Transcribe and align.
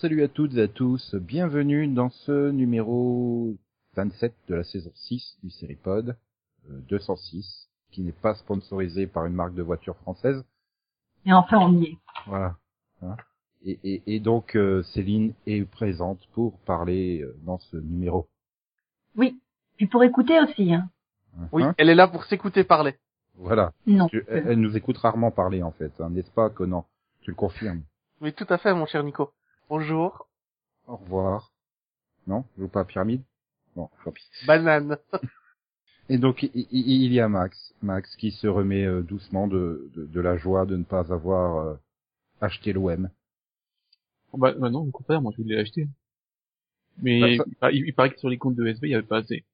salut 0.00 0.22
à 0.22 0.28
toutes 0.28 0.54
et 0.54 0.62
à 0.62 0.68
tous, 0.68 1.14
bienvenue 1.14 1.86
dans 1.88 2.10
ce 2.10 2.50
numéro 2.50 3.54
27 3.94 4.34
de 4.48 4.54
la 4.54 4.64
saison 4.64 4.90
6 4.94 5.38
du 5.42 5.50
Seripod, 5.50 6.16
euh, 6.70 6.80
206, 6.88 7.68
qui 7.90 8.02
n'est 8.02 8.12
pas 8.12 8.34
sponsorisé 8.34 9.06
par 9.06 9.26
une 9.26 9.34
marque 9.34 9.54
de 9.54 9.62
voiture 9.62 9.96
française. 9.96 10.44
Et 11.26 11.32
enfin, 11.32 11.58
on 11.58 11.74
y 11.80 11.84
est. 11.84 11.98
Voilà. 12.26 12.56
Hein. 13.02 13.16
et, 13.64 13.78
et, 13.84 14.02
et, 14.06 14.20
donc 14.20 14.56
euh, 14.56 14.82
Céline 14.94 15.34
est 15.46 15.64
présente 15.64 16.26
pour 16.32 16.58
parler 16.60 17.20
euh, 17.22 17.36
dans 17.44 17.58
ce 17.58 17.76
numéro. 17.76 18.28
Oui, 19.16 19.38
puis 19.76 19.86
pour 19.86 20.04
écouter 20.04 20.38
aussi. 20.40 20.72
Hein. 20.72 20.88
Oui, 21.52 21.62
Hein 21.62 21.74
elle 21.78 21.88
est 21.88 21.94
là 21.94 22.08
pour 22.08 22.24
s'écouter 22.24 22.64
parler. 22.64 22.96
Voilà. 23.34 23.72
Non. 23.86 24.08
Tu- 24.08 24.24
elle, 24.28 24.44
elle 24.48 24.60
nous 24.60 24.76
écoute 24.76 24.98
rarement 24.98 25.30
parler 25.30 25.62
en 25.62 25.72
fait, 25.72 25.92
hein, 26.00 26.10
n'est-ce 26.10 26.30
pas 26.30 26.48
Conan? 26.50 26.86
Tu 27.22 27.30
le 27.30 27.36
confirmes? 27.36 27.82
Oui, 28.20 28.32
tout 28.32 28.46
à 28.48 28.58
fait, 28.58 28.74
mon 28.74 28.86
cher 28.86 29.02
Nico. 29.02 29.30
Bonjour. 29.70 30.26
Au 30.88 30.96
revoir. 30.96 31.52
Non 32.26 32.44
Je 32.56 32.62
joue 32.62 32.68
pas 32.68 32.80
à 32.80 32.84
pyramide 32.84 33.22
Bon, 33.76 33.88
tant 34.04 34.10
pis. 34.10 34.28
Banane. 34.44 34.98
Et 36.08 36.18
donc 36.18 36.42
il, 36.42 37.12
y 37.12 37.20
a 37.20 37.28
Max, 37.28 37.72
Max 37.82 38.16
qui 38.16 38.32
se 38.32 38.48
remet 38.48 38.84
euh, 38.84 39.02
doucement 39.02 39.46
de, 39.46 39.88
de, 39.94 40.06
de 40.06 40.20
la 40.20 40.36
joie 40.36 40.66
de 40.66 40.76
ne 40.76 40.82
pas 40.82 41.12
avoir 41.12 41.58
euh, 41.68 41.74
acheté 42.40 42.72
l'OM. 42.72 43.08
Oh, 44.32 44.38
Bah, 44.38 44.52
bah 44.58 44.70
non, 44.70 44.80
au 44.80 44.90
contraire, 44.90 45.22
moi 45.22 45.32
je 45.38 45.44
l'ai 45.44 45.56
acheté. 45.56 45.86
Mais 47.00 47.20
Bah, 47.20 47.44
ça- 47.44 47.44
il, 47.46 47.54
paraît- 47.56 47.76
il 47.76 47.94
paraît 47.94 48.10
que 48.10 48.18
sur 48.18 48.28
les 48.28 48.38
comptes 48.38 48.56
de 48.56 48.66
SB, 48.66 48.88
il 48.88 48.90
y 48.90 48.94
avait 48.94 49.06
pas 49.06 49.18
assez. 49.18 49.44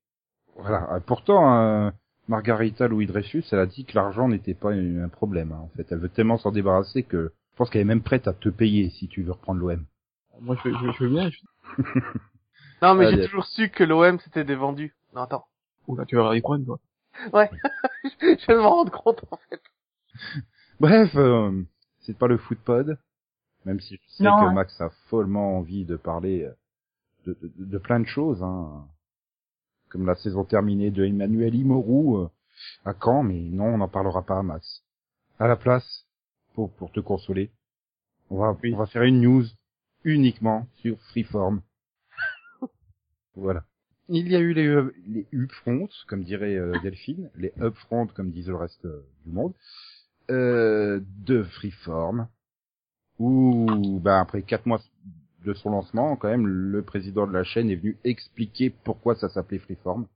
Voilà. 0.56 0.94
Euh, 0.94 1.00
Pourtant, 1.00 1.60
euh, 1.60 1.90
Margarita 2.28 2.88
Louis 2.88 3.06
Dreyfus, 3.06 3.44
elle 3.52 3.58
a 3.58 3.66
dit 3.66 3.84
que 3.84 3.94
l'argent 3.94 4.28
n'était 4.28 4.54
pas 4.54 4.72
un 4.72 5.04
un 5.04 5.08
problème. 5.10 5.52
hein, 5.52 5.60
en 5.62 5.68
fait, 5.76 5.86
elle 5.92 5.98
veut 5.98 6.08
tellement 6.08 6.38
s'en 6.38 6.52
débarrasser 6.52 7.02
que 7.02 7.34
je 7.52 7.56
pense 7.56 7.68
qu'elle 7.68 7.82
est 7.82 7.84
même 7.84 8.02
prête 8.02 8.26
à 8.28 8.32
te 8.32 8.48
payer 8.48 8.88
si 8.90 9.08
tu 9.08 9.22
veux 9.22 9.32
reprendre 9.32 9.60
l'OM. 9.60 9.84
Moi 10.40 10.56
je, 10.64 10.70
je, 10.70 10.92
je 10.92 11.04
veux 11.04 11.10
bien, 11.10 11.30
je... 11.30 11.82
Non, 12.82 12.94
mais 12.94 13.10
j'ai 13.10 13.26
toujours 13.26 13.46
su 13.46 13.70
que 13.70 13.84
l'OM 13.84 14.18
c'était 14.20 14.44
des 14.44 14.54
vendus. 14.54 14.94
Non, 15.14 15.22
attends. 15.22 15.46
Oula, 15.86 16.04
tu 16.04 16.16
vas 16.16 16.22
avoir 16.22 16.40
problèmes, 16.40 16.66
toi. 16.66 16.78
Ouais. 17.32 17.50
je 18.20 18.46
vais 18.46 18.56
m'en 18.56 18.70
rendre 18.70 18.92
compte, 18.92 19.24
en 19.30 19.38
fait. 19.48 19.62
Bref, 20.80 21.10
euh, 21.16 21.62
c'est 22.00 22.18
pas 22.18 22.26
le 22.26 22.36
footpod, 22.36 22.98
même 23.64 23.80
si 23.80 23.96
je 23.96 24.08
sais 24.08 24.24
Non, 24.24 24.48
que. 24.48 24.54
Max 24.54 24.80
a 24.80 24.90
follement 25.08 25.56
envie 25.58 25.84
de 25.84 25.96
parler 25.96 26.44
euh, 26.44 26.54
de, 27.26 27.38
de, 27.40 27.64
de 27.64 27.78
plein 27.78 28.00
de 28.00 28.06
choses, 28.06 28.42
hein. 28.42 28.86
comme 29.88 30.06
la 30.06 30.14
saison 30.16 30.44
terminée 30.44 30.90
de 30.90 31.04
Emmanuel 31.04 31.54
Imorou 31.54 32.18
euh, 32.18 32.30
à 32.84 32.92
Caen, 32.92 33.22
mais 33.22 33.40
non, 33.40 33.66
on 33.66 33.78
n'en 33.78 33.88
parlera 33.88 34.22
pas 34.22 34.38
à 34.38 34.42
Max. 34.42 34.82
À 35.38 35.46
la 35.46 35.56
place, 35.56 36.06
pour, 36.54 36.70
pour 36.72 36.92
te 36.92 37.00
consoler, 37.00 37.50
on 38.28 38.38
va, 38.38 38.56
on 38.64 38.76
va 38.76 38.86
faire 38.86 39.02
une 39.02 39.20
news 39.20 39.44
uniquement 40.06 40.66
sur 40.76 40.98
Freeform. 41.10 41.60
voilà. 43.34 43.64
Il 44.08 44.28
y 44.28 44.36
a 44.36 44.38
eu 44.38 44.54
les, 44.54 44.68
euh, 44.68 44.94
les 45.06 45.26
upfronts, 45.32 45.90
comme 46.06 46.22
dirait 46.22 46.54
euh, 46.54 46.72
Delphine, 46.82 47.28
les 47.36 47.52
upfronts, 47.60 48.06
comme 48.14 48.30
disent 48.30 48.48
le 48.48 48.56
reste 48.56 48.84
euh, 48.84 49.04
du 49.24 49.32
monde 49.32 49.52
euh, 50.30 51.00
de 51.24 51.42
Freeform, 51.42 52.28
où 53.18 54.00
ben, 54.00 54.20
après 54.20 54.42
quatre 54.42 54.66
mois 54.66 54.80
de 55.44 55.54
son 55.54 55.70
lancement, 55.70 56.16
quand 56.16 56.28
même, 56.28 56.46
le 56.46 56.82
président 56.82 57.26
de 57.26 57.32
la 57.32 57.44
chaîne 57.44 57.68
est 57.68 57.76
venu 57.76 57.98
expliquer 58.04 58.70
pourquoi 58.70 59.16
ça 59.16 59.28
s'appelait 59.28 59.58
Freeform. 59.58 60.06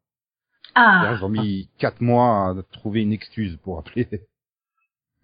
Ah, 0.76 1.16
Ils 1.16 1.24
ont 1.24 1.28
mis 1.28 1.68
quatre 1.78 2.00
mois 2.00 2.50
à 2.50 2.62
trouver 2.72 3.02
une 3.02 3.12
excuse 3.12 3.56
pour 3.56 3.78
appeler. 3.78 4.08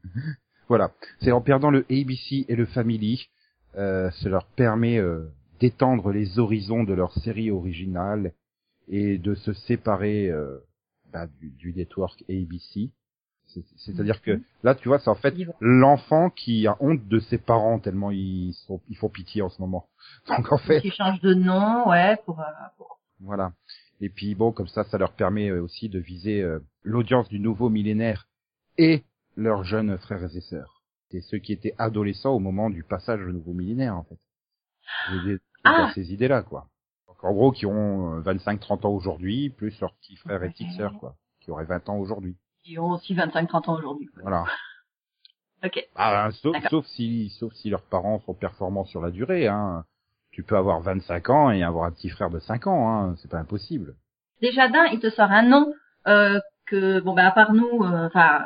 voilà. 0.69 0.93
C'est 1.21 1.31
en 1.31 1.41
perdant 1.41 1.71
le 1.71 1.87
ABC 1.88 2.47
et 2.48 2.56
le 2.56 2.66
Family, 2.66 3.28
euh, 3.76 4.10
ça 4.10 4.28
leur 4.28 4.47
permet 4.47 4.98
euh, 4.98 5.26
d'étendre 5.60 6.10
les 6.12 6.38
horizons 6.38 6.84
de 6.84 6.94
leur 6.94 7.12
série 7.20 7.50
originale 7.50 8.32
et 8.88 9.19
de 9.19 9.34
se 9.34 9.53
séparer 9.53 10.28
euh, 10.28 10.59
bah, 11.12 11.26
du, 11.26 11.50
du 11.50 11.72
network 11.72 12.22
ABC. 12.28 12.91
C'est- 13.48 13.65
C'est-à-dire 13.76 14.22
que 14.22 14.41
là, 14.62 14.75
tu 14.75 14.88
vois, 14.88 14.98
c'est 14.98 15.09
en 15.10 15.15
fait 15.15 15.34
l'enfant 15.60 16.31
qui 16.31 16.66
a 16.66 16.76
honte 16.81 17.06
de 17.06 17.20
ses 17.20 17.38
parents 17.38 17.78
tellement 17.78 18.10
ils 18.10 18.54
sont, 18.66 18.81
ils 18.88 18.97
font 18.97 19.09
pitié 19.09 19.41
en 19.42 19.48
ce 19.48 19.60
moment. 19.62 19.88
Donc 20.28 20.50
en 20.53 20.59
fait, 20.59 20.81
qui 20.81 20.91
change 20.91 21.20
de 21.20 21.32
nom, 21.34 21.88
ouais, 21.88 22.16
pour, 22.25 22.41
euh, 22.41 22.44
pour- 22.76 22.98
voilà. 23.20 23.53
Et 24.00 24.09
puis 24.10 24.34
bon, 24.34 24.53
comme 24.53 24.69
ça, 24.69 24.84
ça 24.84 24.98
leur 24.98 25.12
permet 25.12 25.48
euh, 25.50 25.62
aussi 25.62 25.88
de 25.88 25.98
viser 25.98 26.42
euh, 26.42 26.59
l'audience 26.82 27.28
du 27.28 27.38
nouveau 27.41 27.70
millénaire 27.70 28.28
et 28.78 29.04
leurs 29.36 29.65
jeunes 29.65 29.97
frères 29.98 30.25
et 30.36 30.41
sœurs. 30.41 30.75
C'est 31.11 31.21
ceux 31.21 31.39
qui 31.39 31.53
étaient 31.53 31.75
adolescents 31.78 32.33
au 32.33 32.39
moment 32.41 32.69
du 32.71 32.83
passage 32.83 33.21
au 33.21 33.33
nouveau 33.33 33.53
millénaire, 33.53 33.97
en 33.97 34.05
fait. 34.05 34.19
Des- 35.25 35.39
Ah. 35.65 35.91
ces 35.94 36.12
idées-là, 36.12 36.43
quoi. 36.43 36.69
Donc, 37.09 37.22
en 37.25 37.33
gros, 37.33 37.50
qui 37.53 37.67
ont 37.67 38.21
25-30 38.21 38.84
ans 38.84 38.91
aujourd'hui, 38.93 39.50
plus 39.50 39.78
leurs 39.81 39.95
petits 39.95 40.16
frères 40.16 40.43
et 40.43 40.50
petites 40.50 40.72
sœurs, 40.72 40.95
quoi. 40.99 41.16
Qui 41.41 41.50
auraient 41.50 41.65
20 41.65 41.89
ans 41.89 41.97
aujourd'hui. 41.99 42.37
Ils 42.65 42.78
ont 42.81 42.91
aussi 42.91 43.15
25-30 43.15 43.69
ans 43.69 43.77
aujourd'hui. 43.78 44.06
quoi. 44.06 44.22
Voilà. 44.22 44.45
Ok. 45.65 45.84
Ah, 45.95 46.28
sauf, 46.33 46.56
sauf 46.69 46.87
si, 46.87 47.31
sauf 47.31 47.53
si 47.55 47.71
leurs 47.71 47.83
parents 47.83 48.21
sont 48.21 48.34
performants 48.34 48.84
sur 48.84 49.00
la 49.00 49.11
durée, 49.11 49.47
hein. 49.49 49.84
Tu 50.33 50.43
peux 50.43 50.56
avoir 50.56 50.81
25 50.83 51.31
ans 51.31 51.50
et 51.50 51.62
avoir 51.62 51.84
un 51.84 51.93
petit 51.93 52.11
frère 52.11 52.28
de 52.31 52.39
5 52.41 52.66
ans, 52.66 52.89
hein. 52.93 53.15
C'est 53.19 53.31
pas 53.31 53.39
impossible. 53.39 53.97
Déjà 54.43 54.69
d'un, 54.69 54.84
il 54.87 55.00
te 55.00 55.09
sort 55.11 55.31
un 55.31 55.43
nom 55.45 55.72
euh, 56.09 56.39
que, 56.66 57.00
bon 57.00 57.15
ben 57.15 57.25
à 57.27 57.31
part 57.31 57.53
nous, 57.53 57.82
euh, 57.84 58.06
enfin, 58.06 58.43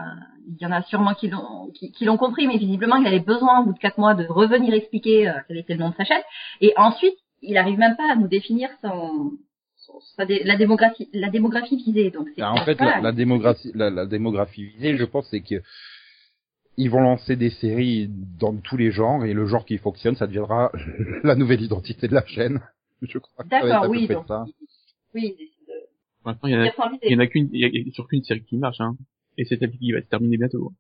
il 0.49 0.61
y 0.61 0.67
en 0.67 0.73
a 0.73 0.83
sûrement 0.83 1.15
qui 1.15 1.29
l'ont 1.29 1.71
qui, 1.75 1.93
qui 1.93 2.05
l'ont 2.05 2.17
compris, 2.17 2.47
mais 2.47 2.59
visiblement 2.59 2.97
il 2.97 3.07
avait 3.07 3.21
besoin 3.21 3.61
au 3.61 3.65
bout 3.65 3.73
de 3.73 3.79
quatre 3.79 3.99
mois 3.99 4.15
de 4.15 4.27
revenir 4.27 4.75
expliquer 4.75 5.29
euh, 5.29 5.33
quel 5.49 5.59
était 5.59 5.75
le 5.75 5.81
nom 5.81 5.91
de 5.91 5.95
sa 5.95 6.05
chaîne. 6.05 6.23
Et 6.61 6.73
ensuite, 6.77 7.15
il 7.43 7.57
arrive 7.57 7.79
même 7.79 7.97
pas 7.97 8.13
à 8.13 8.17
nous 8.17 8.29
définir 8.29 8.69
son, 8.83 9.33
son- 9.77 10.25
dé- 10.27 10.43
la 10.45 10.57
démographie 10.57 11.09
la 11.13 11.31
démographie 11.31 11.77
visée. 11.77 12.11
Donc 12.11 12.29
c'est 12.35 12.43
Ah, 12.43 12.53
en 12.53 12.65
fait, 12.65 12.79
la, 12.81 13.01
la 13.01 13.13
démographie, 13.13 13.71
la, 13.75 13.91
la 13.91 14.07
démographie 14.07 14.65
visée, 14.65 14.97
je 14.97 15.05
pense, 15.05 15.27
c'est 15.31 15.41
que 15.41 15.63
ils 16.77 16.89
vont 16.91 17.01
lancer 17.01 17.37
des 17.37 17.51
séries 17.51 18.09
dans 18.39 18.57
tous 18.57 18.77
les 18.77 18.91
genres 18.91 19.25
et 19.25 19.35
le 19.35 19.47
genre 19.47 19.65
qui 19.67 19.77
fonctionne, 19.79 20.17
ça 20.17 20.27
deviendra 20.27 20.71
la 21.25 21.35
nouvelle 21.35 21.61
identité 21.63 22.09
de 22.09 22.15
la 22.15 22.25
chaîne. 22.27 22.61
Je 23.03 23.19
crois. 23.19 23.45
D'accord, 23.47 23.87
oui, 23.91 24.07
donc 24.07 24.27
ça. 24.29 24.45
oui, 25.15 25.35
l'instant, 26.27 26.49
il 26.49 26.53
y 26.53 26.57
en 26.57 26.61
a, 26.61 26.71
il 27.03 27.13
y 27.13 27.17
en 27.17 27.19
a 27.19 27.27
qu'une, 27.27 27.49
il 27.53 27.61
y 27.61 27.65
a, 27.65 27.69
il 27.69 27.87
y 27.87 27.91
a 27.91 27.93
sur 27.93 28.07
qu'une 28.09 28.23
série 28.25 28.45
qui 28.45 28.57
marche, 28.57 28.81
hein. 28.81 28.97
Et 29.39 29.45
c'est 29.45 29.59
celle 29.59 29.71
qui 29.73 29.93
va 29.93 30.01
se 30.03 30.07
terminer 30.07 30.37
bientôt. 30.37 30.73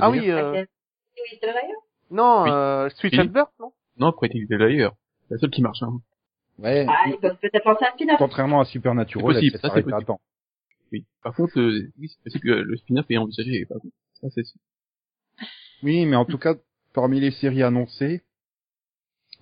Ah 0.00 0.10
oui, 0.10 0.30
euh, 0.30 0.50
vrai. 0.50 0.68
non, 2.10 2.42
Oui. 2.42 2.50
euh, 2.50 2.88
Switch 2.90 3.12
Oui. 3.14 3.20
and 3.20 3.26
Birth, 3.26 3.50
non? 3.60 3.72
Non, 3.98 4.14
d'ailleurs. 4.50 4.94
C'est 5.28 5.34
la 5.34 5.38
seule 5.38 5.50
qui 5.50 5.62
marche, 5.62 5.82
hein. 5.82 6.00
Ouais. 6.58 6.86
Ah, 6.88 7.04
ils 7.06 7.16
peuvent 7.18 7.36
peut-être 7.40 7.64
lancer 7.64 7.84
un 7.84 7.92
spin-off. 7.92 8.18
Contrairement 8.18 8.60
à 8.60 8.64
Supernatural, 8.64 9.34
C'est 9.34 9.40
possible, 9.40 9.58
ça, 9.58 9.70
c'est 9.74 9.82
possible. 9.82 10.04
temps. 10.04 10.20
Oui. 10.92 11.04
Par 11.22 11.34
contre, 11.34 11.58
euh, 11.60 11.92
oui, 11.98 12.08
c'est 12.08 12.22
possible 12.24 12.44
que 12.44 12.50
le 12.50 12.76
spin-off 12.78 13.06
est 13.10 13.16
envisagé, 13.18 13.66
par 13.66 13.78
contre. 13.78 13.94
Ça, 14.20 14.28
c'est 14.34 14.44
sûr. 14.44 14.58
Oui, 15.82 16.06
mais 16.06 16.16
en 16.16 16.24
tout 16.24 16.38
cas, 16.38 16.54
parmi 16.94 17.20
les 17.20 17.30
séries 17.30 17.62
annoncées, 17.62 18.22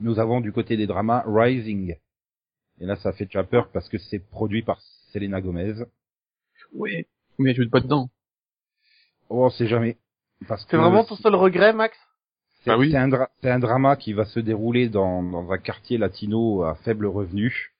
nous 0.01 0.19
avons 0.19 0.41
du 0.41 0.53
côté 0.53 0.77
des 0.77 0.87
dramas 0.89 1.23
Rising. 1.27 1.97
Et 2.81 2.87
là, 2.87 2.97
ça 2.97 3.12
fait 3.12 3.27
déjà 3.27 3.45
peur 3.45 3.71
parce 3.71 3.89
que 3.89 3.99
c'est 3.99 4.19
produit 4.19 4.62
par 4.62 4.81
Selena 5.15 5.41
Gomez. 5.41 5.75
Ouais. 6.75 7.06
Mais 7.38 7.50
elle 7.50 7.56
joue 7.56 7.71
pas 7.71 7.81
dedans. 7.81 8.11
Oh, 9.31 9.44
on 9.47 9.50
sait 9.50 9.67
jamais. 9.69 9.97
Parce 10.49 10.62
C'est 10.62 10.69
que 10.71 10.77
vraiment 10.77 11.05
ton 11.05 11.15
seul 11.17 11.35
regret, 11.37 11.73
Max? 11.73 11.97
C'est 12.65 12.71
Ah 12.71 12.79
oui. 12.79 12.91
c'est 12.91 12.97
un, 12.99 13.09
dra- 13.09 13.31
c'est 13.41 13.50
un 13.50 13.59
drama 13.61 13.97
qui 13.97 14.12
va 14.12 14.25
se 14.25 14.41
dérouler 14.41 14.88
dans, 14.88 15.23
dans 15.23 15.50
un 15.53 15.59
quartier 15.59 15.99
latino 15.99 16.62
à 16.65 16.75
faible 16.77 17.06
revenu. 17.06 17.73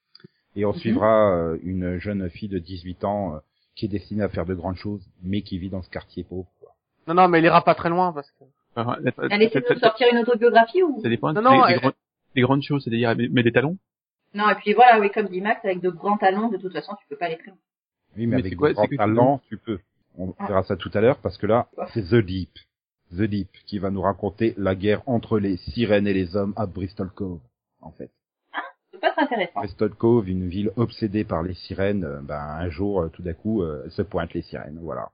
Et 0.55 0.63
on 0.65 0.71
Mhm. 0.71 0.79
suivra 0.79 1.31
euh, 1.35 1.57
une 1.63 1.97
jeune 1.97 2.29
fille 2.29 2.47
de 2.47 2.59
18 2.59 3.03
ans 3.03 3.35
euh, 3.35 3.39
qui 3.75 3.85
est 3.85 3.89
destinée 3.89 4.23
à 4.23 4.29
faire 4.29 4.45
de 4.45 4.53
grandes 4.53 4.77
choses, 4.77 5.05
mais 5.21 5.41
qui 5.41 5.57
vit 5.59 5.69
dans 5.69 5.81
ce 5.81 5.89
quartier 5.89 6.23
pauvre. 6.23 6.47
quoi. 6.61 6.71
Non, 7.07 7.13
non, 7.15 7.27
mais 7.27 7.39
il 7.39 7.45
ira 7.45 7.61
pas 7.63 7.75
très 7.75 7.89
loin, 7.89 8.13
parce 8.13 8.31
que... 8.31 8.45
Elle 9.31 9.41
essaie 9.43 9.61
de 9.61 9.79
sortir 9.79 10.07
une 10.11 10.19
autobiographie 10.19 10.81
ou 10.83 11.01
Ça 11.01 11.09
dépend. 11.09 11.33
Non, 11.33 11.41
des, 11.41 11.43
non, 11.57 11.65
des 11.67 11.73
elle- 11.73 11.79
grandes- 11.79 11.93
des 12.35 12.41
grandes 12.41 12.61
choses, 12.63 12.83
c'est-à-dire 12.83 13.09
elle 13.11 13.29
met 13.31 13.43
des 13.43 13.51
talons. 13.51 13.77
Non, 14.35 14.49
et 14.49 14.55
puis 14.55 14.73
voilà, 14.73 14.99
oui, 14.99 15.09
comme 15.11 15.27
dit 15.27 15.41
Max, 15.41 15.63
avec 15.65 15.79
de 15.81 15.89
grands 15.89 16.17
talons, 16.17 16.49
de 16.49 16.57
toute 16.57 16.73
façon, 16.73 16.93
tu 16.99 17.07
peux 17.07 17.15
pas 17.15 17.25
aller 17.25 17.37
plus 17.37 17.49
loin. 17.49 17.57
Oui, 18.17 18.27
mais, 18.27 18.35
Mais 18.37 18.41
avec 18.41 18.55
quoi- 18.57 18.73
grands 18.73 18.83
c'est 18.83 18.89
que- 18.89 18.95
talents, 18.97 19.41
tu 19.47 19.57
peux. 19.57 19.79
On 20.17 20.33
Ah. 20.39 20.47
verra 20.47 20.63
ça 20.63 20.75
tout 20.77 20.91
à 20.93 21.01
l'heure, 21.01 21.17
parce 21.19 21.37
que 21.37 21.45
là, 21.47 21.67
c'est 21.93 22.03
The 22.03 22.15
Deep. 22.15 22.51
The 23.11 23.21
Deep, 23.23 23.49
qui 23.65 23.79
va 23.79 23.89
nous 23.91 24.01
raconter 24.01 24.53
la 24.57 24.75
guerre 24.75 25.01
entre 25.07 25.39
les 25.39 25.57
sirènes 25.57 26.07
et 26.07 26.13
les 26.13 26.35
hommes 26.35 26.53
à 26.55 26.65
Bristol 26.65 27.09
Cove, 27.11 27.39
en 27.81 27.91
fait. 27.91 28.11
C'est 28.91 28.99
pas 28.99 29.11
très 29.11 29.23
intéressant. 29.23 29.59
Bristol 29.59 29.93
Cove, 29.95 30.29
une 30.29 30.47
ville 30.47 30.71
obsédée 30.77 31.23
par 31.25 31.43
les 31.43 31.53
sirènes, 31.53 32.03
euh, 32.05 32.21
ben, 32.21 32.39
un 32.39 32.69
jour, 32.69 33.01
euh, 33.01 33.09
tout 33.09 33.21
d'un 33.21 33.33
coup, 33.33 33.61
euh, 33.61 33.87
se 33.89 34.01
pointent 34.01 34.33
les 34.33 34.41
sirènes, 34.41 34.79
voilà. 34.81 35.09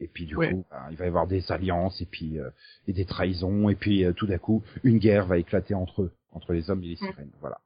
Et 0.00 0.08
puis 0.08 0.26
du 0.26 0.36
Ouais. 0.36 0.50
coup, 0.52 0.64
ben, 0.70 0.82
il 0.90 0.96
va 0.96 1.04
y 1.04 1.08
avoir 1.08 1.26
des 1.26 1.50
alliances 1.52 2.00
et 2.00 2.06
puis 2.06 2.38
euh, 2.38 2.50
et 2.88 2.92
des 2.92 3.04
trahisons 3.04 3.68
et 3.68 3.76
puis 3.76 4.04
euh, 4.04 4.12
tout 4.12 4.26
d'un 4.26 4.38
coup, 4.38 4.62
une 4.84 4.98
guerre 4.98 5.26
va 5.26 5.38
éclater 5.38 5.74
entre 5.74 6.02
eux, 6.02 6.12
entre 6.32 6.52
les 6.52 6.70
hommes 6.70 6.82
et 6.82 6.88
les 6.88 6.94
Mm. 6.94 7.06
sirènes, 7.06 7.30
voilà. 7.40 7.58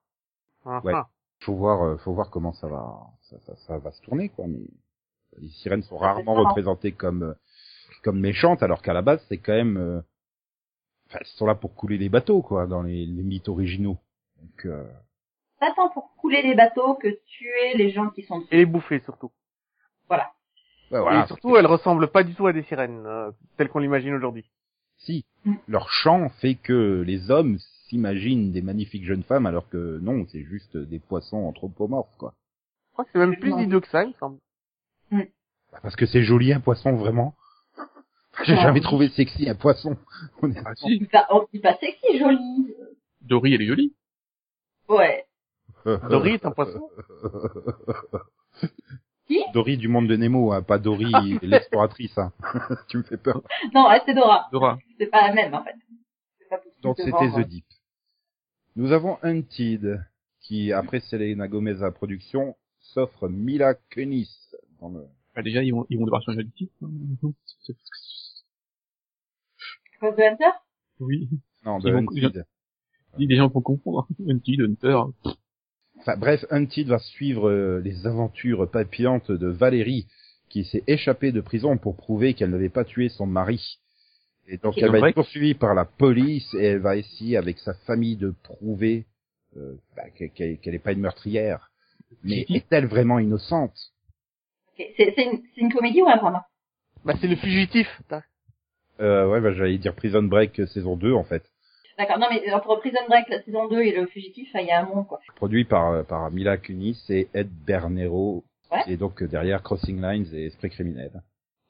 Ah, 0.66 0.80
Ouais. 0.84 0.92
ah. 0.94 1.08
Faut 1.40 1.54
voir, 1.54 1.82
euh, 1.82 1.96
faut 1.98 2.12
voir 2.14 2.30
comment 2.30 2.52
ça 2.52 2.66
va, 2.66 2.96
ça, 3.22 3.38
ça, 3.40 3.56
ça 3.56 3.78
va 3.78 3.92
se 3.92 4.00
tourner, 4.02 4.30
quoi. 4.30 4.46
Mais 4.48 4.66
les 5.38 5.48
sirènes 5.50 5.82
sont 5.82 5.98
rarement 5.98 6.34
marrant. 6.34 6.48
représentées 6.48 6.92
comme 6.92 7.22
euh, 7.22 7.34
comme 8.02 8.18
méchantes, 8.20 8.62
alors 8.62 8.82
qu'à 8.82 8.92
la 8.94 9.02
base, 9.02 9.24
c'est 9.28 9.38
quand 9.38 9.52
même, 9.52 9.76
euh, 9.76 10.00
enfin, 11.08 11.18
elles 11.20 11.26
sont 11.26 11.46
là 11.46 11.54
pour 11.54 11.74
couler 11.74 11.98
les 11.98 12.08
bateaux, 12.08 12.40
quoi, 12.42 12.66
dans 12.66 12.82
les, 12.82 13.04
les 13.06 13.22
mythes 13.22 13.48
originaux. 13.48 13.98
Donc, 14.40 14.66
euh, 14.66 14.84
Pas 15.60 15.72
tant 15.74 15.88
pour 15.90 16.14
couler 16.16 16.42
les 16.42 16.54
bateaux 16.54 16.94
que 16.94 17.08
tuer 17.26 17.74
les 17.76 17.90
gens 17.90 18.10
qui 18.10 18.22
sont 18.22 18.38
dessus. 18.40 18.48
Et 18.54 18.56
les 18.58 18.66
bouffer 18.66 19.00
surtout. 19.00 19.30
Voilà. 20.08 20.30
ouais, 20.90 21.00
voilà. 21.00 21.24
Et 21.24 21.26
surtout, 21.26 21.56
elles 21.56 21.66
ressemblent 21.66 22.08
pas 22.10 22.22
du 22.24 22.34
tout 22.34 22.46
à 22.46 22.52
des 22.52 22.62
sirènes, 22.64 23.04
euh, 23.06 23.30
telles 23.56 23.68
qu'on 23.68 23.80
l'imagine 23.80 24.14
aujourd'hui. 24.14 24.48
Si, 24.98 25.24
Mm. 25.44 25.54
leur 25.68 25.88
chant 25.90 26.28
fait 26.40 26.54
que 26.56 27.02
les 27.06 27.30
hommes 27.30 27.58
s'imaginent 27.88 28.52
des 28.52 28.62
magnifiques 28.62 29.04
jeunes 29.04 29.22
femmes, 29.22 29.46
alors 29.46 29.68
que 29.68 29.98
non, 30.02 30.26
c'est 30.28 30.42
juste 30.42 30.76
des 30.76 30.98
poissons 30.98 31.38
anthropomorphes, 31.38 32.16
quoi. 32.18 32.34
Je 32.88 32.92
crois 32.92 33.04
que 33.04 33.10
c'est 33.12 33.18
même 33.18 33.36
plus 33.36 33.52
idiot 33.62 33.80
que 33.80 33.88
ça, 33.88 34.02
il 34.04 34.08
me 34.08 34.14
semble. 34.14 34.38
Bah, 35.10 35.78
Parce 35.82 35.96
que 35.96 36.06
c'est 36.06 36.22
joli 36.22 36.52
un 36.52 36.60
poisson, 36.60 36.94
vraiment. 36.96 37.34
J'ai 38.44 38.52
Ah, 38.54 38.62
jamais 38.62 38.80
oui. 38.80 38.84
trouvé 38.84 39.08
sexy 39.10 39.48
un 39.48 39.54
poisson. 39.54 39.96
honnêtement. 40.42 40.62
Ah 40.66 40.72
On 40.82 40.88
si, 40.88 40.98
dit 40.98 41.06
pas, 41.06 41.26
on 41.30 41.46
dit 41.52 41.58
pas 41.60 41.76
sexy, 41.78 42.18
joli. 42.18 42.74
Dory, 43.22 43.54
elle 43.54 43.62
est 43.62 43.66
jolie. 43.66 43.94
Ouais. 44.88 45.24
Dory 46.10 46.32
est 46.32 46.46
un 46.46 46.50
poisson. 46.52 46.88
Qui? 49.26 49.40
Dory 49.52 49.76
du 49.76 49.88
monde 49.88 50.06
de 50.06 50.16
Nemo, 50.16 50.52
hein, 50.52 50.62
pas 50.62 50.78
Dory 50.78 51.12
l'exploratrice. 51.42 52.16
Hein. 52.18 52.32
tu 52.88 52.98
me 52.98 53.02
fais 53.02 53.16
peur. 53.16 53.42
Non, 53.74 53.88
ouais, 53.88 54.00
c'est 54.06 54.14
Dora. 54.14 54.46
Dora. 54.52 54.78
C'est 54.98 55.06
pas 55.06 55.26
la 55.28 55.34
même, 55.34 55.52
en 55.54 55.64
fait. 55.64 55.74
C'est 56.38 56.48
pas 56.48 56.58
possible 56.58 56.82
Donc 56.82 56.96
c'était. 56.98 57.30
The 57.42 57.46
Deep. 57.48 57.64
Nous 58.76 58.92
avons 58.92 59.18
Hunted, 59.22 60.04
qui 60.40 60.72
après 60.72 61.00
Selena 61.00 61.48
Gomez 61.48 61.76
à 61.78 61.84
la 61.86 61.90
production, 61.90 62.56
s'offre 62.78 63.28
Mila 63.28 63.74
Kunis 63.74 64.30
dans 64.80 64.90
le... 64.90 65.04
Bah, 65.34 65.42
déjà, 65.42 65.62
ils 65.62 65.72
vont, 65.72 65.86
ils 65.90 65.98
vont 65.98 66.04
devoir 66.04 66.22
changer 66.22 66.42
le 66.42 66.50
titre. 66.50 66.72
hein. 66.82 67.32
C'est- 67.60 67.76
Cause 70.00 70.14
de 70.16 70.22
Hunter? 70.22 70.50
Oui. 71.00 71.28
Non, 71.64 71.78
de 71.78 71.88
Ils 71.88 71.92
vont- 71.94 72.26
Hunted. 72.26 72.44
Les 73.18 73.36
gens 73.36 73.48
vont 73.48 73.62
confondre. 73.62 74.06
Hunted, 74.28 74.60
Hunter. 74.60 74.98
Enfin 75.98 76.16
bref, 76.18 76.44
Hunted 76.50 76.86
va 76.88 76.98
suivre 76.98 77.48
euh, 77.48 77.80
les 77.80 78.06
aventures 78.06 78.70
papillantes 78.70 79.32
de 79.32 79.46
Valérie, 79.48 80.06
qui 80.50 80.64
s'est 80.64 80.84
échappée 80.86 81.32
de 81.32 81.40
prison 81.40 81.78
pour 81.78 81.96
prouver 81.96 82.34
qu'elle 82.34 82.50
n'avait 82.50 82.68
pas 82.68 82.84
tué 82.84 83.08
son 83.08 83.26
mari. 83.26 83.78
Et 84.48 84.58
donc 84.58 84.74
elle 84.78 84.90
va 84.92 85.00
Ouais. 85.00 85.08
être 85.10 85.14
poursuivie 85.14 85.54
par 85.54 85.74
la 85.74 85.84
police 85.84 86.52
et 86.54 86.64
elle 86.64 86.78
va 86.78 86.96
essayer 86.96 87.36
avec 87.36 87.58
sa 87.58 87.74
famille 87.86 88.16
de 88.16 88.32
prouver 88.44 89.06
euh, 89.56 89.74
bah, 89.96 90.08
qu'elle 90.10 90.30
qu'elle- 90.30 90.58
qu'elle 90.58 90.72
n'est 90.74 90.78
pas 90.78 90.92
une 90.92 91.00
meurtrière. 91.00 91.70
Mais 92.22 92.44
est-elle 92.48 92.86
vraiment 92.86 93.18
innocente? 93.18 93.74
Ok. 94.78 94.86
C'est 94.96 95.12
c'est 95.16 95.24
une, 95.24 95.42
c'est 95.54 95.60
une 95.62 95.72
comédie 95.72 96.02
ou 96.02 96.08
un 96.08 96.16
drama 96.16 96.44
Bah, 97.04 97.14
c'est 97.20 97.26
le 97.26 97.36
fugitif. 97.36 97.88
Euh, 99.00 99.28
Ouais, 99.28 99.40
bah, 99.40 99.52
j'allais 99.52 99.78
dire 99.78 99.94
Prison 99.94 100.22
Break 100.22 100.60
euh, 100.60 100.66
saison 100.66 100.96
2 100.96 101.12
en 101.12 101.24
fait. 101.24 101.42
D'accord. 101.98 102.18
Non, 102.18 102.26
mais 102.30 102.52
entre 102.52 102.76
Prison 102.76 102.98
Break, 103.08 103.28
la 103.30 103.42
saison 103.42 103.68
2 103.68 103.80
et 103.80 103.92
Le 103.92 104.06
Fugitif, 104.06 104.50
il 104.54 104.66
y 104.66 104.70
a 104.70 104.82
un 104.82 104.86
monde, 104.86 105.06
quoi. 105.06 105.18
Produit 105.34 105.64
par, 105.64 105.90
euh, 105.92 106.02
par 106.02 106.30
Mila 106.30 106.58
Kunis 106.58 107.02
et 107.08 107.28
Ed 107.34 107.48
Bernero. 107.66 108.44
Ouais. 108.70 108.82
Et 108.86 108.96
donc 108.98 109.22
euh, 109.22 109.28
derrière 109.28 109.62
Crossing 109.62 110.00
Lines 110.02 110.26
et 110.34 110.46
Esprit 110.46 110.68
criminel. 110.70 111.10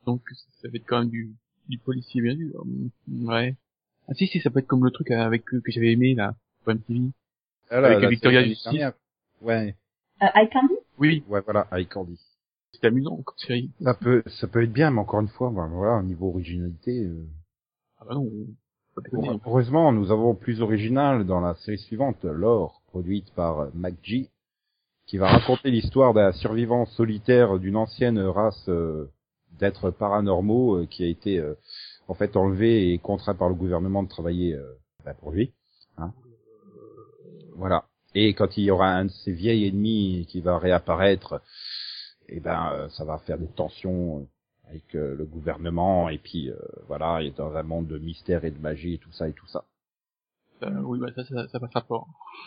Donc, 0.04 0.22
ça 0.62 0.68
va 0.68 0.76
être 0.76 0.86
quand 0.86 1.00
même 1.00 1.10
du, 1.10 1.30
du 1.68 1.78
policier 1.78 2.20
bien 2.22 2.34
dur. 2.34 2.64
Ouais. 3.22 3.54
Ah 4.08 4.14
si, 4.14 4.26
si, 4.26 4.40
ça 4.40 4.50
peut 4.50 4.60
être 4.60 4.66
comme 4.66 4.84
le 4.84 4.90
truc 4.90 5.10
avec 5.10 5.44
que, 5.44 5.56
que 5.56 5.72
j'avais 5.72 5.92
aimé, 5.92 6.14
là, 6.14 6.34
pour 6.64 6.74
MTV. 6.74 7.10
Ah, 7.70 7.78
Avec 7.78 8.00
la 8.02 8.08
Victoria 8.08 8.44
Justice. 8.44 8.80
Ouais, 9.42 9.74
Euh, 10.22 10.26
Eye 10.34 10.48
Candy? 10.50 10.74
Oui, 10.98 11.24
ouais, 11.28 11.40
voilà, 11.44 11.66
High 11.72 11.88
Candy. 11.88 12.18
c'était 12.72 12.86
amusant 12.86 13.16
comme 13.22 13.36
série. 13.38 13.70
Ça 13.82 13.94
peut, 13.94 14.22
ça 14.40 14.46
peut 14.46 14.62
être 14.62 14.72
bien, 14.72 14.90
mais 14.90 15.00
encore 15.00 15.20
une 15.20 15.28
fois, 15.28 15.50
ben, 15.50 15.66
voilà, 15.66 15.98
au 15.98 16.02
niveau 16.02 16.28
originalité. 16.28 17.04
euh, 17.04 17.26
Ah 17.98 18.04
bah 18.08 18.14
non, 18.14 18.30
déconner. 19.02 19.28
Heureusement, 19.44 19.92
nous 19.92 20.10
avons 20.10 20.34
plus 20.34 20.62
original 20.62 21.26
dans 21.26 21.40
la 21.40 21.54
série 21.56 21.78
suivante, 21.78 22.24
Lore, 22.24 22.80
produite 22.86 23.30
par 23.34 23.60
euh, 23.60 23.70
McGee, 23.74 24.30
qui 25.06 25.18
va 25.18 25.28
raconter 25.28 25.70
l'histoire 25.70 26.14
d'un 26.14 26.32
survivant 26.32 26.86
solitaire 26.86 27.58
d'une 27.58 27.76
ancienne 27.76 28.18
race 28.20 28.68
euh, 28.68 29.06
d'êtres 29.58 29.90
paranormaux 29.90 30.76
euh, 30.76 30.86
qui 30.86 31.04
a 31.04 31.06
été 31.06 31.38
euh, 31.38 31.54
en 32.08 32.14
fait 32.14 32.36
enlevé 32.36 32.92
et 32.92 32.98
contraint 32.98 33.34
par 33.34 33.48
le 33.48 33.54
gouvernement 33.54 34.02
de 34.02 34.08
travailler 34.08 34.54
euh, 34.54 34.74
ben, 35.04 35.14
pour 35.14 35.30
lui. 35.32 35.52
Hein. 35.98 36.12
Voilà. 37.56 37.84
Et 38.14 38.34
quand 38.34 38.56
il 38.56 38.64
y 38.64 38.70
aura 38.70 38.88
un 38.88 39.06
de 39.06 39.10
ses 39.10 39.32
vieils 39.32 39.66
ennemis 39.66 40.26
qui 40.28 40.40
va 40.40 40.58
réapparaître, 40.58 41.40
eh 42.28 42.40
ben 42.40 42.72
euh, 42.72 42.88
ça 42.90 43.04
va 43.04 43.18
faire 43.18 43.38
des 43.38 43.48
tensions 43.48 44.26
avec 44.68 44.94
euh, 44.94 45.14
le 45.14 45.24
gouvernement 45.24 46.08
et 46.08 46.18
puis 46.18 46.50
euh, 46.50 46.56
voilà, 46.88 47.22
il 47.22 47.28
est 47.28 47.36
dans 47.36 47.54
un 47.54 47.62
monde 47.62 47.86
de 47.86 47.98
mystère 47.98 48.44
et 48.44 48.50
de 48.50 48.58
magie 48.58 48.94
et 48.94 48.98
tout 48.98 49.12
ça 49.12 49.28
et 49.28 49.32
tout 49.32 49.46
ça. 49.46 49.64
Euh, 50.62 50.80
oui, 50.80 50.98
bah 50.98 51.08
ça, 51.14 51.24
ça, 51.24 51.48
ça 51.48 51.60
passera 51.60 51.82
pas. 51.82 52.04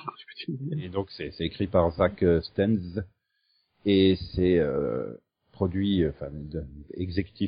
Et 0.80 0.90
donc 0.90 1.12
c'est 1.12 1.32
écrit 1.42 1.68
par 1.68 1.92
Zach 1.92 2.26
Stenz 2.42 3.04
et 3.86 4.18
c'est 4.34 4.58
euh, 4.58 5.14
produit, 5.60 6.04
euh, 6.04 6.12
enfin 6.12 6.32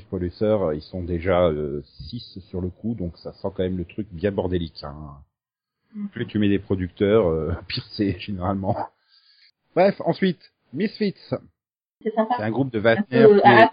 producer, 0.10 0.46
euh, 0.46 0.76
ils 0.76 0.82
sont 0.82 1.02
déjà 1.02 1.50
6 2.10 2.40
sur 2.50 2.60
le 2.60 2.68
coup, 2.68 2.94
donc 2.94 3.18
ça 3.18 3.32
sent 3.32 3.48
quand 3.56 3.64
même 3.64 3.78
le 3.78 3.86
truc 3.86 4.06
bien 4.12 4.34
bordélique. 4.34 4.84
Hein. 4.84 5.16
Plus 6.12 6.28
tu 6.28 6.38
mets 6.38 6.50
des 6.50 6.60
producteurs, 6.60 7.28
euh, 7.28 7.54
pire 7.70 7.86
c'est 7.92 8.20
généralement. 8.20 8.76
Bref, 9.76 9.96
ensuite, 10.04 10.42
Misfits. 10.74 11.16
C'est 12.04 12.44
un 12.44 12.52
groupe 12.52 12.74
de 12.74 12.80
la 12.80 12.98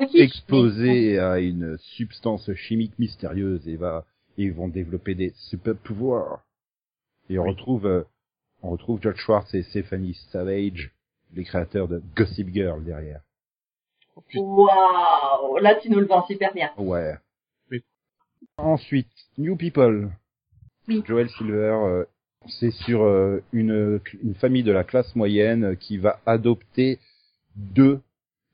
qui 0.07 0.19
est 0.19 0.25
exposé 0.25 1.19
à 1.19 1.41
une 1.41 1.77
substance 1.79 2.53
chimique 2.55 2.97
mystérieuse 3.01 3.67
et 3.67 3.77
va 3.77 4.05
et 4.37 4.45
ils 4.45 4.53
vont 4.53 4.69
développer 4.69 5.17
des 5.17 5.33
super 5.51 5.75
pouvoirs. 5.75 6.45
Et 7.29 7.41
on 7.41 7.45
retrouve 7.45 7.87
euh, 7.87 8.05
on 8.63 8.71
retrouve 8.71 9.03
George 9.03 9.19
Schwartz 9.19 9.53
et 9.55 9.65
Stephanie 9.65 10.15
Savage, 10.31 10.93
les 11.35 11.43
créateurs 11.43 11.89
de 11.89 12.01
Gossip 12.15 12.49
Girl 12.53 12.85
derrière. 12.85 13.23
Waouh 14.35 15.59
Là, 15.59 15.75
tu 15.77 15.91
nous 15.91 16.01
le 16.01 16.07
vends 16.07 16.27
super 16.27 16.53
bien. 16.53 16.71
Ouais. 16.77 17.15
Oui. 17.71 17.83
Ensuite, 18.57 19.09
New 19.37 19.57
People. 19.57 20.11
Oui. 20.89 21.03
Joel 21.07 21.29
Silver, 21.31 21.77
euh, 21.85 22.05
c'est 22.47 22.71
sur 22.71 23.03
euh, 23.03 23.43
une, 23.53 24.01
une 24.23 24.35
famille 24.35 24.63
de 24.63 24.73
la 24.73 24.85
classe 24.85 25.15
moyenne 25.15 25.65
euh, 25.65 25.75
qui 25.75 25.99
va 25.99 26.21
adopter 26.25 26.99
deux 27.57 28.01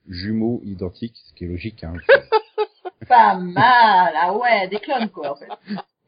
jumeaux 0.09 0.61
identiques, 0.65 1.17
ce 1.17 1.35
qui 1.35 1.45
est 1.45 1.49
logique. 1.49 1.85
Hein. 1.85 1.95
Pas 3.09 3.39
mal 3.39 4.13
Ah 4.17 4.35
ouais, 4.37 4.69
des 4.69 4.79
clones, 4.79 5.11
quoi, 5.11 5.33
en 5.33 5.37
fait. 5.37 5.49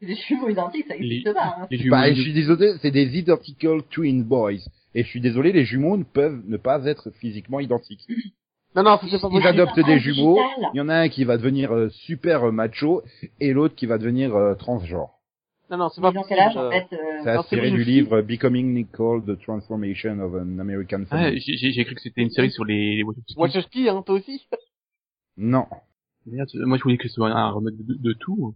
Des 0.01 0.15
jumeaux 0.15 0.49
identiques, 0.49 0.87
ça 0.87 0.95
Les, 0.95 1.05
existe 1.05 1.33
pas. 1.33 1.55
Hein. 1.59 1.67
les 1.69 1.89
Bah, 1.89 2.13
je 2.13 2.21
suis 2.21 2.33
désolé, 2.33 2.73
c'est 2.81 2.91
des 2.91 3.17
identical 3.17 3.83
twin 3.83 4.23
boys. 4.23 4.59
Et 4.93 5.03
je 5.03 5.07
suis 5.07 5.21
désolé, 5.21 5.51
les 5.51 5.65
jumeaux 5.65 5.97
ne 5.97 6.03
peuvent 6.03 6.41
ne 6.45 6.57
pas 6.57 6.85
être 6.85 7.11
physiquement 7.11 7.59
identiques. 7.59 8.07
Non, 8.77 8.83
non, 8.83 8.99
c'est 9.01 9.19
pas 9.19 9.29
Ils 9.31 9.47
adoptent 9.47 9.73
Ah, 9.77 9.83
des 9.83 9.99
jumeaux. 9.99 10.35
digital. 10.35 10.69
Il 10.73 10.77
y 10.77 10.81
en 10.81 10.87
a 10.89 10.95
un 10.95 11.09
qui 11.09 11.23
va 11.23 11.37
devenir 11.37 11.73
euh, 11.73 11.89
super 11.89 12.51
macho 12.51 13.01
et 13.39 13.51
l'autre 13.51 13.73
qui 13.75 13.87
va 13.87 13.97
devenir 13.97 14.35
euh, 14.35 14.53
transgenre. 14.53 15.09
Non, 15.71 15.77
non, 15.77 15.89
c'est 15.89 15.99
pas 15.99 16.11
possible. 16.13 16.27
quel 16.29 16.39
âge, 16.39 16.55
en 16.55 16.61
euh, 16.61 16.69
fait 16.71 16.87
euh, 16.93 16.97
C'est 17.23 17.29
inspiré 17.31 17.71
du 17.71 17.83
livre 17.83 18.21
Becoming 18.21 18.73
Nicole, 18.73 19.25
The 19.25 19.37
Transformation 19.41 20.19
of 20.19 20.33
an 20.35 20.59
American 20.59 21.01
Ah, 21.09 21.17
Family. 21.17 21.39
j'ai 21.41 21.57
j'ai- 21.57 21.71
j'ai 21.71 21.83
cru 21.85 21.95
que 21.95 22.01
c'était 22.01 22.21
une 22.21 22.29
série 22.29 22.51
sur 22.51 22.63
les, 22.65 22.97
les 22.97 23.03
Wachowski. 23.35 23.89
Hein, 23.89 24.03
toi 24.05 24.15
aussi. 24.15 24.47
Non. 25.37 25.65
Merde, 26.25 26.47
moi 26.55 26.77
je 26.77 26.83
voulais 26.83 26.97
que 26.97 27.07
ce 27.07 27.15
soit 27.15 27.29
un 27.31 27.51
remake 27.51 27.77
de, 27.85 27.95
de 27.95 28.13
tout. 28.13 28.53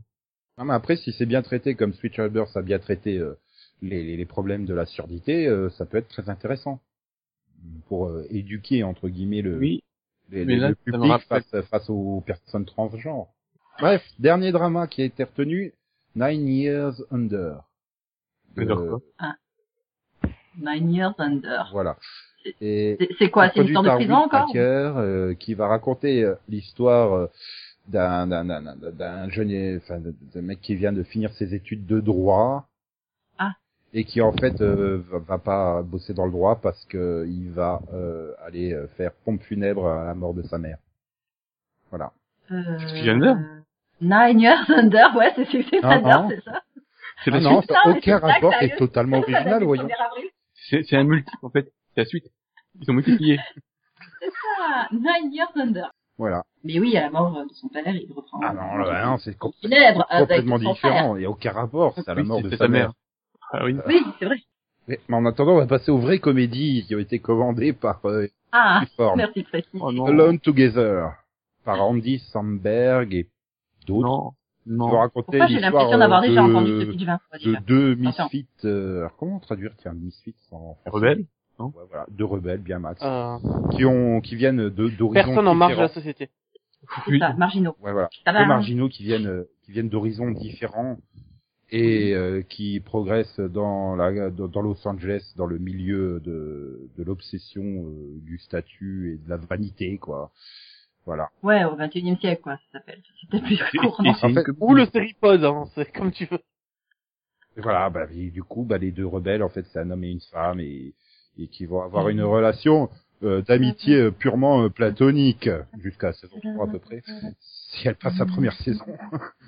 Non, 0.57 0.65
mais 0.65 0.73
après, 0.73 0.97
si 0.97 1.11
c'est 1.13 1.25
bien 1.25 1.41
traité, 1.41 1.73
comme 1.75 1.93
Switch 1.93 2.19
Burst 2.19 2.55
a 2.55 2.61
bien 2.61 2.77
traité 2.79 3.17
euh, 3.17 3.33
les, 3.81 4.03
les, 4.03 4.17
les 4.17 4.25
problèmes 4.25 4.65
de 4.65 4.73
la 4.73 4.85
surdité, 4.85 5.47
euh, 5.47 5.69
ça 5.71 5.85
peut 5.85 5.97
être 5.97 6.09
très 6.09 6.29
intéressant. 6.29 6.79
Pour 7.87 8.07
euh, 8.07 8.25
éduquer, 8.29 8.83
entre 8.83 9.07
guillemets, 9.09 9.41
le, 9.41 9.57
Oui, 9.57 9.81
les, 10.31 10.45
mais 10.45 10.53
les- 10.55 10.59
là, 10.59 10.69
le 10.69 10.75
public 10.75 11.11
face, 11.27 11.61
face 11.69 11.89
aux 11.89 12.21
personnes 12.25 12.65
transgenres. 12.65 13.27
Bref, 13.79 14.03
dernier 14.19 14.51
drama 14.51 14.87
qui 14.87 15.01
a 15.01 15.05
été 15.05 15.23
retenu, 15.23 15.73
Nine 16.15 16.47
Years 16.47 17.03
Under. 17.11 17.63
De- 18.55 18.61
Under 18.63 18.75
quoi 18.75 18.99
Nine 20.57 20.91
Years 20.93 21.15
Under. 21.17 21.69
Voilà. 21.71 21.97
C'est- 22.59 22.97
quoi 23.29 23.49
C'est 23.49 23.61
une 23.61 23.71
produit 23.73 23.75
histoire 23.75 23.83
de 23.83 23.89
prison 24.03 24.15
Will 24.15 24.25
encore 24.25 24.45
Packer, 24.47 24.59
euh, 24.97 25.33
qui 25.35 25.53
va 25.53 25.67
raconter 25.67 26.23
euh, 26.23 26.35
l'histoire 26.49 27.13
euh, 27.13 27.27
d'un 27.87 28.27
d'un 28.27 28.45
d'un 28.45 28.61
d'un- 28.61 28.91
d'un 28.91 29.29
jeune 29.29 29.77
enfin 29.77 29.99
d'un 29.99 30.41
mec 30.41 30.59
qui 30.61 30.75
vient 30.75 30.91
de 30.93 31.03
finir 31.03 31.31
ses 31.33 31.53
études 31.53 31.85
de 31.85 31.99
droit 31.99 32.67
Ah. 32.67 32.70
Et 33.93 34.05
qui 34.05 34.21
en 34.21 34.31
fait 34.31 34.61
euh, 34.61 35.03
va, 35.27 35.37
pas 35.37 35.81
bosser 35.81 36.13
dans 36.13 36.25
le 36.25 36.31
droit 36.31 36.59
parce 36.61 36.83
que 36.85 37.25
il 37.27 37.49
va 37.51 37.81
euh, 37.93 38.33
aller 38.45 38.73
euh, 38.73 38.87
faire 38.97 39.11
pompe 39.25 39.41
funèbre 39.43 39.87
à 39.87 40.05
la 40.05 40.13
mort 40.13 40.33
de 40.33 40.43
sa 40.43 40.57
mère. 40.57 40.77
Voilà. 41.89 42.11
euh... 42.51 42.61
C'est 42.79 43.09
Under 43.09 43.35
Nine 43.99 44.39
Years 44.39 44.69
Under, 44.69 45.15
ouais, 45.15 45.33
c'est 45.35 45.45
c'est 45.51 45.65
c'est 45.69 45.81
Non, 45.81 45.89
Under, 45.89 46.21
non. 46.21 46.29
c'est 46.29 46.43
ça 46.43 46.61
C'est 47.23 47.31
Ah 47.33 47.39
non, 47.39 47.61
ça 47.61 47.73
n'a 47.73 47.91
Non, 47.91 47.97
aucun 47.97 48.17
rapport, 48.17 48.53
c'est 48.59 48.75
totalement 48.77 49.19
original, 49.19 49.63
voyons. 49.63 49.87
1er 49.87 50.05
avril. 50.05 50.29
C'est 50.69 50.83
c'est 50.83 50.97
un 50.97 51.03
multi, 51.03 51.31
en 51.41 51.49
fait. 51.49 51.71
C'est 51.93 52.01
la 52.01 52.05
suite. 52.05 52.25
Ils 52.79 52.85
sont 52.85 52.93
multipliés. 52.93 53.39
C'est 54.19 54.29
ça, 54.29 54.87
Nine 54.91 55.33
Years 55.33 55.51
Under. 55.55 55.91
Voilà. 56.17 56.43
Mais 56.63 56.79
oui, 56.79 56.95
à 56.97 57.01
la 57.01 57.09
mort 57.09 57.31
de 57.31 57.53
son 57.53 57.67
père, 57.67 57.87
il 57.87 58.11
reprend. 58.13 58.39
Ah 58.43 58.53
non, 58.53 58.77
là, 58.77 59.05
non, 59.05 59.17
c'est 59.17 59.37
complètement 59.37 60.59
différent. 60.59 61.15
Il 61.15 61.19
n'y 61.19 61.25
a 61.25 61.29
aucun 61.29 61.51
rapport. 61.51 61.93
C'est 61.95 62.09
à 62.09 62.15
la 62.15 62.23
mort 62.23 62.41
de 62.41 62.55
sa 62.55 62.67
mère. 62.67 62.93
Ah 63.51 63.65
oui. 63.65 63.75
Oui, 63.87 64.01
c'est 64.19 64.25
vrai. 64.25 64.37
Mais, 64.87 64.99
mais 65.07 65.15
en 65.15 65.25
attendant, 65.25 65.53
on 65.53 65.57
va 65.59 65.67
passer 65.67 65.91
aux 65.91 65.99
vraies 65.99 66.19
comédies 66.19 66.85
qui 66.87 66.95
ont 66.95 66.99
été 66.99 67.19
commandées 67.19 67.73
par 67.73 67.99
euh, 68.05 68.27
Ah, 68.51 68.83
merci. 69.15 69.45
Oh 69.79 69.91
non. 69.91 70.05
Alone 70.05 70.39
Together 70.39 71.11
par 71.63 71.81
Andy 71.81 72.19
Samberg 72.31 73.13
et 73.13 73.27
d'autres. 73.87 74.07
Non. 74.07 74.31
Non. 74.67 74.87
raconter 74.89 75.39
Pourquoi 75.39 75.47
j'ai 75.47 75.59
l'impression 75.59 75.97
d'avoir 75.97 76.21
euh, 76.23 76.27
déjà 76.27 76.43
entendu 76.43 76.79
ce 76.81 76.85
pitch 76.85 77.03
20 77.03 77.19
fois 77.29 77.37
de 77.39 77.55
deux 77.65 77.95
misfits. 77.95 78.45
Euh, 78.63 78.99
alors 78.99 79.15
comment 79.17 79.39
traduire 79.39 79.71
tiens 79.77 79.93
misfits 79.93 80.35
en 80.51 80.75
français? 80.75 80.89
Rebelle. 80.89 81.25
Ouais, 81.57 81.83
voilà, 81.89 82.05
deux 82.09 82.25
rebelles 82.25 82.61
bien 82.61 82.79
max, 82.79 82.99
Euh, 83.03 83.37
qui 83.71 83.85
ont 83.85 84.21
qui 84.21 84.35
viennent 84.35 84.69
de 84.69 84.89
d'horizons 84.89 85.13
personne 85.13 85.47
en 85.47 85.55
marge 85.55 85.75
de 85.75 85.81
la 85.81 85.87
société. 85.89 86.29
C'est 87.05 87.19
ça, 87.19 87.33
marginaux. 87.33 87.75
Ouais, 87.81 87.91
voilà. 87.91 88.09
Deux 88.25 88.45
marginaux 88.45 88.89
qui 88.89 89.03
viennent 89.03 89.27
euh, 89.27 89.49
qui 89.65 89.71
viennent 89.71 89.89
d'horizons 89.89 90.31
différents 90.31 90.97
et 91.71 92.13
euh, 92.13 92.41
qui 92.41 92.79
progressent 92.79 93.39
dans 93.39 93.95
la 93.95 94.29
dans, 94.29 94.61
Los 94.61 94.85
Angeles 94.85 95.33
dans 95.37 95.45
le 95.45 95.57
milieu 95.57 96.19
de 96.19 96.89
de 96.97 97.03
l'obsession 97.03 97.63
euh, 97.63 98.19
du 98.21 98.37
statut 98.39 99.13
et 99.13 99.25
de 99.25 99.29
la 99.29 99.37
vanité 99.37 99.97
quoi. 99.97 100.31
Voilà. 101.05 101.29
Ouais, 101.41 101.63
au 101.65 101.75
21 101.75 102.13
e 102.13 102.17
siècle, 102.17 102.41
quoi, 102.43 102.57
ça 102.57 102.73
s'appelle. 102.73 103.01
C'est 103.21 103.29
peut-être 103.29 103.43
plus 103.43 103.79
court, 103.79 103.99
Et 104.03 104.07
non 104.07 104.13
c'est 104.13 104.25
En 104.25 104.29
une 104.29 104.35
fait, 104.35 104.43
comédie. 104.43 104.63
Ou 104.63 104.75
le 104.75 104.85
séripod, 104.85 105.43
hein, 105.43 105.65
c'est 105.75 105.91
comme 105.91 106.11
tu 106.11 106.25
veux. 106.25 106.39
Et 107.57 107.61
voilà, 107.61 107.89
bah, 107.89 108.05
et 108.13 108.29
du 108.29 108.43
coup, 108.43 108.63
bah, 108.63 108.77
les 108.77 108.91
deux 108.91 109.07
rebelles, 109.07 109.41
en 109.41 109.49
fait, 109.49 109.65
c'est 109.73 109.79
un 109.79 109.89
homme 109.89 110.03
et 110.03 110.11
une 110.11 110.21
femme, 110.21 110.59
et, 110.59 110.93
et 111.37 111.47
qui 111.47 111.65
vont 111.65 111.81
avoir 111.81 112.07
une 112.09 112.21
relation 112.21 112.89
euh, 113.23 113.41
d'amitié 113.41 113.97
euh, 113.97 114.11
purement 114.11 114.63
euh, 114.63 114.69
platonique, 114.69 115.49
jusqu'à 115.79 116.13
saison 116.13 116.37
3 116.39 116.67
à 116.67 116.71
peu 116.71 116.79
près, 116.79 117.03
si 117.71 117.87
elle 117.87 117.95
passe 117.95 118.17
sa 118.17 118.25
première 118.25 118.53
saison. 118.53 118.85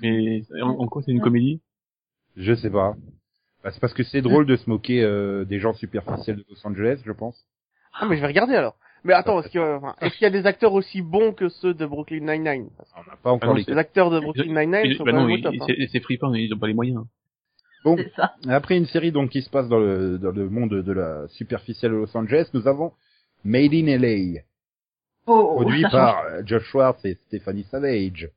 Mais 0.02 0.42
en, 0.60 0.70
en 0.70 0.86
quoi 0.86 1.02
c'est 1.02 1.12
une 1.12 1.20
comédie? 1.20 1.60
Je 2.36 2.54
sais 2.54 2.70
pas. 2.70 2.94
Bah, 3.62 3.70
c'est 3.70 3.80
parce 3.80 3.94
que 3.94 4.02
c'est 4.02 4.20
drôle 4.22 4.46
de 4.46 4.56
se 4.56 4.68
moquer 4.68 5.02
euh, 5.02 5.44
des 5.44 5.58
gens 5.58 5.72
superficiels 5.74 6.36
de 6.36 6.44
Los 6.50 6.66
Angeles, 6.66 7.00
je 7.04 7.12
pense. 7.12 7.44
Ah, 7.92 8.06
mais 8.06 8.16
je 8.16 8.20
vais 8.20 8.26
regarder 8.26 8.54
alors. 8.54 8.76
Mais 9.04 9.12
attends, 9.12 9.40
est-ce 9.40 9.48
qu'il 9.48 9.60
y, 9.60 9.62
a- 9.64 9.76
enfin, 9.76 9.94
est-ce 10.00 10.14
qu'il 10.14 10.22
y 10.24 10.26
a 10.26 10.30
des 10.30 10.46
acteurs 10.46 10.72
aussi 10.72 11.02
bons 11.02 11.32
que 11.32 11.48
ceux 11.48 11.74
de 11.74 11.84
Brooklyn 11.86 12.20
Nine-Nine? 12.20 12.68
On 12.96 13.10
n'a 13.10 13.16
pas 13.22 13.30
encore 13.32 13.50
Ah 13.50 13.52
non, 13.52 13.54
les 13.54 13.64
Les 13.64 13.76
acteurs 13.78 14.10
de 14.10 14.18
Brooklyn 14.20 14.46
Nine-Nine 14.64 14.94
sont 14.96 15.04
Bah 15.04 15.12
quand 15.12 15.28
non, 15.28 15.40
top. 15.40 15.54
hein. 15.60 15.64
c'est 15.66 15.86
c'est 15.92 16.00
Freeform, 16.00 16.34
ils 16.36 16.52
ont 16.54 16.58
pas 16.58 16.66
les 16.66 16.74
moyens. 16.74 17.04
Bon, 17.84 17.96
C'est 17.98 18.12
ça. 18.16 18.34
après 18.48 18.78
une 18.78 18.86
série 18.86 19.12
donc 19.12 19.28
qui 19.30 19.42
se 19.42 19.50
passe 19.50 19.68
dans 19.68 19.78
le, 19.78 20.18
dans 20.18 20.30
le 20.30 20.48
monde 20.48 20.70
de 20.82 20.92
la 20.92 21.28
superficielle 21.28 21.92
de 21.92 21.96
Los 21.98 22.16
Angeles, 22.16 22.48
nous 22.54 22.66
avons 22.66 22.92
Made 23.44 23.74
in 23.74 23.86
LA, 23.98 24.40
Oh, 25.26 25.54
produit 25.60 25.82
par 25.90 26.22
change. 26.22 26.32
euh, 26.32 26.42
Josh 26.46 26.64
Schwartz 26.64 27.04
et 27.04 27.14
Stephanie 27.26 27.64
Savage. 27.70 28.30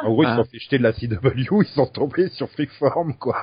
Ah. 0.00 0.06
En 0.06 0.12
gros, 0.12 0.22
ils 0.22 0.26
Ah. 0.26 0.36
se 0.36 0.42
sont 0.44 0.50
fait 0.50 0.58
jeter 0.58 0.78
de 0.78 0.82
la 0.82 0.92
CW, 0.92 1.62
ils 1.62 1.66
sont 1.74 1.86
tombés 1.86 2.28
sur 2.30 2.48
Freeform, 2.50 3.14
quoi. 3.18 3.42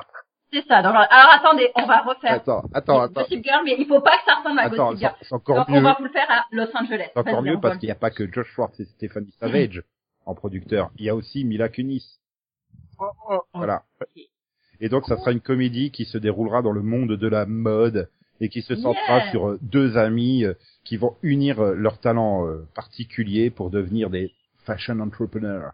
C'est 0.52 0.66
ça. 0.66 0.82
Donc, 0.82 0.94
alors 0.94 1.30
attendez, 1.32 1.70
on 1.76 1.86
va 1.86 2.00
refaire. 2.00 2.32
Attends, 2.32 2.64
attends, 2.74 3.00
attends. 3.02 3.20
Gossip 3.22 3.44
Girl, 3.44 3.60
mais 3.64 3.76
il 3.78 3.86
faut 3.86 4.00
pas 4.00 4.16
que 4.18 4.24
ça 4.26 4.34
ressemble 4.36 4.58
à 4.58 4.62
Attends, 4.64 4.86
Gossip 4.90 4.98
Girl. 5.00 5.14
c'est 5.20 5.26
c'est 5.28 5.34
encore 5.34 5.56
Donc 5.58 5.68
on 5.68 5.72
mieux. 5.74 5.80
va 5.82 5.94
vous 5.98 6.04
le 6.04 6.10
faire 6.10 6.28
à 6.28 6.44
Los 6.50 6.66
Angeles. 6.76 7.10
C'est 7.14 7.18
encore 7.20 7.42
mieux 7.42 7.54
on 7.56 7.60
parce 7.60 7.78
qu'il 7.78 7.86
n'y 7.86 7.92
a 7.92 7.96
pas 7.96 8.10
que 8.10 8.26
Josh 8.32 8.48
Schwartz 8.54 8.80
et 8.80 8.84
Stephanie 8.86 9.32
Savage 9.38 9.84
en 10.26 10.34
producteur. 10.34 10.90
Il 10.96 11.04
y 11.04 11.08
a 11.08 11.14
aussi 11.14 11.44
Mila 11.44 11.68
Kunis. 11.68 12.18
Voilà. 13.54 13.82
Et 14.80 14.88
donc, 14.88 15.06
ça 15.06 15.16
sera 15.18 15.30
une 15.32 15.40
comédie 15.40 15.90
qui 15.90 16.04
se 16.04 16.18
déroulera 16.18 16.62
dans 16.62 16.72
le 16.72 16.82
monde 16.82 17.12
de 17.12 17.28
la 17.28 17.46
mode 17.46 18.10
et 18.40 18.48
qui 18.48 18.62
se 18.62 18.74
centrera 18.74 19.18
Yeah. 19.18 19.30
sur 19.30 19.48
euh, 19.50 19.58
deux 19.60 19.98
amis 19.98 20.44
euh, 20.44 20.54
qui 20.84 20.96
vont 20.96 21.14
unir 21.22 21.60
euh, 21.60 21.74
leurs 21.74 21.98
talents 22.00 22.46
particuliers 22.74 23.50
pour 23.50 23.70
devenir 23.70 24.08
des 24.10 24.32
fashion 24.64 24.98
entrepreneurs. 25.00 25.72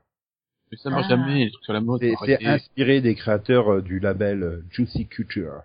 Mais 0.70 0.78
ça 0.78 0.90
marche 0.90 1.06
Ah. 1.06 1.16
jamais, 1.16 1.44
les 1.44 1.50
trucs 1.50 1.64
sur 1.64 1.72
la 1.72 1.80
mode. 1.80 2.00
C'est 2.24 2.44
inspiré 2.46 3.00
des 3.00 3.14
créateurs 3.14 3.72
euh, 3.74 3.82
du 3.82 3.98
label 4.00 4.42
euh, 4.42 4.64
Juicy 4.70 5.06
Couture 5.06 5.62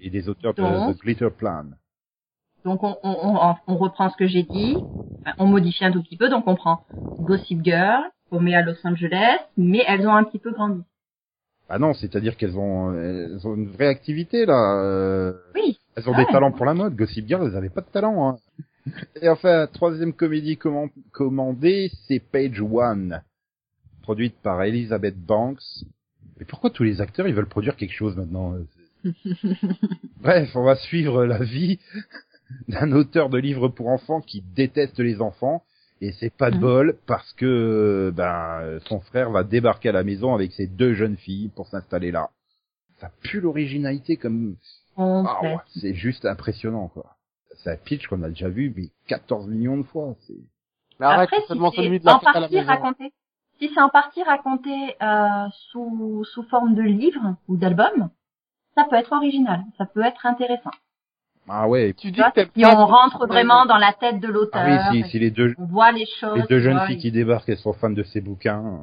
et 0.00 0.10
des 0.10 0.28
auteurs 0.28 0.54
de, 0.54 0.62
Donc. 0.62 0.96
de 0.96 1.00
Glitter 1.02 1.28
Plan. 1.36 1.64
Donc 2.64 2.82
on, 2.82 2.96
on, 3.02 3.16
on, 3.36 3.54
on 3.66 3.76
reprend 3.76 4.10
ce 4.10 4.16
que 4.16 4.26
j'ai 4.26 4.42
dit, 4.42 4.76
on 5.38 5.46
modifie 5.46 5.84
un 5.84 5.92
tout 5.92 6.02
petit 6.02 6.16
peu, 6.16 6.28
donc 6.28 6.46
on 6.46 6.56
prend 6.56 6.82
Gossip 7.20 7.62
Girl, 7.64 8.02
on 8.30 8.40
met 8.40 8.54
à 8.54 8.62
Los 8.62 8.76
Angeles, 8.84 9.38
mais 9.56 9.82
elles 9.86 10.06
ont 10.06 10.14
un 10.14 10.24
petit 10.24 10.38
peu 10.38 10.50
grandi. 10.52 10.82
Ah 11.68 11.78
non, 11.78 11.94
c'est-à-dire 11.94 12.36
qu'elles 12.36 12.58
ont, 12.58 12.92
elles 12.92 13.46
ont 13.46 13.54
une 13.54 13.68
vraie 13.70 13.86
activité 13.86 14.44
là. 14.44 14.82
euh, 14.82 15.32
Oui. 15.54 15.78
Elles 15.96 16.08
ont 16.08 16.12
Ah 16.14 16.18
des 16.18 16.24
ouais. 16.24 16.32
talents 16.32 16.52
pour 16.52 16.66
la 16.66 16.74
mode. 16.74 16.96
Gossip 16.96 17.26
Girl, 17.28 17.46
elles 17.46 17.56
avaient 17.56 17.68
pas 17.70 17.80
de 17.82 17.86
talent. 17.90 18.28
Hein. 18.28 18.38
Et 19.22 19.28
enfin, 19.28 19.66
troisième 19.72 20.12
comédie 20.12 20.56
comman- 20.56 20.90
commandée, 21.12 21.90
c'est 22.08 22.18
Page 22.18 22.60
One, 22.60 23.22
produite 24.10 24.34
par 24.42 24.60
Elizabeth 24.64 25.16
Banks. 25.16 25.62
Mais 26.40 26.44
pourquoi 26.44 26.70
tous 26.70 26.82
les 26.82 27.00
acteurs 27.00 27.28
ils 27.28 27.34
veulent 27.34 27.46
produire 27.48 27.76
quelque 27.76 27.94
chose 27.94 28.16
maintenant? 28.16 28.54
Bref, 30.20 30.50
on 30.56 30.64
va 30.64 30.74
suivre 30.74 31.24
la 31.24 31.38
vie 31.38 31.78
d'un 32.66 32.90
auteur 32.90 33.28
de 33.30 33.38
livres 33.38 33.68
pour 33.68 33.86
enfants 33.86 34.20
qui 34.20 34.42
déteste 34.56 34.98
les 34.98 35.20
enfants. 35.20 35.62
Et 36.00 36.10
c'est 36.18 36.34
pas 36.34 36.50
de 36.50 36.56
Mhm. 36.56 36.60
bol 36.60 36.96
parce 37.06 37.32
que 37.34 38.12
ben 38.16 38.80
son 38.88 38.98
frère 39.00 39.30
va 39.30 39.44
débarquer 39.44 39.90
à 39.90 39.92
la 39.92 40.02
maison 40.02 40.34
avec 40.34 40.50
ses 40.54 40.66
deux 40.66 40.94
jeunes 40.94 41.16
filles 41.18 41.50
pour 41.54 41.68
s'installer 41.68 42.10
là. 42.10 42.30
Ça 42.98 43.12
pue 43.22 43.40
l'originalité 43.40 44.16
comme 44.16 44.56
ah 44.98 45.38
ouais, 45.42 45.56
c'est 45.78 45.94
juste 45.94 46.24
impressionnant 46.24 46.88
quoi. 46.88 47.14
C'est 47.58 47.70
un 47.70 47.76
pitch 47.76 48.08
qu'on 48.08 48.22
a 48.24 48.28
déjà 48.28 48.48
vu 48.48 48.72
mais 48.76 48.88
14 49.06 49.46
millions 49.46 49.76
de 49.76 49.82
fois. 49.84 50.16
C'est 50.26 50.34
Mais 50.98 51.06
arrête, 51.06 51.28
Après, 51.28 51.36
c'est 51.36 51.42
si 51.42 51.48
seulement 51.48 51.70
celui 51.70 52.00
de 52.00 52.06
la 52.06 52.16
en 52.16 52.18
partie 52.18 52.60
raconté, 52.60 53.12
si 53.60 53.70
c'est 53.74 53.80
en 53.80 53.88
partie 53.90 54.22
raconté 54.22 54.70
euh, 55.02 55.46
sous 55.70 56.24
sous 56.24 56.42
forme 56.44 56.74
de 56.74 56.82
livre 56.82 57.36
ou 57.48 57.56
d'album, 57.56 58.10
ça 58.74 58.84
peut 58.88 58.96
être 58.96 59.12
original, 59.12 59.62
ça 59.78 59.86
peut 59.86 60.02
être 60.02 60.24
intéressant. 60.26 60.70
ah 61.48 61.68
ouais. 61.68 61.92
Tu 61.96 62.10
dis 62.10 62.20
vois, 62.20 62.30
que 62.30 62.42
si 62.56 62.64
on 62.64 62.86
rentre 62.86 63.26
vraiment 63.26 63.66
dans 63.66 63.78
la 63.78 63.92
tête 63.92 64.20
de 64.20 64.28
l'auteur, 64.28 64.62
Ah 64.64 64.88
oui, 64.92 65.02
si, 65.04 65.10
si 65.10 65.18
les 65.18 65.30
deux 65.30 65.54
on 65.58 65.66
voit 65.66 65.92
les 65.92 66.06
choses. 66.06 66.36
les 66.38 66.46
deux 66.48 66.60
jeunes 66.60 66.76
vois, 66.76 66.86
filles 66.86 66.96
il- 66.96 67.00
qui 67.02 67.12
débarquent, 67.12 67.48
elles 67.48 67.58
sont 67.58 67.72
fans 67.72 67.90
de 67.90 68.02
ces 68.04 68.20
bouquins. 68.20 68.80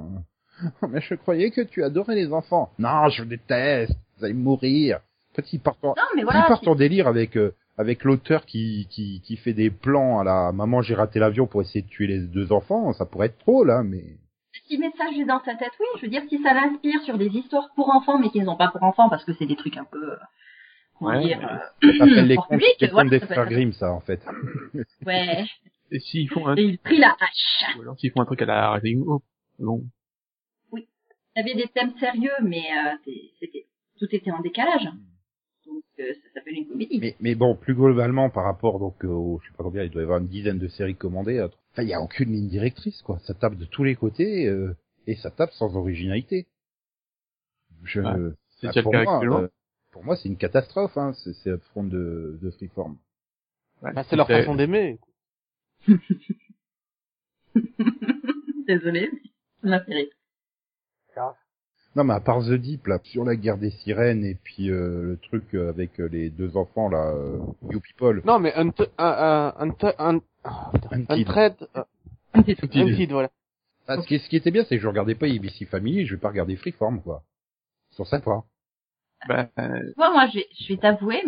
mais 0.89 1.01
je 1.01 1.15
croyais 1.15 1.51
que 1.51 1.61
tu 1.61 1.83
adorais 1.83 2.15
les 2.15 2.31
enfants. 2.33 2.69
Non, 2.79 3.09
je 3.09 3.23
déteste. 3.23 3.93
Vous 4.17 4.25
allez 4.25 4.33
mourir. 4.33 4.99
Petit 5.33 5.59
partent 5.59 5.83
en, 5.83 5.89
Non, 5.89 5.93
mais 6.15 6.21
s'ils 6.21 6.23
voilà. 6.25 6.47
partent 6.47 6.67
en 6.67 6.73
délire 6.75 7.07
avec 7.07 7.37
euh, 7.37 7.53
avec 7.77 8.03
l'auteur 8.03 8.45
qui, 8.45 8.87
qui 8.89 9.21
qui 9.23 9.37
fait 9.37 9.53
des 9.53 9.69
plans 9.69 10.19
à 10.19 10.23
la 10.23 10.51
maman 10.51 10.81
j'ai 10.81 10.95
raté 10.95 11.19
l'avion 11.19 11.45
pour 11.45 11.61
essayer 11.61 11.83
de 11.83 11.87
tuer 11.87 12.07
les 12.07 12.19
deux 12.21 12.51
enfants, 12.51 12.91
ça 12.93 13.05
pourrait 13.05 13.27
être 13.27 13.37
trop 13.37 13.63
là, 13.63 13.83
mais 13.83 14.03
Si 14.67 14.77
message 14.77 15.17
est 15.17 15.25
dans 15.25 15.41
sa 15.43 15.55
tête, 15.55 15.71
oui. 15.79 15.85
Je 15.97 16.01
veux 16.03 16.07
dire, 16.09 16.23
si 16.29 16.41
ça 16.41 16.53
l'inspire 16.53 17.01
sur 17.03 17.17
des 17.17 17.27
histoires 17.29 17.69
pour 17.75 17.89
enfants, 17.89 18.19
mais 18.19 18.29
qui 18.29 18.39
ne 18.39 18.45
sont 18.45 18.57
pas 18.57 18.69
pour 18.69 18.83
enfants, 18.83 19.09
parce 19.09 19.23
que 19.23 19.33
c'est 19.33 19.45
des 19.45 19.55
trucs 19.55 19.77
un 19.77 19.85
peu, 19.85 20.11
euh, 20.11 20.17
comment 20.97 21.11
Ouais, 21.11 21.23
dire, 21.23 21.39
euh, 21.41 21.91
ça 21.91 21.97
s'appelle 21.99 22.27
les 22.27 22.35
contes, 22.35 22.91
voilà, 22.91 23.09
des 23.09 23.19
frères 23.19 23.47
Grimm, 23.47 23.71
ça 23.73 23.91
en 23.91 24.01
fait. 24.01 24.21
ouais. 25.05 25.45
Et 25.91 25.99
s'ils 25.99 26.29
font 26.29 26.47
un, 26.47 26.55
Et 26.55 26.63
il 26.63 26.79
prit 26.79 26.97
la 26.97 27.15
hache. 27.19 27.77
ou 27.77 27.81
alors 27.81 27.97
s'ils 27.97 28.11
font 28.11 28.21
un 28.21 28.25
truc 28.25 28.41
à 28.41 28.45
la 28.45 28.71
Rising 28.73 29.03
Hope, 29.07 29.23
bon. 29.59 29.83
Il 30.73 30.83
y 31.35 31.39
avait 31.51 31.55
des 31.55 31.67
thèmes 31.67 31.93
sérieux, 31.99 32.31
mais 32.41 32.63
euh, 32.63 32.95
c'était 33.39 33.67
tout 33.99 34.07
était 34.11 34.31
en 34.31 34.39
décalage. 34.39 34.89
Donc 35.67 35.83
euh, 35.99 36.13
ça 36.13 36.29
s'appelle 36.35 36.55
une 36.55 36.67
comédie. 36.67 36.99
Mais, 36.99 37.15
mais 37.19 37.35
bon, 37.35 37.55
plus 37.55 37.75
globalement, 37.75 38.29
par 38.29 38.45
rapport 38.45 38.79
donc 38.79 39.03
au, 39.03 39.39
je 39.43 39.47
sais 39.49 39.53
pas 39.57 39.63
combien, 39.63 39.83
il 39.83 39.89
doit 39.91 40.01
y 40.01 40.05
avoir 40.05 40.19
une 40.19 40.27
dizaine 40.27 40.57
de 40.59 40.67
séries 40.67 40.95
commandées. 40.95 41.37
euh, 41.37 41.47
Enfin, 41.73 41.83
il 41.83 41.89
y 41.89 41.93
a 41.93 42.01
aucune 42.01 42.31
ligne 42.31 42.47
directrice, 42.47 43.01
quoi. 43.03 43.19
Ça 43.19 43.33
tape 43.35 43.55
de 43.55 43.65
tous 43.65 43.83
les 43.83 43.95
côtés 43.95 44.47
euh, 44.47 44.75
et 45.05 45.15
ça 45.15 45.29
tape 45.31 45.51
sans 45.51 45.75
originalité. 45.75 46.47
Je, 47.83 48.01
Ouais, 48.01 48.71
C'est 48.73 48.81
pour, 48.81 48.91
moi, 48.93 49.23
euh, 49.23 49.47
pour 49.91 50.03
moi, 50.03 50.15
c'est 50.15 50.27
une 50.29 50.37
catastrophe. 50.37 50.97
Hein. 50.97 51.13
C'est, 51.43 51.57
front 51.65 51.83
de, 51.83 52.39
de 52.41 52.49
Freeform. 52.51 52.97
Ouais, 53.83 53.93
Bah, 53.93 54.03
c'est 54.09 54.15
leur 54.15 54.27
façon 54.27 54.55
d'aimer. 54.55 54.97
Désolée, 58.67 59.09
mais 59.13 59.21
ça 59.61 59.67
m'a 59.69 59.79
fait 59.81 59.93
rire. 59.93 60.07
Non, 61.97 62.03
mais 62.03 62.13
à 62.13 62.19
part 62.19 62.41
The 62.43 62.51
Deep, 62.53 62.85
là, 62.85 62.99
sur 63.03 63.25
la 63.25 63.35
guerre 63.35 63.57
des 63.57 63.71
sirènes 63.71 64.23
et 64.23 64.35
puis 64.35 64.69
euh, 64.69 65.01
le 65.01 65.17
truc 65.17 65.45
euh, 65.55 65.69
avec 65.69 65.99
euh, 65.99 66.07
les 66.07 66.29
deux 66.29 66.55
enfants 66.55 66.89
là, 66.89 67.07
euh, 67.09 67.39
You 67.71 67.79
People, 67.81 68.21
Non, 68.23 68.37
mais 68.37 68.53
un, 68.53 68.67
un, 68.67 68.71
un, 68.99 69.53
un, 69.59 69.71
un, 69.97 70.15
un 70.15 70.21
Untied. 70.91 71.25
trade, 71.25 71.55
euh, 71.75 71.83
Untied. 72.35 72.57
Untied, 72.75 73.11
voilà. 73.11 73.29
Ah, 73.87 73.99
ce, 73.99 74.05
qui, 74.07 74.19
ce 74.19 74.29
qui 74.29 74.35
était 74.35 74.51
bien, 74.51 74.63
c'est 74.65 74.75
que 74.77 74.81
je 74.83 74.87
regardais 74.87 75.15
pas 75.15 75.25
ABC 75.25 75.65
Family, 75.65 76.05
je 76.05 76.13
vais 76.13 76.21
pas 76.21 76.27
regarder 76.29 76.55
Freeform, 76.55 77.01
quoi. 77.01 77.23
Ils 77.91 77.95
sont 77.95 78.05
sympas. 78.05 78.43
Bah, 79.27 79.47
euh, 79.57 79.91
moi, 79.97 80.27
je 80.27 80.35
vais, 80.39 80.47
je 80.59 80.67
vais 80.73 80.77
t'avouer, 80.79 81.23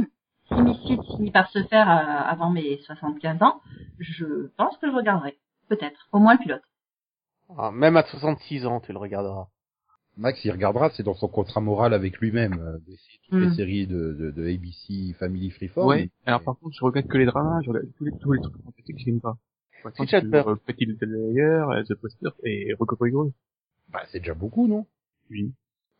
si 0.49 0.53
Misfits 0.53 0.99
finit 1.17 1.31
par 1.31 1.49
se 1.49 1.63
faire 1.63 1.89
euh, 1.89 2.29
avant 2.29 2.51
mes 2.51 2.77
75 2.85 3.41
ans, 3.41 3.59
je 3.97 4.47
pense 4.55 4.77
que 4.77 4.87
je 4.91 4.95
regarderai. 4.95 5.35
Peut-être. 5.67 6.07
Au 6.11 6.19
moins 6.19 6.33
le 6.33 6.39
pilote. 6.39 6.61
Ah, 7.57 7.71
même 7.71 7.97
à 7.97 8.03
66 8.03 8.67
ans, 8.67 8.79
tu 8.81 8.91
le 8.91 8.99
regarderas. 8.99 9.47
Max, 10.19 10.43
il 10.43 10.51
regardera, 10.51 10.89
c'est 10.91 11.03
dans 11.03 11.13
son 11.13 11.27
contrat 11.29 11.61
moral 11.61 11.93
avec 11.93 12.17
lui-même, 12.19 12.53
euh, 12.59 12.77
toutes 13.29 13.39
Mm. 13.39 13.43
les 13.43 13.55
séries 13.55 13.87
de, 13.87 14.13
de, 14.13 14.31
de 14.31 14.43
ABC 14.53 15.13
Family 15.17 15.49
Freeform. 15.51 15.87
Ouais. 15.87 16.09
Alors 16.25 16.41
par 16.43 16.57
contre, 16.59 16.75
je 16.77 16.83
regarde 16.83 17.07
que 17.07 17.17
les 17.17 17.25
dramas, 17.25 17.61
je 17.63 17.69
regarde 17.69 17.87
tous 17.97 18.05
les, 18.05 18.11
tous 18.19 18.31
les 18.33 18.41
trucs 18.41 18.61
fantastiques 18.63 18.97
que 18.97 19.01
j'aime 19.03 19.21
pas. 19.21 19.37
Par 19.83 19.91
exemple, 19.93 20.29
sur, 20.29 20.49
euh, 20.49 20.55
Petit 20.65 20.85
Little 20.85 21.15
euh, 21.15 21.83
The 21.87 21.93
Poster 21.95 22.29
et 22.43 22.73
Rocopo 22.77 23.05
Hero. 23.05 23.31
Bah, 23.93 24.01
c'est 24.11 24.19
déjà 24.19 24.33
beaucoup, 24.33 24.67
non? 24.67 24.85
Oui. 25.31 25.53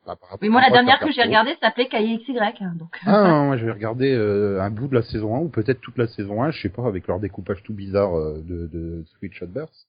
Bah, 0.06 0.16
par 0.20 0.30
rapport 0.32 0.40
Oui, 0.42 0.50
moi, 0.50 0.62
la 0.62 0.70
dernière 0.70 1.00
que 1.00 1.12
j'ai 1.12 1.22
regardée 1.22 1.56
s'appelait 1.62 1.88
KXY, 1.88 2.38
hein, 2.62 2.74
donc. 2.78 2.90
Ah, 3.06 3.28
non, 3.28 3.46
moi 3.46 3.58
je 3.58 3.66
vais 3.66 3.72
regarder 3.72 4.12
euh, 4.14 4.62
un 4.62 4.70
bout 4.70 4.88
de 4.88 4.96
la 4.96 5.02
saison 5.04 5.36
1 5.36 5.40
ou 5.40 5.50
peut-être 5.50 5.80
toute 5.82 5.98
la 5.98 6.08
saison 6.08 6.44
1, 6.44 6.52
je 6.52 6.62
sais 6.62 6.70
pas, 6.70 6.86
avec 6.88 7.08
leur 7.08 7.20
découpage 7.20 7.64
tout 7.64 7.74
bizarre 7.74 8.18
euh, 8.18 8.42
de, 8.42 8.68
de 8.68 9.04
Sweet 9.18 9.34
Shot 9.34 9.48
Burst. 9.48 9.88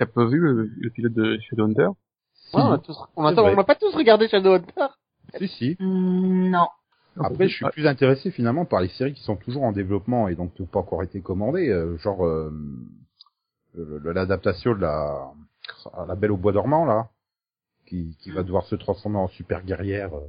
T'as 0.00 0.06
pas 0.06 0.24
vu 0.24 0.38
le, 0.40 0.70
le 0.78 0.88
pilote 0.88 1.12
de 1.12 1.38
Shadowhunter? 1.40 1.88
Ouais, 1.88 1.94
on 2.54 2.72
a 2.72 2.78
tous, 2.78 2.96
on 3.16 3.26
a 3.26 3.64
pas 3.64 3.74
tous 3.74 3.94
regardé 3.94 4.28
Shadowhunter. 4.28 4.86
Si, 5.36 5.48
si. 5.48 5.76
Hmm, 5.78 6.48
non. 6.48 6.66
Après, 7.22 7.48
je 7.48 7.56
suis 7.56 7.66
plus 7.66 7.86
intéressé 7.86 8.30
finalement 8.30 8.64
par 8.64 8.80
les 8.80 8.88
séries 8.88 9.12
qui 9.12 9.22
sont 9.22 9.36
toujours 9.36 9.64
en 9.64 9.72
développement 9.72 10.28
et 10.28 10.36
donc 10.36 10.54
qui 10.54 10.62
n'ont 10.62 10.68
pas 10.68 10.78
encore 10.78 11.02
été 11.02 11.20
commandées, 11.20 11.68
euh, 11.68 11.98
genre 11.98 12.24
euh, 12.24 12.50
l'adaptation 13.74 14.74
de 14.74 14.80
la 14.80 15.32
la 16.08 16.14
Belle 16.16 16.32
au 16.32 16.38
bois 16.38 16.52
dormant 16.52 16.86
là, 16.86 17.10
qui, 17.86 18.16
qui 18.20 18.30
va 18.30 18.42
devoir 18.42 18.64
se 18.64 18.76
transformer 18.76 19.18
en 19.18 19.28
super 19.28 19.62
guerrière. 19.64 20.14
euh. 20.14 20.28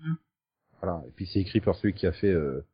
Mm. 0.00 0.14
Voilà. 0.80 1.02
Et 1.06 1.10
puis 1.12 1.26
c'est 1.26 1.38
écrit 1.38 1.60
par 1.60 1.76
celui 1.76 1.94
qui 1.94 2.08
a 2.08 2.12
fait 2.12 2.32
euh, 2.32 2.64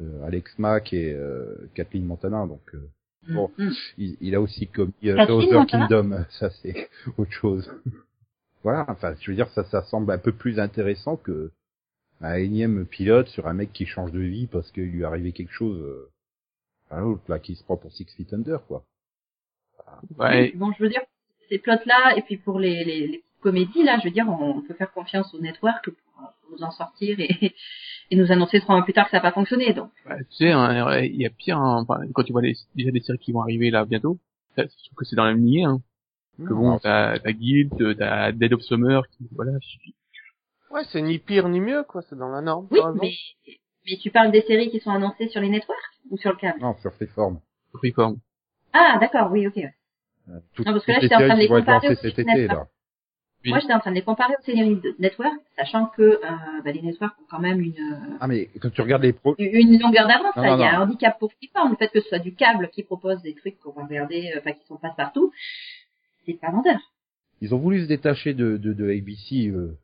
euh, 0.00 0.26
Alex 0.26 0.58
Mack 0.58 0.92
et 0.92 1.14
euh, 1.14 1.70
Kathleen 1.74 2.04
Montana, 2.04 2.48
donc 2.48 2.74
euh, 2.74 2.90
Bon. 3.28 3.50
Hmm. 3.56 3.70
il, 3.98 4.16
il 4.20 4.34
a 4.34 4.40
aussi 4.40 4.66
commis 4.66 4.92
euh, 5.04 5.26
Other 5.26 5.66
Kingdom, 5.66 6.24
ça 6.30 6.50
c'est 6.50 6.90
autre 7.16 7.32
chose. 7.32 7.70
voilà, 8.64 8.84
enfin 8.88 9.14
je 9.20 9.30
veux 9.30 9.36
dire 9.36 9.48
ça 9.50 9.64
ça 9.64 9.82
semble 9.84 10.10
un 10.10 10.18
peu 10.18 10.32
plus 10.32 10.58
intéressant 10.58 11.16
que 11.16 11.52
un 12.20 12.34
énième 12.34 12.86
pilote 12.86 13.28
sur 13.28 13.46
un 13.46 13.54
mec 13.54 13.72
qui 13.72 13.86
change 13.86 14.12
de 14.12 14.20
vie 14.20 14.46
parce 14.46 14.70
qu'il 14.72 14.84
lui 14.84 15.02
est 15.02 15.04
arrivé 15.04 15.32
quelque 15.32 15.52
chose. 15.52 15.78
Euh, 15.80 16.08
à 16.90 17.00
l'autre 17.00 17.22
là 17.28 17.38
qui 17.38 17.54
se 17.54 17.64
prend 17.64 17.76
pour 17.76 17.92
Six 17.92 18.06
Feet 18.16 18.32
Under 18.34 18.64
quoi. 18.66 18.84
Ouais. 20.18 20.52
Bon, 20.54 20.72
je 20.72 20.82
veux 20.82 20.88
dire, 20.88 21.02
ces 21.48 21.58
plots-là, 21.58 22.16
et 22.16 22.22
puis 22.22 22.36
pour 22.36 22.58
les, 22.58 22.84
les, 22.84 23.06
les 23.06 23.24
comédies, 23.40 23.82
là, 23.82 23.98
je 23.98 24.04
veux 24.04 24.14
dire, 24.14 24.28
on 24.28 24.62
peut 24.62 24.74
faire 24.74 24.92
confiance 24.92 25.32
au 25.34 25.40
network 25.40 25.90
nous 26.50 26.62
en 26.62 26.70
sortir 26.70 27.18
et, 27.20 27.54
et 28.10 28.16
nous 28.16 28.30
annoncer 28.32 28.60
trois 28.60 28.74
mois 28.76 28.84
plus 28.84 28.92
tard 28.92 29.04
que 29.06 29.10
ça 29.10 29.18
n'a 29.18 29.22
pas 29.22 29.32
fonctionné. 29.32 29.72
Donc, 29.72 29.90
Bah, 30.06 30.16
tu 30.18 30.24
sais, 30.36 30.50
hein, 30.50 31.00
il 31.00 31.16
y 31.16 31.26
a 31.26 31.30
pire, 31.30 31.58
hein, 31.58 31.86
quand 32.14 32.22
tu 32.24 32.32
vois 32.32 32.42
les, 32.42 32.54
déjà 32.74 32.90
des 32.90 33.00
séries 33.00 33.18
qui 33.18 33.32
vont 33.32 33.40
arriver 33.42 33.70
là 33.70 33.84
bientôt, 33.84 34.18
ça, 34.56 34.62
je 34.64 34.84
trouve 34.86 34.96
que 34.98 35.04
c'est 35.04 35.16
dans 35.16 35.24
la 35.24 35.32
même 35.34 35.44
lignée, 35.44 35.64
hein. 35.64 35.80
Que 36.38 36.54
bon, 36.54 36.78
t'as, 36.78 37.18
t'as 37.18 37.32
Guild, 37.32 37.96
t'as 37.98 38.32
Dead 38.32 38.52
of 38.54 38.62
Summer, 38.62 39.06
qui, 39.08 39.28
voilà. 39.32 39.52
Ouais, 40.70 40.82
c'est 40.90 41.02
ni 41.02 41.18
pire 41.18 41.48
ni 41.48 41.60
mieux, 41.60 41.84
quoi. 41.84 42.02
C'est 42.08 42.16
dans 42.16 42.30
la 42.30 42.40
norme. 42.40 42.66
oui, 42.70 42.80
mais, 43.00 43.12
mais 43.86 43.96
tu 43.98 44.10
parles 44.10 44.32
des 44.32 44.40
séries 44.42 44.70
qui 44.70 44.80
sont 44.80 44.90
annoncées 44.90 45.28
sur 45.28 45.40
les 45.42 45.50
networks 45.50 45.78
ou 46.10 46.16
sur 46.16 46.30
le 46.30 46.36
câble? 46.36 46.58
Non, 46.60 46.74
sur 46.80 46.92
Freeform. 46.94 47.38
Freeform. 47.74 48.16
Ah, 48.72 48.96
d'accord, 48.98 49.30
oui, 49.30 49.46
ok. 49.46 49.56
ouais. 49.56 49.74
Euh, 50.30 50.38
Toutes, 50.54 50.66
Non, 50.66 50.72
parce 50.72 50.86
que 50.86 50.92
là, 50.92 50.98
j'étais 51.02 51.14
en 51.14 51.18
train 51.18 51.34
de 51.34 51.40
les 51.40 51.48
comparer 51.48 51.94
cet 51.96 52.18
été 52.18 52.46
là. 52.46 52.66
Oui. 53.44 53.50
Moi, 53.50 53.58
j'étais 53.58 53.72
en 53.74 53.80
train 53.80 53.90
de 53.90 53.96
les 53.96 54.02
comparer 54.02 54.34
aux 54.38 54.44
séries 54.44 54.76
de 54.76 54.94
network, 54.98 55.34
sachant 55.56 55.86
que 55.86 56.02
euh, 56.02 56.18
bah, 56.64 56.70
les 56.72 56.80
networks 56.82 57.14
ont 57.20 57.26
quand 57.30 57.40
même 57.40 57.60
une, 57.60 57.72
euh, 57.72 58.16
Ah 58.20 58.26
mais 58.28 58.48
quand 58.60 58.70
tu 58.70 58.80
regardes 58.82 59.02
les 59.02 59.12
pro... 59.12 59.34
une 59.38 59.78
longueur 59.80 60.06
d'avance. 60.06 60.32
Il 60.36 60.42
y 60.60 60.64
a 60.64 60.78
un 60.78 60.82
handicap 60.82 61.18
pour 61.18 61.32
Freeform, 61.32 61.70
le 61.70 61.76
fait 61.76 61.88
que 61.88 62.00
ce 62.00 62.08
soit 62.08 62.18
du 62.20 62.34
câble 62.34 62.68
qui 62.72 62.82
propose 62.82 63.20
des 63.22 63.34
trucs 63.34 63.58
qu'on 63.60 63.72
va 63.72 63.84
regarder, 63.84 64.32
euh, 64.34 64.38
enfin 64.38 64.52
qui 64.52 64.64
sont 64.66 64.76
passe 64.76 64.94
partout, 64.96 65.32
c'est 66.26 66.34
pas 66.40 66.50
vendeur. 66.50 66.78
ils 67.40 67.52
ont 67.54 67.58
voulu 67.58 67.82
se 67.82 67.88
détacher 67.88 68.34
de, 68.34 68.56
de, 68.56 68.72
de 68.72 68.84
ABC, 68.90 69.48
euh, 69.48 69.76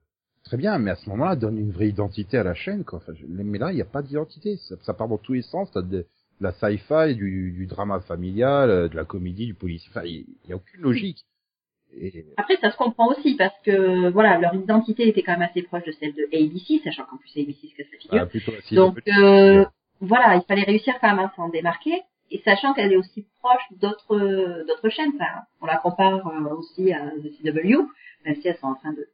très 0.44 0.56
bien, 0.56 0.78
mais 0.78 0.92
à 0.92 0.96
ce 0.96 1.10
moment-là, 1.10 1.34
donne 1.34 1.58
une 1.58 1.72
vraie 1.72 1.88
identité 1.88 2.38
à 2.38 2.44
la 2.44 2.54
chaîne, 2.54 2.84
quoi. 2.84 2.98
Enfin, 3.00 3.12
je- 3.18 3.26
mais 3.28 3.58
là, 3.58 3.72
il 3.72 3.74
n'y 3.74 3.82
a 3.82 3.86
pas 3.86 4.02
d'identité. 4.02 4.56
Ça, 4.68 4.76
ça 4.82 4.94
part 4.94 5.08
dans 5.08 5.18
tous 5.18 5.32
les 5.32 5.42
sens. 5.42 5.68
T'as 5.72 5.82
de, 5.82 5.88
de 5.88 6.06
la 6.40 6.52
sci-fi, 6.52 7.16
du, 7.16 7.50
du 7.50 7.66
drama 7.66 7.98
familial, 8.00 8.70
euh, 8.70 8.88
de 8.88 8.94
la 8.94 9.04
comédie, 9.04 9.46
du 9.46 9.54
policier. 9.54 9.90
Enfin, 9.90 10.06
il 10.06 10.24
n'y 10.46 10.52
a 10.52 10.56
aucune 10.56 10.80
logique. 10.82 11.24
Et, 12.00 12.24
Après, 12.36 12.56
ça 12.56 12.70
se 12.70 12.76
comprend 12.76 13.08
aussi 13.08 13.34
parce 13.34 13.54
que 13.64 14.08
voilà, 14.10 14.38
leur 14.38 14.54
identité 14.54 15.08
était 15.08 15.22
quand 15.22 15.32
même 15.32 15.48
assez 15.48 15.62
proche 15.62 15.84
de 15.84 15.92
celle 15.92 16.14
de 16.14 16.24
ABC, 16.32 16.80
sachant 16.84 17.04
qu'en 17.04 17.16
plus 17.16 17.30
ABC 17.40 17.68
se 17.68 17.74
casse 17.76 17.86
la 17.92 17.98
figure. 17.98 18.18
bah, 18.18 18.26
plutôt 18.26 18.52
Donc 18.72 19.00
CW. 19.04 19.10
euh, 19.20 19.64
voilà, 20.00 20.36
il 20.36 20.42
fallait 20.46 20.62
réussir 20.64 20.94
quand 21.00 21.08
même 21.08 21.18
à 21.26 21.32
s'en 21.36 21.48
démarquer, 21.48 22.02
et 22.30 22.38
sachant 22.44 22.74
qu'elle 22.74 22.92
est 22.92 22.96
aussi 22.96 23.26
proche 23.40 23.62
d'autres 23.80 24.64
d'autres 24.66 24.88
chaînes. 24.90 25.12
Enfin, 25.16 25.42
on 25.60 25.66
la 25.66 25.76
compare 25.78 26.26
euh, 26.28 26.54
aussi 26.56 26.92
à 26.92 27.00
The 27.10 27.30
CW, 27.42 27.86
même 28.24 28.34
si 28.40 28.48
elles 28.48 28.56
sont 28.58 28.66
en 28.68 28.74
train 28.74 28.92
de. 28.92 29.06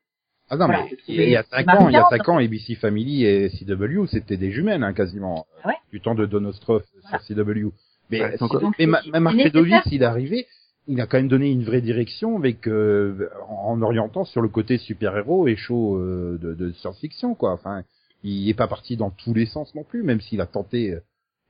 Ah 0.51 0.57
non, 0.57 0.67
voilà, 0.67 0.85
mais 0.85 0.97
il 1.09 1.31
y 1.31 1.37
a 1.37 1.41
une 1.41 1.47
cinq 1.47 1.65
marque 1.67 1.81
ans, 1.81 1.89
il 1.89 1.93
y 1.95 1.97
a 1.97 2.01
différente. 2.03 2.11
cinq 2.11 2.29
ans, 2.29 2.37
ABC 2.39 2.75
Family 2.75 3.25
et 3.25 3.49
CW, 3.49 4.07
c'était 4.09 4.37
des 4.37 4.51
jumelles, 4.53 4.83
hein, 4.83 4.93
quasiment. 4.93 5.47
Ah 5.63 5.69
ouais. 5.69 5.75
Du 5.91 6.01
temps 6.03 6.15
de 6.15 6.27
Donostroff 6.27 6.83
sur 7.09 7.21
CW. 7.23 7.71
Mais, 8.11 8.21
Ouais, 8.21 8.37
donc, 8.37 8.53
mais 8.79 8.85
ma- 8.87 9.01
c'est- 9.01 9.11
même 9.11 9.25
c'est 9.33 9.39
Arpedovic, 9.47 9.73
nécessaire. 9.73 9.93
il 9.93 10.03
est 10.03 10.05
arrivé, 10.05 10.47
il 10.87 11.01
a 11.01 11.07
quand 11.07 11.17
même 11.17 11.29
donné 11.29 11.51
une 11.51 11.65
vraie 11.65 11.81
direction 11.81 12.37
avec, 12.37 12.67
euh, 12.69 13.31
en 13.49 13.81
orientant 13.83 14.25
sur 14.25 14.43
le 14.43 14.49
côté 14.49 14.79
super-héros 14.79 15.49
et 15.49 15.57
show 15.57 15.97
euh, 15.97 16.39
de, 16.41 16.55
de 16.55 16.73
science-fiction, 16.73 17.35
quoi. 17.35 17.53
Enfin, 17.53 17.83
il 18.23 18.49
est 18.49 18.55
pas 18.55 18.69
parti 18.69 18.97
dans 18.97 19.11
tous 19.11 19.35
les 19.35 19.47
sens 19.47 19.75
non 19.75 19.85
plus, 19.85 20.03
même 20.03 20.21
s'il 20.21 20.41
a 20.41 20.47
tenté 20.47 20.93
euh, 20.93 21.01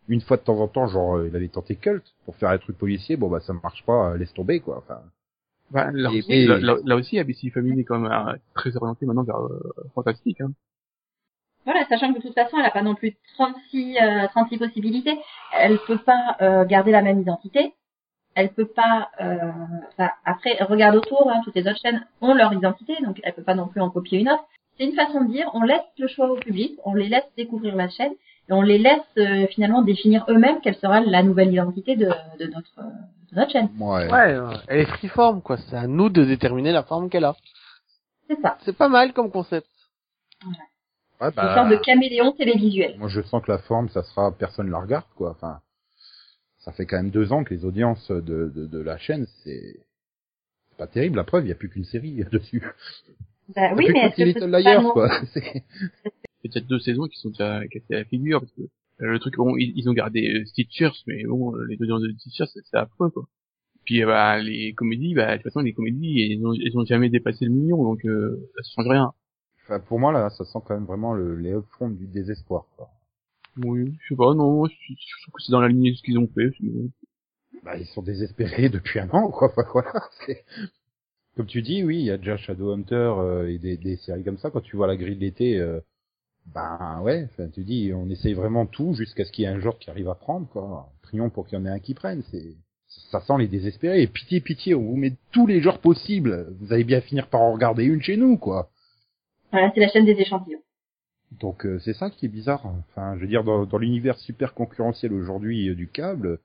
une 0.09 0.21
fois 0.21 0.37
de 0.37 0.43
temps 0.43 0.59
en 0.61 0.69
temps, 0.69 0.87
genre, 0.87 1.17
euh, 1.17 1.29
il 1.29 1.35
avait 1.37 1.49
tenté 1.49 1.77
Cult 1.77 2.05
pour 2.27 2.37
faire 2.37 2.51
un 2.51 2.59
truc 2.59 2.77
policier, 2.79 3.17
bon 3.17 3.29
bah 3.29 3.41
ça 3.41 3.53
marche 3.55 3.85
pas, 3.85 4.11
euh, 4.13 4.17
laisse 4.19 4.33
tomber, 4.35 4.61
quoi. 4.61 4.79
Enfin, 4.79 5.01
Bah, 5.71 5.91
là, 5.93 6.11
Et- 6.13 6.19
aussi, 6.19 6.33
et- 6.33 6.47
là, 6.47 6.59
là- 6.59 6.77
là 6.85 6.95
aussi, 6.97 7.19
ABC 7.19 7.51
Family 7.51 7.81
est 7.81 7.85
quand 7.85 7.99
même 7.99 8.39
très 8.55 8.77
orienté 8.77 9.07
maintenant 9.07 9.23
vers 9.25 9.41
euh, 9.41 9.73
fantastique, 9.95 10.41
hein. 10.43 10.53
Voilà, 11.65 11.87
sachant 11.89 12.13
que 12.13 12.19
de 12.19 12.23
toute 12.23 12.35
façon, 12.35 12.59
elle 12.59 12.67
a 12.67 12.71
pas 12.71 12.83
non 12.83 12.95
plus 12.95 13.17
36 13.39 13.97
euh, 13.99 14.27
36 14.29 14.59
possibilités. 14.59 15.17
Elle 15.59 15.79
peut 15.87 15.97
pas 15.97 16.37
euh, 16.43 16.67
garder 16.67 16.91
la 16.93 17.01
même 17.01 17.21
identité. 17.23 17.73
Elle 18.35 18.53
peut 18.53 18.67
pas. 18.67 19.11
euh, 19.21 19.37
enfin, 19.93 20.11
après, 20.25 20.57
regarde 20.63 20.97
autour, 20.97 21.31
hein, 21.31 21.41
toutes 21.45 21.55
les 21.55 21.67
autres 21.69 21.81
chaînes 21.81 22.05
ont 22.21 22.35
leur 22.35 22.53
identité, 22.53 22.95
donc 23.03 23.21
elle 23.23 23.33
peut 23.33 23.43
pas 23.43 23.55
non 23.55 23.69
plus 23.69 23.81
en 23.81 23.91
copier 23.91 24.19
une 24.21 24.29
autre. 24.29 24.45
C'est 24.77 24.85
une 24.85 24.95
façon 24.95 25.23
de 25.25 25.31
dire, 25.31 25.49
on 25.55 25.63
laisse 25.63 25.83
le 25.99 26.09
choix 26.09 26.31
au 26.31 26.37
public, 26.37 26.79
on 26.85 26.95
les 26.95 27.09
laisse 27.09 27.25
découvrir 27.37 27.77
la 27.77 27.89
chaîne 27.89 28.13
et 28.49 28.53
on 28.53 28.63
les 28.63 28.79
laisse 28.79 29.01
euh, 29.19 29.47
finalement 29.47 29.83
définir 29.83 30.25
eux-mêmes 30.29 30.61
quelle 30.63 30.75
sera 30.77 31.01
la 31.01 31.23
nouvelle 31.23 31.53
identité 31.53 31.95
de, 31.97 32.07
de 32.41 32.47
notre 32.47 32.79
euh, 32.79 32.83
de 33.31 33.37
notre 33.37 33.53
chaîne. 33.53 33.69
ouais. 33.79 34.11
Ouais, 34.11 34.33
euh, 34.33 34.51
elle 34.69 34.81
est 34.81 34.87
freeform, 34.87 35.43
quoi. 35.43 35.57
C'est 35.57 35.77
à 35.77 35.87
nous 35.87 36.09
de 36.09 36.25
déterminer 36.25 36.73
la 36.73 36.83
forme 36.83 37.09
qu'elle 37.09 37.25
a. 37.25 37.37
C'est 38.29 38.41
ça, 38.41 38.59
C'est 38.65 38.77
pas 38.77 38.89
mal 38.89 39.13
comme 39.13 39.31
concept. 39.31 39.69
Ouais, 41.21 41.29
une 41.29 41.35
bah, 41.37 41.55
sorte 41.55 41.69
de 41.69 41.77
caméléon 41.77 42.33
télévisuel. 42.33 42.97
Moi, 42.99 43.09
je 43.09 43.21
sens 43.23 43.43
que 43.43 43.53
la 43.53 43.59
forme, 43.59 43.89
ça 43.91 44.03
sera 44.03 44.33
personne 44.33 44.71
la 44.71 44.79
regarde, 44.81 45.05
quoi. 45.17 45.31
Enfin, 45.31 45.61
ça 46.65 46.73
fait 46.73 46.87
quand 46.87 46.97
même 46.97 47.11
deux 47.11 47.33
ans 47.33 47.45
que 47.45 47.53
les 47.53 47.65
audiences 47.65 48.11
de, 48.11 48.51
de, 48.55 48.67
de 48.67 48.79
la 48.79 48.97
chaîne, 48.97 49.27
c'est 49.43 49.81
c'est 50.71 50.79
pas 50.79 50.87
terrible. 50.87 51.17
La 51.17 51.25
preuve, 51.25 51.45
il 51.45 51.49
y 51.49 51.53
a 51.53 51.57
plus 51.57 51.69
qu'une 51.69 51.85
série 51.85 52.25
dessus. 52.33 52.63
Bah, 53.55 53.75
oui, 53.77 53.87
mais 53.93 54.01
est-ce 54.07 54.17
que 54.17 54.33
c'est 54.33 54.83
quoi. 54.93 55.09
Peut-être 56.43 56.67
deux 56.67 56.79
saisons 56.79 57.07
qui 57.07 57.19
sont 57.19 57.31
déjà 57.31 57.67
cassées 57.69 57.95
à 57.95 57.99
la 57.99 58.05
figure, 58.05 58.41
parce 58.41 58.53
que 58.53 58.63
euh, 58.63 59.13
le 59.13 59.19
truc, 59.19 59.37
bon, 59.37 59.57
ils, 59.57 59.73
ils 59.77 59.89
ont 59.89 59.93
gardé 59.93 60.27
euh, 60.27 60.45
Stitchers, 60.47 60.93
mais 61.07 61.25
bon, 61.25 61.55
euh, 61.55 61.67
les 61.69 61.81
audiences 61.81 62.03
de 62.03 62.13
Stitchers, 62.19 62.47
c'est 62.53 62.61
c'est 62.71 62.77
affreux, 62.77 63.11
quoi. 63.11 63.27
Puis, 63.85 64.03
euh, 64.03 64.07
bah, 64.07 64.39
les 64.39 64.73
comédies, 64.75 65.15
bah, 65.15 65.33
de 65.33 65.43
toute 65.43 65.45
façon, 65.45 65.61
les 65.61 65.73
comédies, 65.75 66.33
elles 66.33 66.47
ont, 66.47 66.55
elles 66.55 66.79
ont 66.79 66.85
jamais 66.85 67.11
dépassé 67.11 67.45
le 67.45 67.51
million, 67.51 67.83
donc, 67.83 68.05
euh, 68.07 68.49
ça 68.57 68.63
change 68.75 68.89
rien. 68.89 69.13
Enfin, 69.65 69.81
pour 69.81 69.99
moi, 69.99 70.13
là, 70.13 70.31
ça 70.31 70.45
sent 70.45 70.59
quand 70.67 70.75
même 70.75 70.87
vraiment 70.87 71.13
le, 71.15 71.37
les 71.37 71.53
upfronts 71.53 71.91
du 71.91 72.07
désespoir, 72.07 72.67
quoi. 72.77 72.89
Oui, 73.59 73.97
je 74.01 74.09
sais 74.09 74.17
pas, 74.17 74.35
non, 74.35 74.67
je, 74.67 74.73
je 74.73 75.23
trouve 75.23 75.35
que 75.35 75.43
c'est 75.43 75.53
dans 75.53 75.61
la 75.61 75.69
lignée 75.69 75.93
de 75.93 75.97
ce 75.97 76.03
qu'ils 76.03 76.19
ont 76.19 76.29
fait, 76.29 76.51
sinon. 76.57 76.91
Bah, 77.63 77.77
ils 77.79 77.87
sont 77.87 78.03
désespérés 78.03 78.69
depuis 78.71 78.99
un 79.01 79.09
an, 79.11 79.31
quoi. 79.31 79.53
Voilà. 79.73 79.93
Comme 81.37 81.47
tu 81.47 81.63
dis, 81.63 81.83
oui, 81.83 81.99
il 81.99 82.05
y 82.05 82.11
a 82.11 82.19
déjà 82.19 82.37
Shadowhunter 82.37 82.95
euh, 82.95 83.51
et 83.51 83.59
des, 83.59 83.77
des 83.77 83.97
séries 83.97 84.25
comme 84.25 84.39
ça. 84.39 84.51
Quand 84.51 84.61
tu 84.61 84.77
vois 84.77 84.87
la 84.87 84.97
grille 84.97 85.17
de 85.17 85.21
l'été, 85.21 85.59
euh, 85.59 85.81
ben 86.55 87.01
ouais, 87.03 87.29
tu 87.53 87.65
dis, 87.65 87.93
on 87.95 88.09
essaye 88.09 88.35
vraiment 88.35 88.67
tout 88.67 88.95
jusqu'à 88.95 89.25
ce 89.25 89.33
qu'il 89.33 89.43
y 89.43 89.47
ait 89.47 89.51
un 89.51 89.61
genre 89.61 89.79
qui 89.79 89.91
arrive 89.91 90.09
à 90.09 90.15
prendre, 90.15 90.47
quoi. 90.49 90.93
Prions 91.03 91.31
pour 91.31 91.47
qu'il 91.47 91.59
y 91.59 91.61
en 91.61 91.67
ait 91.67 91.71
un 91.71 91.81
qui 91.81 91.95
prenne. 91.95 92.23
C'est, 92.31 92.55
ça 93.11 93.21
sent 93.21 93.35
les 93.39 93.49
désespérés. 93.49 94.03
Et 94.03 94.07
pitié, 94.07 94.41
pitié, 94.41 94.75
on 94.75 94.83
vous 94.83 94.97
met 94.97 95.15
tous 95.33 95.47
les 95.47 95.61
genres 95.61 95.81
possibles. 95.81 96.49
Vous 96.61 96.73
allez 96.73 96.85
bien 96.85 97.01
finir 97.01 97.29
par 97.29 97.41
en 97.41 97.53
regarder 97.53 97.85
une 97.85 98.03
chez 98.03 98.17
nous, 98.17 98.37
quoi. 98.37 98.71
Voilà, 99.51 99.73
c'est 99.75 99.81
la 99.81 99.89
chaîne 99.89 100.05
des 100.05 100.21
échantillons. 100.21 100.64
Donc 101.41 101.67
euh, 101.67 101.79
c'est 101.81 101.95
ça 101.95 102.11
qui 102.11 102.27
est 102.27 102.29
bizarre. 102.29 102.65
Enfin, 102.67 103.15
je 103.17 103.21
veux 103.23 103.27
dire, 103.27 103.45
dans, 103.45 103.67
dans 103.67 103.79
l'univers 103.79 104.17
super 104.19 104.55
concurrentiel 104.55 105.13
aujourd'hui 105.13 105.69
euh, 105.69 105.75
du 105.75 105.89
câble, 105.89 106.39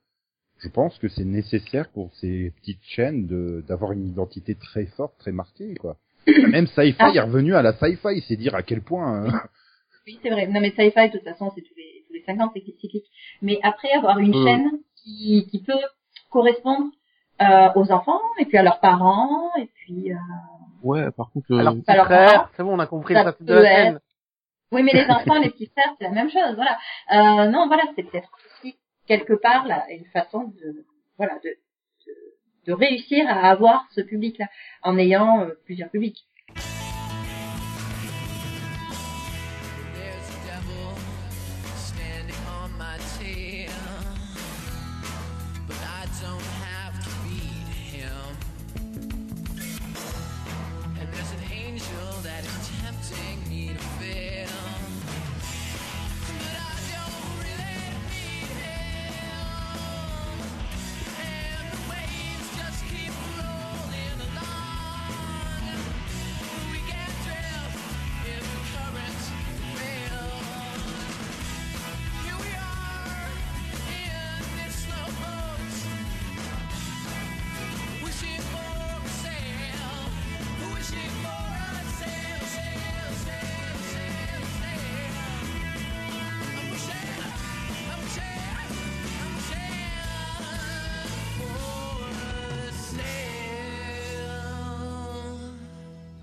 je 0.58 0.67
pense 0.69 0.97
que 0.97 1.08
c'est 1.08 1.25
nécessaire 1.25 1.89
pour 1.89 2.13
ces 2.15 2.52
petites 2.58 2.84
chaînes 2.84 3.28
de 3.28 3.63
d'avoir 3.67 3.91
une 3.91 4.08
identité 4.08 4.56
très 4.56 4.86
forte, 4.86 5.17
très 5.19 5.32
marquée, 5.32 5.75
quoi. 5.75 5.97
Même 6.28 6.67
Sci-Fi 6.67 6.95
Ah. 6.99 7.12
est 7.13 7.19
revenu 7.21 7.56
à 7.56 7.62
la 7.62 7.73
Sci-Fi, 7.73 8.21
c'est 8.28 8.36
dire 8.36 8.56
à 8.56 8.63
quel 8.63 8.82
point. 8.82 9.25
euh, 9.25 9.32
Oui, 10.08 10.19
c'est 10.23 10.30
vrai. 10.30 10.47
Non, 10.47 10.60
mais 10.60 10.71
sci-fi, 10.71 11.08
de 11.10 11.17
toute 11.17 11.23
façon, 11.23 11.52
c'est 11.56 11.62
tous 11.62 11.75
les, 11.78 12.04
tous 12.08 12.13
les 12.13 12.23
5 12.23 12.41
ans, 12.41 12.52
c'est 12.54 12.62
cyclique. 12.63 13.06
Mais 13.41 13.60
après, 13.63 13.91
avoir 13.91 14.17
une 14.19 14.34
Euh. 14.36 14.43
chaîne 14.45 14.69
qui, 14.95 15.47
qui 15.49 15.62
peut 15.63 15.73
correspondre 16.30 16.88
euh, 17.41 17.69
aux 17.75 17.91
enfants 17.91 18.19
et 18.39 18.45
puis 18.45 18.58
à 18.58 18.63
leurs 18.63 18.80
parents 18.82 19.49
et 19.62 19.67
puis. 19.75 20.12
Euh... 20.12 20.17
Ouais, 20.84 21.10
par 21.12 21.30
contre. 21.32 21.52
euh, 21.52 21.60
Alors, 21.60 21.75
c'est 22.58 22.63
bon, 22.63 22.75
on 22.75 22.80
a 22.80 22.88
compris 22.88 23.13
ça 23.13 23.23
le 23.23 23.32
principe 23.32 23.45
de 23.47 23.54
la. 23.54 23.99
Oui, 24.71 24.84
mais 24.84 24.93
les 24.93 25.10
enfants, 25.10 25.39
les 25.39 25.49
petits 25.49 25.67
frères, 25.67 25.95
c'est 25.97 26.05
la 26.05 26.12
même 26.12 26.29
chose. 26.29 26.55
Voilà. 26.55 26.77
Euh, 27.12 27.47
non, 27.49 27.67
voilà, 27.67 27.84
c'est 27.95 28.03
peut-être 28.03 28.29
aussi 28.62 28.77
quelque 29.08 29.34
part 29.34 29.65
là 29.65 29.86
une 29.89 30.05
façon 30.05 30.53
de 30.62 30.86
voilà 31.17 31.39
de 31.43 31.55
de, 32.67 32.73
réussir 32.73 33.27
à 33.27 33.49
avoir 33.49 33.88
ce 33.95 34.01
public-là 34.01 34.45
en 34.84 34.99
ayant 34.99 35.41
euh, 35.41 35.60
plusieurs 35.65 35.89
publics. 35.89 36.27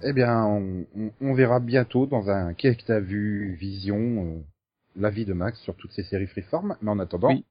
Eh 0.09 0.13
bien, 0.13 0.45
on, 0.45 0.87
on, 0.97 1.11
on 1.21 1.35
verra 1.35 1.59
bientôt 1.61 2.07
dans 2.07 2.31
un 2.31 2.55
Qu'est-ce 2.55 2.79
que 2.79 2.85
t'as 2.87 3.01
vu 3.01 3.55
Vision 3.59 3.97
euh, 3.99 4.41
l'avis 4.95 5.25
de 5.25 5.33
Max 5.33 5.59
sur 5.61 5.75
toutes 5.77 5.93
ces 5.93 6.05
séries 6.05 6.27
Freeform. 6.27 6.77
Mais 6.81 6.91
en 6.91 6.99
attendant, 6.99 7.29
Oui. 7.31 7.45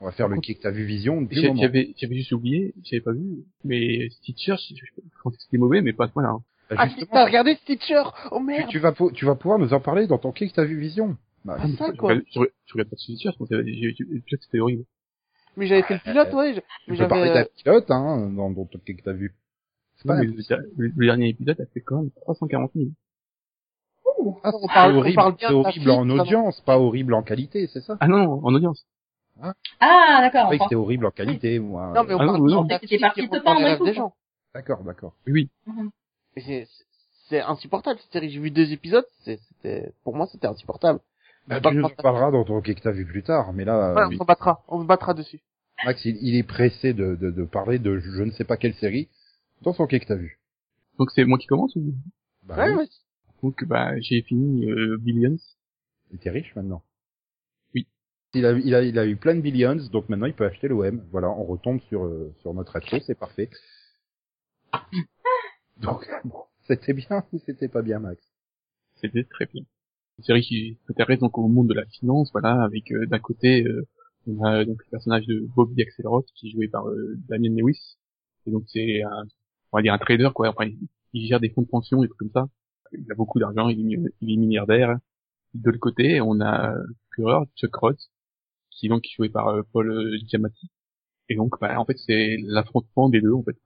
on 0.00 0.04
va 0.06 0.12
faire 0.12 0.28
le 0.28 0.40
Qu'est-ce 0.40 0.58
que 0.58 0.62
t'as 0.62 0.70
vu 0.70 0.84
Vision 0.84 1.22
du 1.22 1.40
moment. 1.42 1.60
J'avais, 1.60 1.94
j'avais 1.96 2.14
juste 2.16 2.32
oublié, 2.32 2.74
j'avais 2.84 3.00
pas 3.02 3.12
vu. 3.12 3.44
Mais 3.64 4.08
Stitcher, 4.10 4.54
je, 4.56 4.84
pensais 5.22 5.36
que 5.36 5.42
c'était 5.42 5.58
mauvais, 5.58 5.82
mais 5.82 5.92
pas 5.92 6.04
à 6.04 6.08
ce 6.08 6.12
point-là. 6.12 6.30
hein. 6.30 6.42
Bah, 6.70 6.76
Ah, 6.78 6.88
si, 6.88 7.06
t'as 7.06 7.24
regardé 7.24 7.54
Stitcher 7.56 8.02
Oh 8.32 8.40
merde 8.40 8.68
tu 8.70 8.78
vas 8.80 8.92
tu 9.14 9.24
vas 9.24 9.34
pouvoir 9.36 9.58
nous 9.58 9.72
en 9.72 9.80
parler 9.80 10.06
dans 10.06 10.18
ton 10.18 10.32
Qu'est-ce 10.32 10.50
que 10.50 10.56
t'as 10.56 10.64
vu 10.64 10.78
Vision. 10.78 11.16
Max. 11.44 11.60
Ah, 11.62 11.66
mais 11.68 11.76
ça, 11.76 11.92
quoi. 11.92 12.14
je, 12.14 12.18
regarde- 12.38 12.52
je 12.66 12.72
regarde 12.72 12.90
pas 12.90 12.96
Stitcher, 12.96 13.30
je 13.32 13.38
pensais, 13.38 13.56
que 14.36 14.36
c'était 14.42 14.58
horrible. 14.60 14.84
Mais 15.56 15.66
j'avais 15.68 15.82
fait 15.82 15.94
le 15.94 16.00
pilote, 16.00 16.32
ouais. 16.34 16.54
je- 16.54 16.60
Mais 16.92 16.98
peux 16.98 17.08
parler 17.08 17.28
j'avais... 17.28 17.44
d'un 17.44 17.48
pilote, 17.62 17.90
hein, 17.90 18.30
dans, 18.30 18.50
dans 18.50 18.64
ton 18.64 18.78
Qu'est-ce 18.84 18.98
que 18.98 19.02
t'as 19.04 19.12
vu. 19.12 19.32
Pas 20.06 20.22
le, 20.22 21.06
dernier 21.06 21.28
épisode 21.30 21.60
a 21.60 21.66
fait 21.66 21.80
quand 21.80 21.96
même 22.02 22.10
340 22.22 22.70
000. 22.74 22.88
Ah, 24.42 24.50
c'est 24.52 24.92
horrible, 24.96 25.36
bien 25.36 25.50
horrible 25.52 25.72
fille, 25.72 25.90
en 25.90 26.08
audience, 26.10 26.60
pas 26.62 26.78
horrible 26.78 27.14
en 27.14 27.22
qualité, 27.22 27.66
c'est 27.72 27.80
ça? 27.80 27.96
Ah 28.00 28.08
non, 28.08 28.18
non, 28.18 28.40
en 28.44 28.54
audience. 28.54 28.84
Ah, 29.40 29.52
Je 29.80 30.20
d'accord. 30.22 30.48
on 30.48 30.52
c'était 30.64 30.74
horrible 30.74 31.06
en 31.06 31.10
qualité, 31.10 31.58
moi. 31.58 31.92
Non, 31.94 32.04
mais 32.04 32.14
on 32.14 32.20
Ah 32.20 32.26
parle 32.26 32.38
non, 32.38 32.46
non. 32.46 32.64
de 32.64 32.70
la 32.70 32.76
C'était 32.78 32.86
fille 32.88 32.98
parti 33.00 33.20
qui 33.20 33.28
de 33.28 33.64
rêves 33.64 33.78
tout, 33.78 33.84
des 33.84 33.94
gens. 33.94 34.14
D'accord, 34.54 34.82
d'accord. 34.82 35.12
Oui. 35.26 35.50
Mais 36.34 36.42
c'est- 37.28 37.40
insupportable 37.40 37.98
cette 38.00 38.12
série. 38.12 38.30
J'ai 38.30 38.40
vu 38.40 38.50
deux 38.50 38.72
épisodes. 38.72 39.04
C'était, 39.24 39.92
pour 40.04 40.14
moi, 40.16 40.26
c'était 40.30 40.46
insupportable. 40.46 41.00
Bah, 41.48 41.60
pas 41.60 41.70
tu 41.70 41.76
nous 41.76 41.84
en 41.84 41.90
parleras 41.90 42.30
dans 42.30 42.44
ton 42.44 42.60
que 42.60 42.72
t'as 42.80 42.92
vu 42.92 43.04
plus 43.04 43.22
tard, 43.22 43.52
mais 43.52 43.64
là, 43.64 43.92
Ouais, 43.94 44.00
euh, 44.02 44.08
on 44.08 44.18
se 44.18 44.24
battra. 44.26 44.62
On 44.68 44.80
se 44.80 44.86
battra 44.86 45.12
dessus. 45.12 45.40
Max, 45.84 46.02
il, 46.04 46.16
il 46.22 46.36
est 46.36 46.42
pressé 46.42 46.94
de, 46.94 47.16
de, 47.16 47.30
de 47.30 47.44
parler 47.44 47.78
de 47.78 47.98
je 47.98 48.22
ne 48.22 48.30
sais 48.30 48.44
pas 48.44 48.56
quelle 48.56 48.74
série 48.74 49.08
dans 49.62 49.72
son 49.72 49.86
Qu'est-ce 49.86 50.02
que 50.04 50.08
t'as 50.08 50.16
vu? 50.16 50.38
donc 50.98 51.10
c'est 51.14 51.24
moi 51.24 51.38
qui 51.38 51.46
commence 51.46 51.74
ou? 51.76 51.94
Bah, 52.44 52.56
Ouais, 52.56 52.70
oui, 52.70 52.76
ouais. 52.78 52.88
Donc 53.42 53.64
bah 53.64 53.98
j'ai 54.00 54.22
fini 54.22 54.70
euh, 54.70 54.96
Billions. 54.98 55.36
il 56.10 56.16
était 56.16 56.30
riche 56.30 56.54
maintenant. 56.56 56.82
Oui. 57.74 57.86
Il 58.34 58.46
a, 58.46 58.52
il 58.52 58.74
a, 58.74 58.82
il 58.82 58.98
a 58.98 59.06
eu 59.06 59.16
plein 59.16 59.34
de 59.34 59.40
billions, 59.40 59.76
donc 59.92 60.08
maintenant 60.08 60.26
il 60.26 60.34
peut 60.34 60.46
acheter 60.46 60.68
l'OM. 60.68 61.02
Voilà, 61.10 61.28
on 61.30 61.44
retombe 61.44 61.80
sur, 61.82 62.04
euh, 62.06 62.32
sur 62.40 62.54
notre 62.54 62.72
rétro, 62.72 62.98
c'est 63.06 63.18
parfait. 63.18 63.50
Donc, 65.82 66.06
bon, 66.24 66.38
c'était 66.66 66.94
bien 66.94 67.24
ou 67.32 67.38
c'était 67.44 67.68
pas 67.68 67.82
bien, 67.82 67.98
Max? 67.98 68.22
C'était 69.00 69.24
très 69.24 69.46
bien. 69.46 69.62
Une 70.18 70.24
série 70.24 70.40
qui 70.42 70.78
s'intéresse 70.86 71.18
donc 71.20 71.36
au 71.36 71.46
monde 71.48 71.68
de 71.68 71.74
la 71.74 71.84
finance, 71.86 72.30
voilà, 72.32 72.62
avec 72.62 72.90
euh, 72.92 73.06
d'un 73.06 73.18
côté 73.18 73.64
euh, 73.64 73.86
on 74.26 74.42
a 74.42 74.64
donc 74.64 74.82
le 74.84 74.90
personnage 74.90 75.26
de 75.26 75.40
Bobby 75.54 75.82
Axelrod 75.82 76.24
qui 76.34 76.48
est 76.48 76.50
joué 76.52 76.68
par 76.68 76.88
euh, 76.88 77.14
Damien 77.28 77.54
Lewis. 77.54 77.96
Et 78.46 78.50
donc 78.50 78.64
c'est 78.68 79.02
un, 79.02 79.24
on 79.72 79.78
va 79.78 79.82
dire 79.82 79.94
un 79.94 79.98
trader 79.98 80.30
quoi. 80.34 80.48
Enfin, 80.48 80.70
il, 81.12 81.26
gère 81.26 81.40
des 81.40 81.50
fonds 81.50 81.62
de 81.62 81.68
pension 81.68 82.02
et 82.04 82.08
tout 82.08 82.14
comme 82.18 82.30
ça. 82.32 82.48
Il 82.92 83.10
a 83.10 83.14
beaucoup 83.14 83.38
d'argent, 83.38 83.68
il, 83.68 83.80
est 83.80 83.96
mi- 83.96 84.08
il 84.20 84.32
est 84.32 84.36
milliardaire. 84.36 84.98
De 85.54 85.70
l'autre 85.70 85.80
côté, 85.80 86.20
on 86.20 86.40
a 86.40 86.72
euh, 86.72 86.84
procureur 87.10 87.46
Chuck 87.56 87.74
Roth 87.76 88.10
qui 88.70 88.86
est 88.86 89.14
joué 89.16 89.28
par 89.28 89.48
euh, 89.48 89.62
Paul 89.72 89.90
euh, 89.90 90.18
Giamatti. 90.26 90.70
Et 91.28 91.36
donc 91.36 91.58
bah, 91.60 91.78
en 91.80 91.84
fait 91.84 91.98
c'est 91.98 92.36
l'affrontement 92.42 93.08
des 93.08 93.20
deux 93.20 93.32
en 93.32 93.42
fait. 93.42 93.56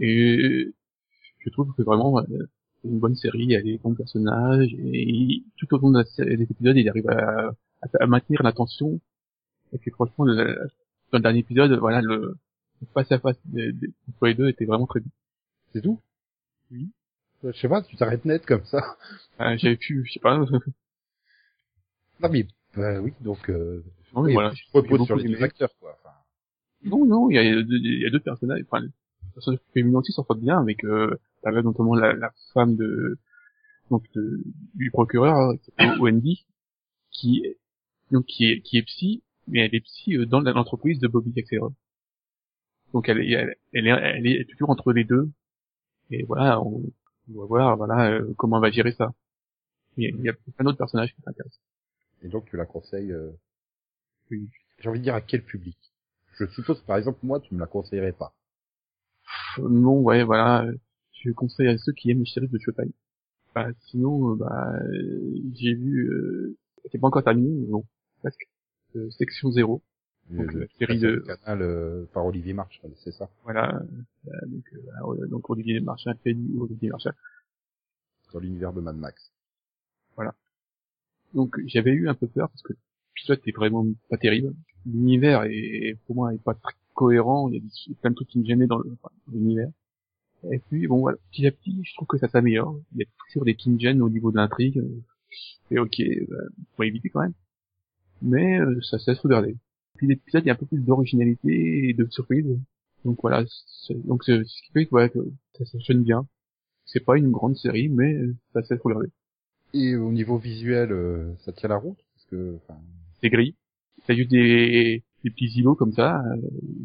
Et 0.00 0.72
je 1.38 1.50
trouve 1.50 1.74
que 1.76 1.82
vraiment 1.82 2.18
euh, 2.18 2.48
une 2.84 2.98
bonne 2.98 3.14
série, 3.16 3.54
a 3.54 3.62
des 3.62 3.78
bons 3.78 3.94
personnages, 3.94 4.74
et 4.74 5.42
tout 5.56 5.72
au 5.74 5.78
long 5.78 5.90
de 5.90 5.98
la 5.98 6.36
des 6.36 6.42
épisodes, 6.42 6.76
il 6.76 6.88
arrive 6.88 7.08
à, 7.10 8.06
maintenir 8.06 8.42
l'attention. 8.42 9.00
Et 9.72 9.78
puis 9.78 9.90
franchement, 9.90 10.24
dans 10.26 10.32
le 10.34 11.20
dernier 11.20 11.40
épisode, 11.40 11.72
voilà, 11.78 12.00
le 12.00 12.36
face 12.94 13.10
à 13.12 13.18
face 13.18 13.36
des- 13.46 13.72
des- 13.72 13.92
entre 14.08 14.26
les 14.26 14.34
deux 14.34 14.48
était 14.48 14.64
vraiment 14.64 14.86
très 14.86 15.00
bien. 15.00 15.10
C'est 15.72 15.82
tout? 15.82 16.00
Oui. 16.70 16.90
Je 17.44 17.52
sais 17.52 17.68
pas, 17.68 17.82
tu 17.82 17.96
t'arrêtes 17.96 18.24
net 18.24 18.46
comme 18.46 18.64
ça. 18.64 18.96
Euh, 19.40 19.56
J'avais 19.58 19.76
pu, 19.76 20.04
je 20.06 20.12
sais 20.12 20.20
pas, 20.20 20.38
Non 20.38 22.28
mais, 22.30 22.46
bah 22.76 23.00
oui, 23.00 23.12
donc, 23.20 23.50
euh, 23.50 23.82
non, 24.14 24.22
mais 24.22 24.32
voilà, 24.34 24.50
tu 24.52 24.64
te 24.66 24.70
reposes 24.72 25.06
sur 25.06 25.16
les 25.16 25.24
deux 25.24 25.42
acteurs, 25.42 25.70
quoi. 25.80 25.98
Enfin, 26.00 26.14
Non, 26.84 27.04
non, 27.04 27.30
il 27.30 27.34
y 27.34 27.38
a, 27.38 27.42
y 27.42 28.06
a 28.06 28.10
deux 28.10 28.20
personnages, 28.20 28.62
enfin, 28.70 28.80
les 28.80 28.88
personnages 29.34 29.60
féminins 29.74 29.98
aussi 29.98 30.12
s'en 30.12 30.24
sortent 30.24 30.40
bien 30.40 30.58
avec, 30.60 30.84
euh, 30.84 31.16
notamment 31.44 31.94
la, 31.96 32.12
la 32.12 32.32
femme 32.54 32.76
de, 32.76 33.18
donc, 33.90 34.04
de- 34.14 34.40
du 34.74 34.90
procureur, 34.92 35.54
Wendy, 36.00 36.46
qui, 37.10 37.44
donc, 38.12 38.26
qui 38.26 38.44
est, 38.46 38.60
qui 38.60 38.76
est 38.78 38.82
psy, 38.82 39.22
mais 39.48 39.60
elle 39.66 39.74
est 39.74 39.80
psy 39.80 40.16
euh, 40.16 40.26
dans 40.26 40.40
l'entreprise 40.40 41.00
de 41.00 41.08
Bobby 41.08 41.32
Axelrod. 41.38 41.72
Donc, 42.92 43.08
elle 43.08 43.18
est, 43.20 43.30
elle, 43.32 43.56
elle 43.72 43.86
est, 43.86 43.90
elle 43.90 44.26
est 44.26 44.44
toujours 44.50 44.70
entre 44.70 44.92
les 44.92 45.04
deux. 45.04 45.28
Et 46.10 46.24
voilà, 46.24 46.60
on, 46.60 46.82
on 47.34 47.40
va 47.40 47.46
voir, 47.46 47.76
voilà, 47.76 48.10
euh, 48.10 48.34
comment 48.36 48.56
elle 48.58 48.62
va 48.62 48.70
gérer 48.70 48.92
ça. 48.92 49.12
Il 49.96 50.04
y 50.04 50.06
a, 50.06 50.10
il 50.10 50.22
y 50.24 50.28
a 50.28 50.32
plein 50.34 50.64
d'autres 50.64 50.78
personnages 50.78 51.14
qui 51.14 51.22
s'intéressent. 51.22 51.60
et 52.22 52.28
donc 52.28 52.46
tu 52.48 52.56
la 52.56 52.66
conseilles, 52.66 53.12
euh, 53.12 53.30
Oui. 54.30 54.48
j'ai 54.78 54.88
envie 54.88 54.98
de 54.98 55.04
dire 55.04 55.14
à 55.14 55.20
quel 55.20 55.42
public? 55.42 55.76
Je 56.38 56.46
suppose, 56.46 56.80
par 56.82 56.96
exemple, 56.96 57.18
moi, 57.22 57.40
tu 57.40 57.54
me 57.54 57.60
la 57.60 57.66
conseillerais 57.66 58.12
pas. 58.12 58.34
Non, 59.58 60.00
ouais, 60.00 60.24
voilà. 60.24 60.64
euh, 60.64 60.74
Je 61.12 61.30
conseille 61.32 61.68
à 61.68 61.78
ceux 61.78 61.92
qui 61.92 62.10
aiment 62.10 62.20
les 62.20 62.30
séries 62.30 62.48
de 62.48 62.58
Showtime. 62.58 62.92
Bah, 63.54 63.68
sinon, 63.90 64.32
euh, 64.32 64.36
bah, 64.36 64.72
euh, 64.82 65.34
j'ai 65.54 65.74
vu, 65.74 66.08
euh, 66.10 66.56
c'est 66.90 66.98
pas 66.98 67.06
encore 67.08 67.22
terminé, 67.24 67.50
mais 67.50 67.66
bon, 67.66 67.84
presque. 68.20 68.48
euh, 68.96 69.10
Section 69.10 69.50
0, 69.52 69.82
Donc, 70.30 70.52
la 70.54 70.66
série 70.78 70.98
de- 70.98 71.08
le 71.08 71.20
canal 71.22 71.62
euh, 71.62 72.04
par 72.14 72.24
Olivier 72.24 72.52
Marchal, 72.54 72.90
c'est 73.04 73.12
ça? 73.12 73.28
Voilà. 73.44 73.82
euh, 74.28 74.30
donc, 74.46 74.64
euh, 74.72 74.78
voilà, 75.02 75.26
donc 75.26 75.50
Olivier 75.50 75.80
Marchal, 75.80 76.16
Kelly, 76.24 76.56
Olivier 76.58 76.88
Marchal. 76.90 77.14
Dans 78.32 78.38
l'univers 78.40 78.72
de 78.72 78.80
Mad 78.80 78.96
Max. 78.96 79.30
Donc, 81.34 81.56
j'avais 81.66 81.92
eu 81.92 82.08
un 82.10 82.14
peu 82.14 82.26
peur 82.26 82.50
parce 82.50 82.60
que 82.62 82.74
le 82.74 82.78
pilote 83.14 83.40
est 83.46 83.56
vraiment 83.56 83.86
pas 84.10 84.18
terrible. 84.18 84.54
L'univers 84.84 85.44
est, 85.44 85.96
pour 86.06 86.14
moi, 86.16 86.34
est 86.34 86.42
pas 86.42 86.52
très 86.54 86.74
cohérent. 86.92 87.48
Il 87.48 87.54
y 87.54 87.56
a 87.56 87.60
des- 87.60 87.94
plein 88.02 88.10
de 88.10 88.14
trucs 88.16 88.28
qui 88.28 88.38
me 88.38 88.44
gênaient 88.44 88.66
dans 88.66 88.82
l'univers. 89.32 89.70
Et 90.50 90.58
puis, 90.58 90.86
bon, 90.88 90.98
voilà, 91.00 91.16
petit 91.30 91.46
à 91.46 91.50
petit, 91.52 91.80
je 91.84 91.94
trouve 91.94 92.06
que 92.06 92.18
ça 92.18 92.28
s'améliore. 92.28 92.78
Il 92.94 92.98
y 93.00 93.02
a 93.02 93.06
toujours 93.28 93.44
des 93.46 93.56
me 93.66 93.78
gênent 93.78 94.02
au 94.02 94.10
niveau 94.10 94.30
de 94.30 94.36
l'intrigue. 94.36 94.78
euh, 94.78 95.00
Et 95.70 95.78
ok, 95.78 96.02
bah, 96.28 96.36
faut 96.76 96.82
éviter 96.82 97.08
quand 97.08 97.20
même. 97.22 97.32
Mais 98.20 98.60
euh, 98.60 98.78
ça 98.82 98.98
se 98.98 99.10
laisse 99.10 99.20
regarder. 99.20 99.56
L'épisode, 100.02 100.44
il 100.44 100.48
y 100.48 100.50
a 100.50 100.54
un 100.54 100.56
peu 100.56 100.66
plus 100.66 100.80
d'originalité 100.84 101.88
et 101.88 101.94
de 101.94 102.06
surprise. 102.10 102.46
Donc 103.04 103.18
voilà, 103.22 103.44
c'est- 103.86 104.06
donc 104.06 104.24
c'est 104.24 104.44
ce 104.44 104.62
qui 104.62 104.72
fait 104.72 104.84
que, 104.86 104.90
voilà, 104.90 105.08
que 105.08 105.18
ça 105.58 105.64
s'enchaîne 105.64 106.02
bien. 106.02 106.26
C'est 106.86 107.00
pas 107.04 107.16
une 107.18 107.30
grande 107.30 107.56
série, 107.56 107.88
mais 107.88 108.12
euh, 108.14 108.34
ça 108.52 108.62
se 108.62 108.74
laisse 108.74 108.82
regarder. 108.82 109.08
Et 109.74 109.96
au 109.96 110.12
niveau 110.12 110.38
visuel, 110.38 110.92
euh, 110.92 111.34
ça 111.44 111.52
tient 111.52 111.68
la 111.68 111.76
route 111.76 111.98
Parce 112.14 112.26
que, 112.26 112.58
c'est 113.20 113.30
gris. 113.30 113.56
T'as 114.06 114.14
juste 114.14 114.30
des, 114.30 115.02
des 115.24 115.30
petits 115.30 115.50
îlots 115.58 115.74
comme 115.76 115.92
ça, 115.92 116.20
euh, 116.22 116.36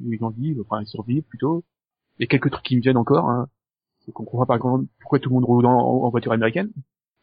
où 0.05 0.13
ils 0.13 0.23
en 0.23 0.29
vivent, 0.29 0.61
enfin 0.61 0.81
ils 0.81 0.87
survivent 0.87 1.23
plutôt. 1.23 1.63
Il 2.19 2.23
y 2.23 2.25
a 2.25 2.27
quelques 2.27 2.51
trucs 2.51 2.65
qui 2.65 2.75
me 2.77 2.81
viennent 2.81 2.97
encore, 2.97 3.29
hein. 3.29 3.49
C'est 4.05 4.11
qu'on 4.13 4.23
comprend 4.25 4.45
pas 4.45 4.59
pourquoi 4.99 5.19
tout 5.19 5.29
le 5.29 5.35
monde 5.35 5.45
roule 5.45 5.65
en, 5.65 5.71
en 5.79 6.09
voiture 6.09 6.31
américaine, 6.31 6.71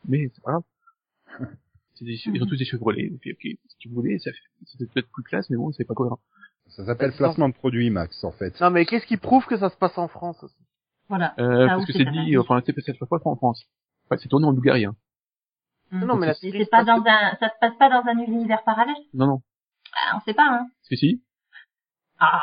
mais 0.09 0.30
c'est 0.35 0.42
pas 0.42 0.52
grave. 0.52 1.48
C'est 1.94 2.04
des, 2.04 2.14
ils 2.26 2.42
ont 2.42 2.46
tous 2.46 2.57
des 2.57 2.64
Chevrolet. 2.64 3.04
Et 3.04 3.18
puis, 3.18 3.33
ok, 3.33 3.59
si 3.68 3.76
tu 3.78 3.88
voulais, 3.88 4.18
ça 4.18 4.33
fait- 4.33 4.38
c'était 4.66 4.87
peut-être 4.87 5.09
plus 5.12 5.22
classe, 5.22 5.48
mais 5.50 5.57
bon, 5.57 5.70
c'est 5.72 5.85
pas 5.85 5.94
cohérent. 5.94 6.18
Ça 6.68 6.85
s'appelle 6.85 7.12
Ça- 7.12 7.18
placement 7.18 7.48
de 7.48 7.54
produit, 7.54 7.90
Max, 7.90 8.24
en 8.24 8.33
fait. 8.33 8.59
Non, 8.61 8.70
mais 8.70 8.85
qu'est-ce 8.87 9.07
qui 9.07 9.16
prouve 9.16 9.46
que 9.46 9.57
ça 9.57 9.68
se 9.70 9.76
passe 9.76 9.96
en 9.98 10.09
France 10.09 10.42
aussi? 10.42 10.57
Voilà. 11.09 11.35
Euh, 11.38 11.66
parce 11.68 11.85
que 11.87 11.92
c'est 11.92 12.04
dit, 12.04 12.37
enfin, 12.38 12.62
c'est 12.64 12.96
fois 13.07 13.20
pas 13.20 13.30
en 13.30 13.37
France. 13.37 13.64
Enfin, 14.07 14.16
c'est 14.20 14.28
tourné 14.28 14.46
en 14.46 14.52
Bulgarie, 14.52 14.87
hein. 14.87 14.96
Mm. 15.90 16.04
Non, 16.04 16.16
mais 16.16 16.26
la 16.26 16.35
C'est 16.35 16.50
série 16.50 16.64
pas 16.66 16.83
dans 16.85 17.02
un, 17.07 17.37
ça 17.38 17.48
se 17.50 17.59
passe 17.61 17.76
pas 17.78 17.90
dans 17.90 18.09
un 18.09 18.18
univers 18.18 18.64
parallèle? 18.64 18.96
Non, 19.12 19.26
non. 19.26 19.42
Ah, 19.94 20.16
on 20.16 20.20
sait 20.20 20.35
pas, 20.35 20.48
hein. 20.48 20.66
Si, 20.83 20.96
si. 20.96 21.22
Ah. 22.18 22.42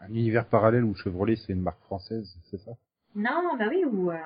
Un 0.00 0.08
univers 0.08 0.48
parallèle 0.48 0.84
où 0.84 0.94
Chevrolet, 0.94 1.36
c'est 1.36 1.52
une 1.52 1.60
marque 1.60 1.82
française, 1.82 2.36
c'est 2.50 2.58
ça? 2.58 2.72
Non, 3.14 3.56
bah 3.58 3.66
oui, 3.68 3.84
ou, 3.84 4.10
euh, 4.10 4.16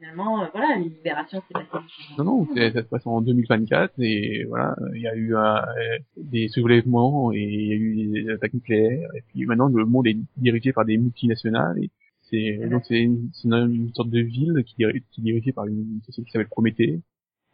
finalement, 0.00 0.42
euh, 0.42 0.46
voilà, 0.52 0.76
les 0.78 0.84
libérations, 0.88 1.42
c'est 1.46 1.52
passé. 1.52 1.84
Non, 2.18 2.24
non, 2.24 2.46
ça 2.54 2.70
se 2.82 2.88
passe 2.88 3.06
en 3.06 3.20
2024 3.20 3.92
et 3.98 4.44
voilà, 4.48 4.74
il 4.94 5.02
y 5.02 5.06
a 5.06 5.14
eu 5.14 5.36
un, 5.36 5.56
euh, 5.56 5.98
des 6.16 6.48
soulèvements 6.48 7.32
et 7.32 7.38
il 7.40 7.66
y 7.68 7.72
a 7.72 7.76
eu 7.76 8.22
des 8.24 8.30
attaques 8.30 8.54
nucléaires 8.54 9.08
et 9.14 9.22
puis 9.28 9.44
maintenant 9.44 9.68
le 9.68 9.84
monde 9.84 10.06
est 10.06 10.16
dirigé 10.38 10.72
par 10.72 10.84
des 10.86 10.96
multinationales 10.96 11.78
et 11.82 11.90
c'est 12.22 12.58
donc 12.70 12.84
c'est 12.86 13.00
une, 13.00 13.30
une, 13.44 13.92
sorte 13.94 14.08
de 14.10 14.20
ville 14.20 14.62
qui, 14.64 14.84
est- 14.84 15.02
qui 15.10 15.20
est 15.20 15.24
dirigée 15.24 15.52
par 15.52 15.66
une 15.66 16.00
société 16.06 16.26
qui 16.26 16.32
s'appelle 16.32 16.48
Prométhée. 16.48 17.00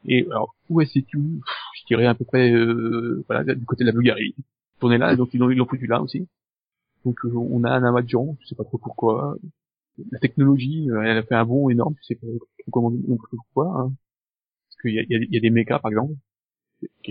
Et 0.06 0.24
alors 0.30 0.54
où 0.70 0.80
est-ce 0.80 1.00
que 1.00 1.06
je 1.18 1.86
dirais 1.88 2.06
à 2.06 2.14
peu 2.14 2.24
près 2.24 2.52
euh, 2.52 3.24
voilà 3.28 3.42
du 3.54 3.64
côté 3.64 3.82
de 3.84 3.88
la 3.88 3.92
Bulgarie? 3.92 4.34
Tourné 4.78 4.98
là 4.98 5.16
donc 5.16 5.30
ils 5.34 5.38
l'ont 5.40 5.50
ils 5.50 5.56
l'ont 5.56 5.66
foutu 5.66 5.86
là 5.86 6.00
aussi. 6.00 6.28
Donc 7.04 7.16
euh, 7.24 7.32
on 7.34 7.64
a 7.64 7.70
un 7.70 7.82
amas 7.84 8.02
de 8.02 8.08
gens 8.08 8.36
je 8.40 8.46
sais 8.48 8.54
pas 8.54 8.64
trop 8.64 8.78
pourquoi 8.78 9.36
la 10.10 10.18
technologie 10.18 10.90
euh, 10.90 11.02
elle 11.02 11.18
a 11.18 11.22
fait 11.22 11.34
un 11.34 11.44
bond 11.44 11.68
énorme 11.70 11.94
je 12.00 12.06
sais 12.06 12.14
pas 12.16 12.26
trop 12.60 12.70
comment 12.70 12.90
non 12.90 13.16
plus 13.16 13.36
pourquoi 13.36 13.80
hein. 13.80 13.92
Parce 14.68 14.82
qu'il 14.82 14.94
y 14.94 14.98
a, 14.98 15.02
il 15.02 15.10
y, 15.12 15.16
a, 15.16 15.18
il 15.18 15.34
y 15.34 15.36
a 15.38 15.40
des 15.40 15.48
mechas, 15.48 15.78
par 15.78 15.90
exemple. 15.90 16.12
Ok. 16.82 17.10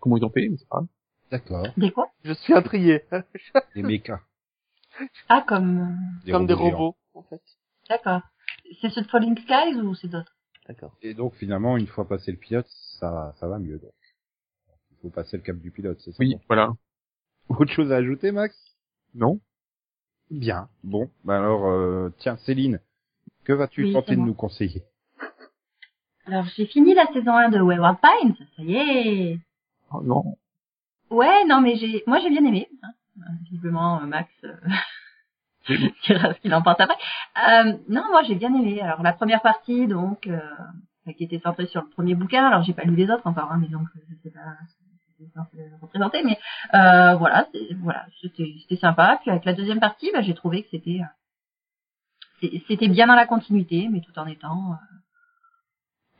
Comment 0.00 0.16
ils 0.16 0.24
ont 0.24 0.30
fait, 0.30 0.48
mais 0.48 0.56
c'est 0.56 0.68
pas. 0.68 0.84
D'accord. 1.30 1.66
Des 1.76 1.92
quoi? 1.92 2.10
Je 2.24 2.32
suis 2.32 2.52
intrigué. 2.52 3.02
Des 3.76 3.82
mechas. 3.84 4.20
Ah, 5.28 5.44
comme, 5.46 5.78
euh, 6.26 6.32
Comme 6.32 6.46
des 6.48 6.54
géants. 6.56 6.70
robots, 6.70 6.96
en 7.14 7.22
fait. 7.22 7.40
d'accord. 7.88 8.22
C'est 8.80 8.90
ceux 8.90 9.02
de 9.02 9.06
Falling 9.06 9.38
Skies 9.38 9.80
ou 9.80 9.94
c'est 9.94 10.08
d'autres? 10.08 10.36
D'accord. 10.66 10.96
Et 11.02 11.14
donc, 11.14 11.34
finalement, 11.36 11.76
une 11.76 11.86
fois 11.86 12.08
passé 12.08 12.32
le 12.32 12.38
pilote, 12.38 12.66
ça, 12.98 13.34
ça 13.38 13.46
va 13.46 13.58
mieux, 13.60 13.78
donc. 13.78 13.92
Il 14.90 14.96
faut 15.02 15.10
passer 15.10 15.36
le 15.36 15.44
cap 15.44 15.56
du 15.58 15.70
pilote, 15.70 16.00
c'est 16.00 16.10
ça 16.10 16.16
Oui, 16.18 16.34
voilà. 16.48 16.72
Autre 17.48 17.72
chose 17.72 17.92
à 17.92 17.96
ajouter, 17.96 18.32
Max? 18.32 18.56
Non 19.14 19.38
Bien. 20.30 20.68
Bon, 20.84 21.10
bah 21.24 21.38
alors, 21.38 21.66
euh, 21.66 22.10
tiens, 22.18 22.36
Céline, 22.38 22.80
que 23.44 23.52
vas-tu 23.52 23.84
Oui, 23.84 23.92
tenter 23.92 24.14
de 24.16 24.20
nous 24.20 24.34
conseiller? 24.34 24.82
Alors, 26.26 26.44
j'ai 26.56 26.66
fini 26.66 26.94
la 26.94 27.06
saison 27.12 27.32
1 27.32 27.48
de 27.48 27.60
Wayward 27.60 27.98
Pines. 28.00 28.34
Ça 28.56 28.62
y 28.62 28.76
est. 28.76 29.38
Oh, 29.92 30.02
Non. 30.02 30.36
Ouais, 31.10 31.44
non, 31.46 31.62
mais 31.62 31.76
j'ai, 31.76 32.02
moi 32.06 32.18
j'ai 32.20 32.28
bien 32.28 32.44
aimé. 32.44 32.68
Hein. 32.82 32.90
Euh, 33.20 33.22
Visiblement, 33.44 34.02
euh, 34.02 34.06
Max 34.06 34.28
euh, 34.44 34.52
ce 35.66 36.40
qu'il 36.40 36.54
en 36.54 36.60
pense 36.62 36.78
après. 36.78 36.96
Euh, 37.48 37.72
non, 37.88 38.02
moi 38.10 38.22
j'ai 38.24 38.34
bien 38.34 38.54
aimé. 38.54 38.82
Alors 38.82 39.02
la 39.02 39.14
première 39.14 39.40
partie, 39.40 39.86
donc, 39.86 40.26
euh, 40.26 40.38
qui 41.16 41.24
était 41.24 41.38
centrée 41.38 41.66
sur 41.66 41.80
le 41.82 41.88
premier 41.88 42.14
bouquin. 42.14 42.46
Alors 42.46 42.62
j'ai 42.62 42.74
pas 42.74 42.84
lu 42.84 42.94
les 42.94 43.10
autres 43.10 43.26
encore, 43.26 43.50
hein, 43.50 43.58
mais 43.58 43.68
donc 43.68 43.86
je 44.10 44.14
sais 44.22 44.30
pas 44.30 44.40
représenter, 45.80 46.22
mais 46.22 46.38
euh, 46.74 47.14
voilà, 47.16 47.48
voilà, 47.80 48.06
c'était, 48.20 48.76
sympa. 48.80 49.18
Puis 49.20 49.30
avec 49.30 49.44
la 49.44 49.54
deuxième 49.54 49.80
partie, 49.80 50.10
bah, 50.12 50.22
j'ai 50.22 50.34
trouvé 50.34 50.62
que 50.62 50.68
c'était, 50.70 51.00
euh, 52.42 52.48
c'était 52.68 52.88
bien 52.88 53.06
dans 53.06 53.14
la 53.14 53.26
continuité, 53.26 53.88
mais 53.90 54.00
tout 54.00 54.16
en 54.18 54.26
étant, 54.26 54.72
euh, 54.72 54.98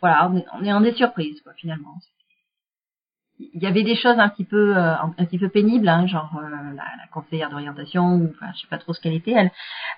voilà, 0.00 0.30
on 0.30 0.36
est, 0.64 0.72
on 0.72 0.84
est 0.84 0.96
surprises, 0.96 1.40
quoi, 1.42 1.52
finalement 1.54 1.98
il 3.38 3.62
y 3.62 3.66
avait 3.66 3.82
des 3.82 3.96
choses 3.96 4.18
un 4.18 4.28
petit 4.28 4.44
peu 4.44 4.76
euh, 4.76 4.94
un, 4.96 5.10
petit 5.10 5.38
peu 5.38 5.48
pénibles 5.48 5.88
hein, 5.88 6.06
genre 6.06 6.30
euh, 6.36 6.48
la, 6.74 6.84
la 6.96 7.06
conseillère 7.12 7.50
d'orientation 7.50 8.16
ou 8.16 8.30
enfin 8.30 8.52
je 8.54 8.60
sais 8.60 8.66
pas 8.68 8.78
trop 8.78 8.92
ce 8.92 9.00
qu'elle 9.00 9.14
était 9.14 9.32
elle 9.32 9.52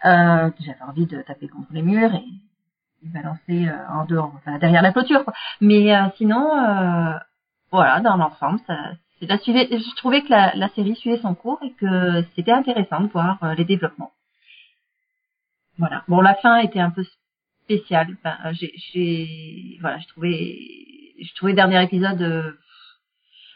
euh, 0.05 0.51
j'avais 0.61 0.83
envie 0.87 1.07
de 1.07 1.23
taper 1.23 1.49
contre 1.49 1.73
les 1.73 1.83
murs 1.83 2.15
et 2.15 2.25
de 3.03 3.13
balancer 3.13 3.69
en 3.91 4.05
dehors 4.05 4.33
enfin 4.37 4.59
derrière 4.59 4.83
la 4.83 4.93
clôture 4.93 5.25
quoi. 5.25 5.33
mais 5.61 5.91
sinon 6.17 6.51
voilà 7.71 8.01
dans 8.01 8.17
l'ensemble 8.17 8.61
ça 8.67 8.93
la 9.27 9.39
suivait 9.39 9.69
je 9.71 9.97
trouvais 9.97 10.23
que 10.23 10.31
la, 10.31 10.55
la 10.55 10.69
série 10.71 10.97
suivait 10.97 11.21
son 11.21 11.35
cours 11.35 11.59
et 11.63 11.73
que 11.73 12.25
c'était 12.35 12.53
intéressant 12.53 13.01
de 13.01 13.09
voir 13.09 13.43
euh, 13.43 13.55
les 13.55 13.65
développements. 13.65 14.13
Voilà. 15.79 16.05
Bon 16.09 16.21
la 16.21 16.35
fin 16.35 16.59
était 16.59 16.81
un 16.81 16.91
peu 16.91 17.05
spéciale. 17.65 18.17
Enfin, 18.19 18.53
j'ai 18.53 18.73
j'ai 18.77 19.79
voilà 19.81 19.99
j'ai 19.99 20.07
trouvé 20.07 21.17
j'ai 21.19 21.35
trouvé 21.35 21.53
le 21.53 21.57
dernier 21.57 21.83
épisode 21.83 22.23
euh, 22.23 22.53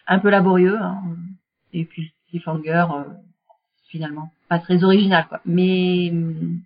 un 0.07 0.19
peu 0.19 0.31
laborieux 0.31 0.79
hein. 0.79 1.03
et 1.73 1.85
puis 1.85 2.13
cliffhanger 2.29 2.87
euh, 2.95 3.05
finalement 3.89 4.31
pas 4.49 4.59
très 4.59 4.85
original 4.85 5.27
quoi. 5.29 5.41
Mais 5.47 6.11
hum, 6.11 6.61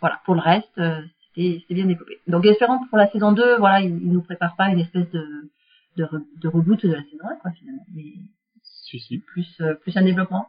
voilà 0.00 0.20
pour 0.24 0.34
le 0.34 0.40
reste 0.40 0.78
euh, 0.78 1.02
c'était 1.34 1.62
bien 1.70 1.86
développé. 1.86 2.18
Donc 2.28 2.46
espérons 2.46 2.78
que 2.78 2.88
pour 2.88 2.98
la 2.98 3.10
saison 3.10 3.32
2 3.32 3.58
voilà 3.58 3.82
ils, 3.82 3.90
ils 4.02 4.12
nous 4.12 4.22
préparent 4.22 4.56
pas 4.56 4.68
une 4.68 4.80
espèce 4.80 5.10
de 5.10 5.50
de, 5.96 6.04
re- 6.04 6.24
de 6.40 6.48
reboot 6.48 6.84
de 6.86 6.92
la 6.92 7.02
saison 7.04 7.24
1 7.24 7.36
quoi 7.36 7.50
finalement 7.52 7.84
mais 7.94 8.14
Si, 8.62 8.98
si. 9.00 9.18
plus 9.18 9.60
euh, 9.60 9.74
plus 9.74 9.96
un 9.96 10.02
développement 10.04 10.48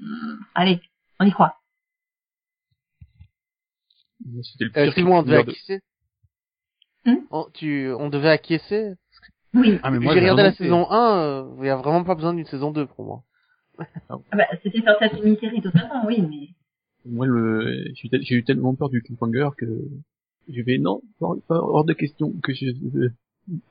Hum, 0.00 0.40
allez 0.54 0.80
on 1.20 1.24
y 1.26 1.30
croit 1.32 1.60
C'était 4.42 4.64
le 4.64 4.70
Euh, 4.70 4.72
pire 4.72 4.84
Excuse-moi, 4.86 5.18
on 5.20 5.22
devait 5.22 5.38
acquiescer. 5.38 5.80
Hmm? 7.04 7.16
On, 7.30 7.46
tu, 7.52 7.90
on 7.92 8.08
devait 8.10 8.30
acquiescer? 8.30 8.94
oui 9.54 9.78
Ah, 9.82 9.90
mais 9.90 9.98
J'ai 9.98 10.04
moi, 10.04 10.14
regardé 10.14 10.42
la 10.42 10.52
saison 10.52 10.90
1, 10.90 11.18
euh, 11.18 11.54
il 11.60 11.66
y 11.66 11.68
a 11.70 11.76
vraiment 11.76 12.02
pas 12.04 12.14
besoin 12.14 12.34
d'une 12.34 12.46
saison 12.46 12.70
2 12.70 12.86
pour 12.86 13.04
moi. 13.04 13.22
Ah 14.08 14.16
bah, 14.36 14.46
c'était 14.62 14.80
censé 14.80 15.04
être 15.04 15.16
une 15.18 15.24
mini-série 15.24 15.60
totalement 15.62 16.04
oui 16.06 16.20
mais 16.22 16.48
Moi, 17.04 17.26
le, 17.26 17.84
j'ai 17.94 18.06
eu 18.06 18.10
tel- 18.10 18.22
j'ai 18.22 18.34
eu 18.36 18.44
tellement 18.44 18.74
peur 18.74 18.88
du 18.88 19.02
cliffhanger 19.02 19.48
que 19.56 19.66
je 20.48 20.62
vais, 20.62 20.78
non, 20.78 21.00
pas, 21.18 21.28
pas 21.48 21.56
hors 21.56 21.84
de 21.84 21.92
question 21.92 22.32
que 22.42 22.52
je, 22.52 22.66
euh, 22.66 23.12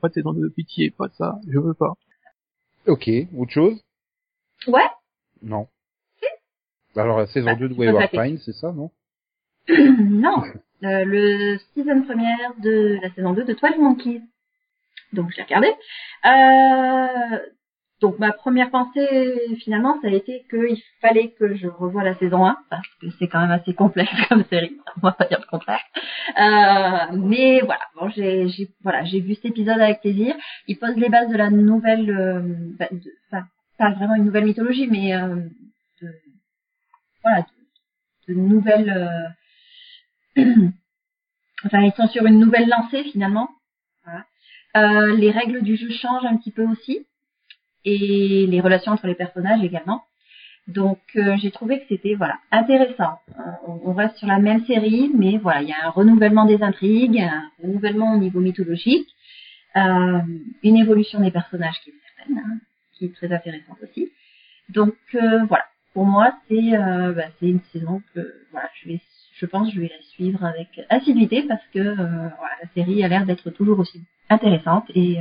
pas 0.01 0.09
de 0.09 0.13
saison 0.13 0.33
de 0.33 0.47
pitié, 0.49 0.91
pas 0.91 1.07
de 1.07 1.13
ça, 1.13 1.39
je 1.49 1.59
veux 1.59 1.73
pas. 1.73 1.93
Ok, 2.87 3.09
autre 3.37 3.51
chose? 3.51 3.81
Ouais 4.67 4.87
Non. 5.41 5.67
Alors, 6.95 7.17
la 7.17 7.27
saison 7.27 7.47
Bah, 7.47 7.55
2 7.55 7.69
de 7.69 7.73
tu 7.73 7.79
peux 7.79 7.85
Wayward. 7.85 8.11
Pines, 8.11 8.37
c'est 8.45 8.53
ça, 8.53 8.71
non? 8.71 8.91
Non, 9.69 10.43
euh, 10.83 11.05
le 11.05 11.57
season 11.73 12.03
première 12.03 12.53
de 12.59 12.99
la 13.01 13.09
saison 13.13 13.33
2 13.33 13.45
de 13.45 13.53
12 13.53 13.77
Monkeys. 13.79 14.21
Donc 15.13 15.31
je 15.31 15.37
l'ai 15.37 15.43
regardé. 15.43 15.67
Euh, 16.25 17.39
donc 18.03 18.19
ma 18.19 18.33
première 18.33 18.69
pensée 18.69 19.55
finalement 19.63 19.97
ça 20.01 20.09
a 20.09 20.11
été 20.11 20.43
qu'il 20.49 20.77
fallait 21.01 21.29
que 21.39 21.55
je 21.55 21.67
revoie 21.67 22.03
la 22.03 22.15
saison 22.15 22.45
1 22.45 22.57
parce 22.69 22.87
que 22.99 23.07
c'est 23.17 23.29
quand 23.29 23.39
même 23.39 23.51
assez 23.51 23.73
complexe 23.73 24.11
comme 24.29 24.43
série, 24.45 24.77
on 24.97 25.07
va 25.07 25.13
pas 25.13 25.25
dire 25.25 25.39
le 25.39 25.47
contraire. 25.47 25.79
Euh, 26.37 27.17
mais 27.17 27.61
voilà, 27.61 27.81
bon 27.95 28.09
j'ai 28.09 28.45
voilà, 28.83 29.05
j'ai 29.05 29.21
vu 29.21 29.35
cet 29.35 29.45
épisode 29.45 29.79
avec 29.79 30.01
plaisir. 30.01 30.35
Il 30.67 30.77
pose 30.77 30.95
les 30.97 31.07
bases 31.07 31.29
de 31.29 31.37
la 31.37 31.49
nouvelle 31.49 32.09
euh, 32.11 32.41
bah, 32.77 32.89
de- 32.91 33.11
enfin 33.31 33.45
pas 33.77 33.91
vraiment 33.93 34.15
une 34.15 34.25
nouvelle 34.25 34.45
mythologie 34.45 34.87
mais 34.91 35.15
euh, 35.15 35.35
de, 36.01 36.09
voilà, 37.23 37.45
de 38.27 38.33
nouvelles 38.33 38.89
euh, 40.37 40.43
enfin, 41.65 41.81
ils 41.83 41.93
sont 41.93 42.07
sur 42.07 42.25
une 42.25 42.39
nouvelle 42.39 42.67
lancée 42.67 43.03
finalement. 43.13 43.47
Voilà. 44.03 44.25
Euh, 44.75 45.15
les 45.15 45.31
règles 45.31 45.61
du 45.61 45.77
jeu 45.77 45.89
changent 45.89 46.25
un 46.25 46.35
petit 46.35 46.51
peu 46.51 46.65
aussi 46.67 47.05
et 47.85 48.47
les 48.47 48.61
relations 48.61 48.91
entre 48.91 49.07
les 49.07 49.15
personnages 49.15 49.63
également. 49.63 50.03
Donc 50.67 50.99
euh, 51.17 51.35
j'ai 51.41 51.51
trouvé 51.51 51.79
que 51.79 51.85
c'était 51.89 52.15
voilà 52.15 52.37
intéressant. 52.51 53.19
Euh, 53.37 53.41
on, 53.83 53.93
reste 53.93 54.17
sur 54.17 54.27
la 54.27 54.39
même 54.39 54.65
série, 54.65 55.11
mais 55.13 55.37
voilà 55.37 55.61
il 55.61 55.67
y 55.67 55.73
a 55.73 55.87
un 55.87 55.89
renouvellement 55.89 56.45
des 56.45 56.61
intrigues, 56.63 57.19
un 57.19 57.51
renouvellement 57.61 58.13
au 58.13 58.17
niveau 58.17 58.39
mythologique, 58.39 59.09
euh, 59.75 60.19
une 60.63 60.77
évolution 60.77 61.19
des 61.19 61.31
personnages 61.31 61.79
qui 61.83 61.89
est 61.89 61.93
certaine, 62.15 62.37
hein, 62.37 62.59
qui 62.93 63.05
est 63.05 63.13
très 63.13 63.33
intéressante 63.33 63.77
aussi. 63.83 64.09
Donc 64.69 64.95
euh, 65.15 65.43
voilà, 65.49 65.65
pour 65.93 66.05
moi 66.05 66.33
c'est 66.47 66.77
euh, 66.77 67.11
bah, 67.11 67.25
c'est 67.39 67.47
une 67.47 67.61
saison 67.73 68.01
que 68.15 68.33
voilà 68.51 68.69
je 68.81 68.87
vais 68.87 69.01
je 69.33 69.45
pense 69.45 69.67
que 69.67 69.75
je 69.75 69.81
vais 69.81 69.89
la 69.89 70.01
suivre 70.11 70.45
avec 70.45 70.79
assiduité 70.89 71.43
parce 71.43 71.65
que 71.73 71.79
euh, 71.79 71.95
voilà, 71.95 72.55
la 72.61 72.69
série 72.73 73.03
a 73.03 73.09
l'air 73.09 73.25
d'être 73.25 73.49
toujours 73.49 73.79
aussi 73.79 74.01
intéressante 74.29 74.85
et, 74.95 75.17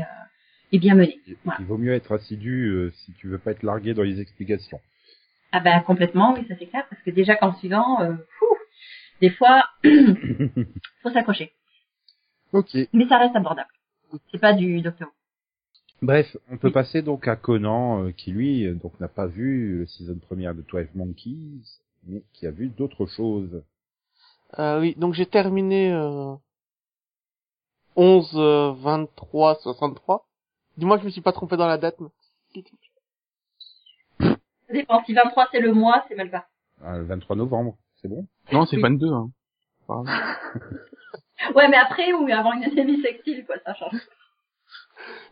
et 0.72 0.78
bien 0.78 0.94
menée. 0.94 1.20
Il 1.26 1.36
Voilà. 1.44 1.60
il 1.60 1.66
vaut 1.66 1.78
mieux 1.78 1.92
être 1.92 2.12
assidu 2.12 2.68
euh, 2.68 2.90
si 3.04 3.12
tu 3.14 3.28
veux 3.28 3.38
pas 3.38 3.52
être 3.52 3.62
largué 3.62 3.94
dans 3.94 4.02
les 4.02 4.20
explications. 4.20 4.80
Ah 5.52 5.60
ben 5.60 5.80
complètement, 5.82 6.34
oui 6.34 6.46
ça 6.48 6.54
c'est 6.58 6.66
clair 6.66 6.86
parce 6.88 7.02
que 7.02 7.10
déjà 7.10 7.36
qu'en 7.36 7.54
suivant, 7.54 8.00
euh, 8.00 8.14
fou, 8.38 8.46
des 9.20 9.30
fois 9.30 9.62
faut 11.02 11.10
s'accrocher, 11.10 11.52
ok. 12.52 12.74
mais 12.92 13.06
ça 13.06 13.18
reste 13.18 13.36
abordable. 13.36 13.68
C'est 14.30 14.40
pas 14.40 14.52
du 14.54 14.80
Doctor. 14.80 15.08
Bref, 16.02 16.36
on 16.50 16.56
peut 16.56 16.72
passer 16.72 17.00
donc 17.02 17.28
à 17.28 17.36
Conan, 17.36 18.04
euh, 18.04 18.12
qui 18.12 18.32
lui, 18.32 18.66
euh, 18.66 18.74
donc 18.74 18.98
n'a 18.98 19.08
pas 19.08 19.26
vu 19.26 19.78
le 19.78 19.86
season 19.86 20.18
première 20.18 20.54
de 20.54 20.62
12 20.62 20.88
Monkeys, 20.96 21.62
mais 22.06 22.22
qui 22.32 22.46
a 22.46 22.50
vu 22.50 22.68
d'autres 22.68 23.06
choses. 23.06 23.62
Euh, 24.58 24.80
oui, 24.80 24.94
donc 24.98 25.14
j'ai 25.14 25.26
terminé 25.26 25.92
euh, 25.92 26.34
11, 27.94 28.32
euh, 28.34 28.72
23, 28.72 29.60
63. 29.62 30.26
Dis-moi 30.76 30.96
que 30.96 31.02
je 31.02 31.06
me 31.06 31.10
suis 31.12 31.20
pas 31.20 31.32
trompé 31.32 31.56
dans 31.56 31.66
la 31.66 31.78
date. 31.78 31.96
mais- 32.00 32.62
Ça 34.20 34.72
dépend. 34.72 35.02
Si 35.04 35.12
23 35.12 35.48
c'est 35.52 35.60
le 35.60 35.72
mois, 35.72 36.04
c'est 36.08 36.14
mal 36.14 36.30
parti. 36.30 36.48
Ah, 36.84 36.96
le 36.98 37.04
23 37.04 37.36
novembre, 37.36 37.76
c'est 38.00 38.08
bon? 38.08 38.26
Non, 38.52 38.64
c'est 38.66 38.76
Oui. 38.76 38.82
22, 38.82 39.12
hein. 39.12 39.30
Ouais, 41.54 41.68
mais 41.68 41.76
après 41.76 42.12
ou 42.12 42.26
avant 42.32 42.52
une 42.52 42.64
année 42.64 42.84
bissextile, 42.84 43.44
quoi, 43.44 43.56
ça 43.64 43.74
change. 43.74 43.94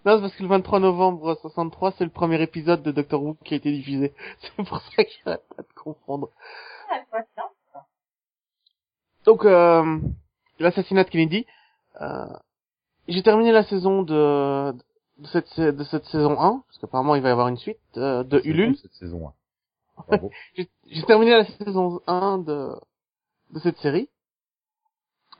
Non, 0.04 0.16
c'est 0.16 0.20
parce 0.22 0.34
que 0.34 0.42
le 0.42 0.48
23 0.48 0.80
novembre 0.80 1.36
63, 1.40 1.92
c'est 1.92 2.04
le 2.04 2.10
premier 2.10 2.42
épisode 2.42 2.82
de 2.82 2.90
Doctor 2.90 3.22
Who 3.22 3.34
qui 3.44 3.54
a 3.54 3.56
été 3.58 3.70
diffusé. 3.70 4.12
C'est 4.40 4.64
pour 4.64 4.80
ça 4.80 5.04
qu'il 5.04 5.22
n'y 5.26 5.32
a 5.32 5.38
pas 5.38 5.62
de 5.62 5.72
confondre. 5.74 6.30
Ça. 7.36 7.86
Donc, 9.24 9.44
euh, 9.44 9.98
l'assassinat 10.58 11.04
de 11.04 11.10
Kennedy. 11.10 11.46
Euh, 12.00 12.26
j'ai 13.06 13.22
terminé 13.22 13.52
la 13.52 13.62
saison 13.64 14.02
de, 14.02 14.72
de, 15.20 15.26
cette, 15.28 15.60
de 15.60 15.84
cette 15.84 16.04
saison 16.06 16.40
1, 16.40 16.62
parce 16.66 16.78
qu'apparemment 16.78 17.14
il 17.14 17.22
va 17.22 17.28
y 17.28 17.32
avoir 17.32 17.48
une 17.48 17.56
suite, 17.56 17.78
euh, 17.96 18.22
de 18.24 18.40
Ulule. 18.44 18.76
cette 18.78 18.92
saison. 18.94 19.28
hein. 19.28 19.34
Bravo. 20.08 20.30
J'ai 20.54 20.68
j'ai 20.86 21.02
terminé 21.04 21.32
la 21.32 21.44
saison 21.44 22.00
1 22.06 22.38
de, 22.38 22.70
de 23.52 23.58
cette 23.60 23.78
série. 23.78 24.08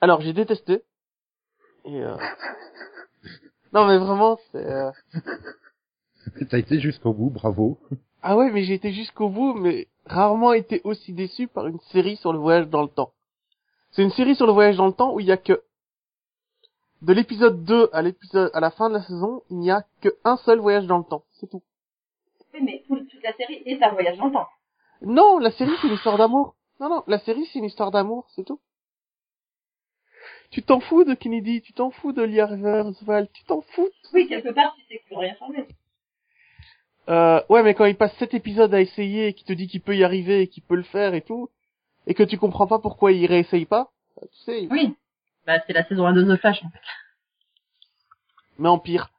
Alors, 0.02 0.20
j'ai 0.20 0.32
détesté. 0.32 0.82
Et 1.84 2.02
euh... 2.02 2.16
Non, 3.72 3.86
mais 3.86 3.98
vraiment, 3.98 4.36
c'est... 4.50 4.66
euh, 4.66 4.90
T'as 6.50 6.58
été 6.58 6.80
jusqu'au 6.80 7.12
bout, 7.12 7.30
bravo. 7.30 7.78
Ah 8.22 8.36
ouais, 8.36 8.50
mais 8.50 8.64
j'ai 8.64 8.74
été 8.74 8.92
jusqu'au 8.92 9.28
bout, 9.28 9.54
mais 9.54 9.86
rarement 10.06 10.52
été 10.52 10.80
aussi 10.84 11.12
déçu 11.12 11.46
par 11.48 11.66
une 11.68 11.78
série 11.92 12.16
sur 12.16 12.32
le 12.32 12.38
voyage 12.38 12.68
dans 12.68 12.82
le 12.82 12.88
temps. 12.88 13.12
C'est 13.92 14.02
une 14.02 14.10
série 14.10 14.34
sur 14.36 14.46
le 14.46 14.52
voyage 14.52 14.76
dans 14.76 14.86
le 14.86 14.92
temps 14.92 15.14
où 15.14 15.20
il 15.20 15.26
y 15.26 15.32
a 15.32 15.36
que... 15.36 15.62
De 17.02 17.12
l'épisode 17.14 17.64
2 17.64 17.88
à 17.92 18.02
l'épisode 18.02 18.50
à 18.52 18.60
la 18.60 18.70
fin 18.70 18.88
de 18.90 18.94
la 18.94 19.02
saison, 19.02 19.42
il 19.50 19.58
n'y 19.58 19.70
a 19.70 19.84
que 20.02 20.10
un 20.24 20.36
seul 20.38 20.58
voyage 20.58 20.86
dans 20.86 20.98
le 20.98 21.04
temps. 21.04 21.24
C'est 21.40 21.48
tout. 21.48 21.62
Oui, 22.52 22.60
mais 22.62 22.82
tout- 22.86 23.04
toute 23.06 23.22
la 23.22 23.32
série 23.34 23.62
est 23.64 23.82
un 23.82 23.90
voyage 23.92 24.18
dans 24.18 24.26
le 24.26 24.32
temps. 24.32 24.48
Non, 25.02 25.38
la 25.38 25.50
série 25.52 25.72
c'est 25.80 25.88
une 25.88 25.94
histoire 25.94 26.18
d'amour. 26.18 26.56
Non, 26.78 26.90
non, 26.90 27.02
la 27.06 27.18
série 27.20 27.46
c'est 27.52 27.58
une 27.58 27.64
histoire 27.64 27.90
d'amour, 27.90 28.26
c'est 28.34 28.44
tout. 28.44 28.60
Tu 30.50 30.62
t'en 30.62 30.80
fous 30.80 31.04
de 31.04 31.14
Kennedy, 31.14 31.62
tu 31.62 31.72
t'en 31.72 31.90
fous 31.90 32.12
de 32.12 32.22
Lee 32.22 32.40
Harvey 32.40 32.82
tu 33.32 33.44
t'en 33.44 33.62
fous. 33.62 33.88
Oui, 34.12 34.26
quelque 34.28 34.50
part, 34.50 34.74
tu 34.76 34.82
sais 34.86 34.98
que 34.98 35.02
tu 35.04 35.08
peux 35.10 35.16
rien 35.20 35.34
changer. 35.36 35.64
Euh, 37.08 37.40
ouais, 37.48 37.62
mais 37.62 37.74
quand 37.74 37.86
il 37.86 37.96
passe 37.96 38.14
sept 38.18 38.34
épisodes 38.34 38.74
à 38.74 38.80
essayer 38.80 39.28
et 39.28 39.32
qu'il 39.32 39.46
te 39.46 39.52
dit 39.52 39.68
qu'il 39.68 39.80
peut 39.80 39.96
y 39.96 40.04
arriver 40.04 40.42
et 40.42 40.48
qu'il 40.48 40.62
peut 40.64 40.74
le 40.76 40.82
faire 40.82 41.14
et 41.14 41.22
tout, 41.22 41.48
et 42.06 42.14
que 42.14 42.22
tu 42.22 42.36
comprends 42.36 42.66
pas 42.66 42.78
pourquoi 42.78 43.12
il 43.12 43.24
réessaye 43.26 43.64
pas, 43.64 43.90
bah, 44.16 44.26
tu 44.32 44.38
sais, 44.42 44.68
Oui. 44.70 44.94
Bah, 45.50 45.60
c'est 45.66 45.72
la 45.72 45.84
saison 45.84 46.06
1 46.06 46.12
de 46.12 46.22
The 46.36 46.38
Flash, 46.40 46.62
en 46.64 46.70
fait. 46.70 46.78
mais 48.58 48.68
en 48.68 48.78
pire. 48.78 49.10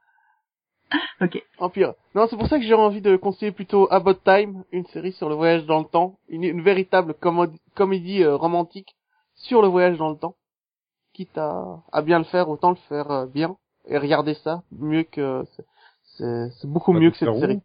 Ok. 1.21 1.43
En 1.59 1.69
pire. 1.69 1.93
Non, 2.15 2.27
c'est 2.29 2.37
pour 2.37 2.47
ça 2.47 2.57
que 2.57 2.63
j'ai 2.65 2.73
envie 2.73 3.01
de 3.01 3.15
conseiller 3.17 3.51
plutôt 3.51 3.91
About 3.91 4.13
Time, 4.25 4.63
une 4.71 4.85
série 4.87 5.11
sur 5.13 5.27
le 5.29 5.35
voyage 5.35 5.65
dans 5.65 5.79
le 5.79 5.85
temps, 5.85 6.17
une, 6.29 6.43
une 6.43 6.61
véritable 6.61 7.13
comod- 7.21 7.57
comédie 7.75 8.23
euh, 8.23 8.35
romantique 8.37 8.95
sur 9.35 9.61
le 9.61 9.67
voyage 9.67 9.97
dans 9.97 10.09
le 10.09 10.17
temps. 10.17 10.35
Quitte 11.13 11.37
à, 11.37 11.79
à 11.91 12.01
bien 12.01 12.17
le 12.17 12.23
faire, 12.25 12.47
autant 12.49 12.69
le 12.69 12.75
faire 12.87 13.11
euh, 13.11 13.25
bien 13.25 13.57
et 13.87 13.97
regarder 13.97 14.33
ça 14.35 14.63
mieux 14.71 15.03
que 15.03 15.43
c'est- 15.55 15.65
c'est 16.17 16.49
c'est 16.59 16.67
beaucoup 16.69 16.93
Pas 16.93 16.99
mieux 16.99 17.11
que 17.11 17.17
cette 17.17 17.27
série. 17.39 17.61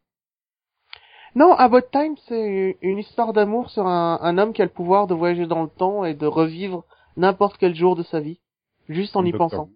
Non, 1.36 1.52
About 1.52 1.82
Time, 1.92 2.16
c'est 2.28 2.78
une 2.82 2.98
histoire 2.98 3.32
d'amour 3.32 3.70
sur 3.70 3.86
un, 3.86 4.18
un 4.22 4.38
homme 4.38 4.52
qui 4.52 4.62
a 4.62 4.64
le 4.64 4.70
pouvoir 4.70 5.06
de 5.06 5.14
voyager 5.14 5.46
dans 5.46 5.62
le 5.62 5.68
temps 5.68 6.04
et 6.04 6.14
de 6.14 6.26
revivre 6.26 6.84
n'importe 7.16 7.56
quel 7.58 7.74
jour 7.74 7.94
de 7.96 8.02
sa 8.02 8.20
vie, 8.20 8.40
juste 8.88 9.16
en 9.16 9.24
y 9.24 9.32
pensant. 9.32 9.70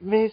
Mais 0.00 0.32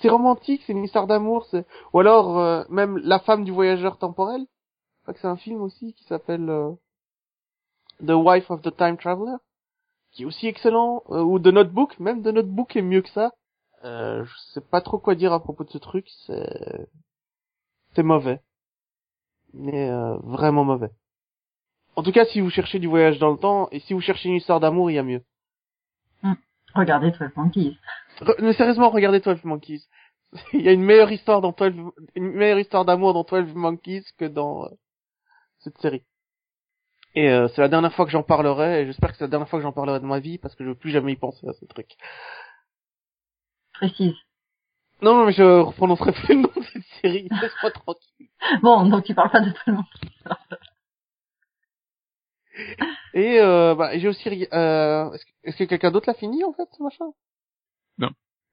c'est 0.00 0.08
romantique, 0.08 0.62
c'est 0.66 0.72
une 0.72 0.84
histoire 0.84 1.06
d'amour, 1.06 1.46
c'est 1.50 1.66
ou 1.92 2.00
alors 2.00 2.38
euh, 2.38 2.64
même 2.68 2.98
la 2.98 3.18
femme 3.18 3.44
du 3.44 3.52
voyageur 3.52 3.98
temporel. 3.98 4.40
Je 4.40 5.02
crois 5.02 5.14
que 5.14 5.20
c'est 5.20 5.26
un 5.26 5.36
film 5.36 5.62
aussi 5.62 5.94
qui 5.94 6.04
s'appelle 6.04 6.48
euh, 6.48 6.72
The 8.06 8.12
Wife 8.12 8.50
of 8.50 8.62
the 8.62 8.74
Time 8.76 8.96
Traveler, 8.96 9.36
qui 10.12 10.22
est 10.22 10.26
aussi 10.26 10.46
excellent, 10.46 11.02
euh, 11.10 11.22
ou 11.22 11.38
The 11.38 11.48
Notebook, 11.48 11.98
même 11.98 12.22
The 12.22 12.28
Notebook 12.28 12.76
est 12.76 12.82
mieux 12.82 13.02
que 13.02 13.10
ça. 13.10 13.32
Euh, 13.84 14.24
je 14.24 14.34
sais 14.52 14.60
pas 14.60 14.80
trop 14.80 14.98
quoi 14.98 15.14
dire 15.14 15.32
à 15.32 15.40
propos 15.40 15.64
de 15.64 15.70
ce 15.70 15.78
truc, 15.78 16.06
c'est 16.26 16.88
c'est 17.94 18.02
mauvais, 18.02 18.40
mais 19.52 19.90
euh, 19.90 20.16
vraiment 20.18 20.64
mauvais. 20.64 20.90
En 21.96 22.02
tout 22.02 22.12
cas, 22.12 22.24
si 22.26 22.40
vous 22.40 22.50
cherchez 22.50 22.78
du 22.78 22.86
voyage 22.86 23.18
dans 23.18 23.30
le 23.30 23.38
temps 23.38 23.68
et 23.72 23.80
si 23.80 23.94
vous 23.94 24.00
cherchez 24.00 24.28
une 24.28 24.36
histoire 24.36 24.60
d'amour, 24.60 24.90
il 24.90 24.94
y 24.94 24.98
a 24.98 25.02
mieux. 25.02 25.24
Regardez 26.74 27.10
12 27.10 27.30
Monkeys. 27.36 27.78
Re- 28.20 28.42
mais 28.42 28.52
sérieusement, 28.54 28.90
regardez 28.90 29.20
12 29.20 29.44
Monkeys. 29.44 29.82
Il 30.52 30.62
y 30.62 30.68
a 30.68 30.72
une 30.72 30.84
meilleure 30.84 31.10
histoire 31.10 31.40
dans 31.40 31.52
12, 31.52 31.72
une 32.14 32.32
meilleure 32.32 32.58
histoire 32.58 32.84
d'amour 32.84 33.14
dans 33.14 33.24
12 33.24 33.54
Monkeys 33.54 34.04
que 34.18 34.26
dans 34.26 34.64
euh, 34.64 34.68
cette 35.58 35.78
série. 35.78 36.04
Et 37.16 37.28
euh, 37.28 37.48
c'est 37.48 37.60
la 37.60 37.68
dernière 37.68 37.92
fois 37.92 38.04
que 38.04 38.12
j'en 38.12 38.22
parlerai, 38.22 38.82
et 38.82 38.86
j'espère 38.86 39.10
que 39.10 39.16
c'est 39.16 39.24
la 39.24 39.28
dernière 39.30 39.48
fois 39.48 39.58
que 39.58 39.64
j'en 39.64 39.72
parlerai 39.72 39.98
de 39.98 40.04
ma 40.06 40.20
vie, 40.20 40.38
parce 40.38 40.54
que 40.54 40.62
je 40.62 40.68
veux 40.68 40.76
plus 40.76 40.92
jamais 40.92 41.12
y 41.12 41.16
penser 41.16 41.48
à 41.48 41.52
ce 41.54 41.64
truc. 41.64 41.88
Précise. 43.72 44.14
Non, 45.02 45.14
non, 45.14 45.26
mais 45.26 45.32
je 45.32 45.72
prononcerai 45.72 46.12
plus 46.12 46.34
le 46.36 46.42
nom 46.42 46.50
de 46.54 46.62
cette 46.72 46.84
série, 47.02 47.28
laisse-moi 47.42 47.72
tranquille. 47.72 48.28
Bon, 48.62 48.86
donc 48.88 49.04
tu 49.04 49.14
parles 49.14 49.30
pas 49.30 49.40
de 49.40 49.50
12 49.50 49.56
Monkeys. 49.66 50.10
Et 53.14 53.40
euh, 53.40 53.74
bah, 53.74 53.98
j'ai 53.98 54.08
aussi... 54.08 54.46
Euh, 54.52 55.10
est-ce 55.44 55.56
que, 55.56 55.64
quelqu'un 55.64 55.90
d'autre 55.90 56.06
l'a 56.08 56.14
fini, 56.14 56.44
en 56.44 56.52
fait, 56.52 56.68
ce 56.76 56.82
machin? 56.82 57.06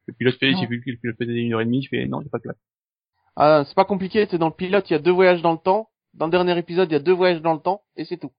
Le 0.08 0.14
pilote 0.14 0.38
fait, 0.40 0.52
Non. 0.52 0.60
j'ai 0.62 0.68
vu 0.68 0.82
que 0.82 0.90
le 0.90 0.98
pilote 0.98 1.18
faisait 1.18 1.34
une 1.34 1.54
heure 1.54 1.60
et 1.60 1.66
demie, 1.66 1.82
je 1.82 1.90
fais, 1.90 2.06
non, 2.06 2.22
j'ai 2.22 2.30
pas 2.30 2.38
de 2.38 2.44
place. 2.44 2.58
Ah, 3.36 3.66
c'est 3.68 3.76
pas 3.76 3.84
compliqué, 3.84 4.26
c'est 4.32 4.38
dans 4.38 4.48
le 4.48 4.54
pilote, 4.54 4.90
il 4.90 4.94
y 4.94 4.96
a 4.96 5.00
deux 5.00 5.12
voyages 5.12 5.42
dans 5.42 5.52
le 5.52 5.58
temps. 5.58 5.90
Dans 6.14 6.28
le 6.28 6.32
dernier 6.32 6.58
épisode, 6.58 6.90
il 6.90 6.94
y 6.94 6.96
a 6.96 7.02
deux 7.02 7.12
voyages 7.14 7.42
dans 7.42 7.54
le 7.54 7.60
temps, 7.60 7.84
et 7.98 8.06
c'est 8.06 8.16
tout. 8.16 8.32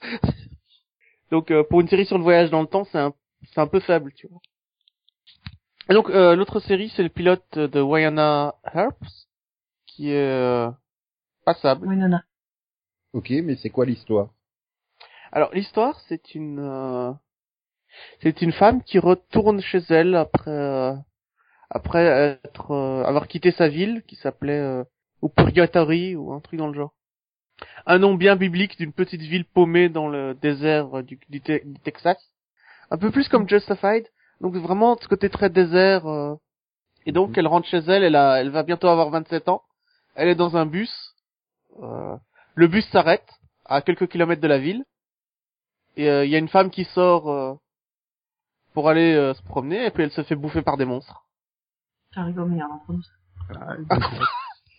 donc, 1.30 1.50
euh, 1.50 1.64
pour 1.64 1.82
une 1.82 1.88
série 1.88 2.06
sur 2.06 2.16
le 2.16 2.24
voyage 2.24 2.48
dans 2.50 2.62
le 2.62 2.66
temps, 2.66 2.84
c'est 2.90 2.98
un, 2.98 3.12
c'est 3.52 3.60
un 3.60 3.66
peu 3.66 3.80
faible, 3.80 4.12
tu 4.14 4.26
vois. 4.26 4.40
Et 5.90 5.92
donc, 5.94 6.08
euh, 6.08 6.34
l'autre 6.34 6.60
série, 6.60 6.90
c'est 6.96 7.02
le 7.02 7.10
pilote 7.10 7.58
de 7.58 7.80
Wayana 7.82 8.54
Earps, 8.74 9.28
qui 9.86 10.10
est 10.10 10.16
euh, 10.16 10.70
passable. 11.44 11.86
Nona. 11.94 12.24
Ok, 13.12 13.28
mais 13.44 13.56
c'est 13.56 13.68
quoi 13.70 13.84
l'histoire? 13.84 14.30
Alors, 15.32 15.50
l'histoire, 15.54 15.98
c'est 16.08 16.34
une... 16.34 16.58
euh, 16.60 17.12
c'est 18.22 18.40
une 18.42 18.52
femme 18.52 18.82
qui 18.82 18.98
retourne 18.98 19.60
chez 19.60 19.80
elle 19.90 20.14
après... 20.14 20.50
euh, 20.50 20.94
après 21.74 22.04
être 22.44 22.72
euh, 22.72 23.02
avoir 23.04 23.26
quitté 23.28 23.50
sa 23.50 23.68
ville 23.68 24.02
qui 24.06 24.16
s'appelait 24.16 24.58
euh, 24.60 24.84
ou 25.22 25.28
Purgatory 25.30 26.16
ou 26.16 26.32
un 26.32 26.40
truc 26.40 26.58
dans 26.58 26.66
le 26.68 26.74
genre. 26.74 26.92
Un 27.86 27.98
nom 27.98 28.14
bien 28.14 28.36
biblique 28.36 28.76
d'une 28.76 28.92
petite 28.92 29.22
ville 29.22 29.46
paumée 29.46 29.88
dans 29.88 30.08
le 30.08 30.34
désert 30.34 30.98
euh, 30.98 31.02
du, 31.02 31.18
du, 31.30 31.40
Te- 31.40 31.64
du 31.64 31.80
Texas. 31.80 32.18
Un 32.90 32.98
peu 32.98 33.10
plus 33.10 33.28
comme 33.30 33.48
Justified. 33.48 34.06
Donc 34.42 34.54
vraiment 34.56 34.96
ce 35.00 35.08
côté 35.08 35.30
très 35.30 35.48
désert. 35.48 36.06
euh. 36.06 36.34
Et 37.06 37.12
donc 37.12 37.30
Mhm. 37.30 37.34
elle 37.38 37.46
rentre 37.46 37.68
chez 37.68 37.78
elle, 37.78 38.04
elle, 38.04 38.16
a, 38.16 38.38
elle 38.40 38.50
va 38.50 38.62
bientôt 38.64 38.88
avoir 38.88 39.08
27 39.08 39.48
ans. 39.48 39.62
Elle 40.14 40.28
est 40.28 40.34
dans 40.34 40.56
un 40.58 40.66
bus. 40.66 40.92
Euh, 41.82 42.16
le 42.54 42.66
bus 42.68 42.86
s'arrête 42.90 43.26
à 43.64 43.80
quelques 43.80 44.08
kilomètres 44.08 44.42
de 44.42 44.48
la 44.48 44.58
ville. 44.58 44.84
Et 45.96 46.08
euh, 46.08 46.24
il 46.24 46.30
y 46.30 46.34
a 46.34 46.38
une 46.38 46.48
femme 46.48 46.70
qui 46.70 46.84
sort 46.84 47.30
euh, 47.30 47.54
pour 48.74 48.88
aller 48.88 49.14
euh, 49.14 49.34
se 49.34 49.42
promener 49.42 49.86
et 49.86 49.90
puis 49.90 50.02
elle 50.02 50.10
se 50.10 50.22
fait 50.22 50.36
bouffer 50.36 50.62
par 50.62 50.76
des 50.76 50.84
monstres. 50.84 51.24
Ça 52.14 52.22
rigole 52.22 52.50
meilleur 52.50 52.68
d'entre 52.68 52.92
nous. 52.92 53.02
Voilà. 53.48 53.76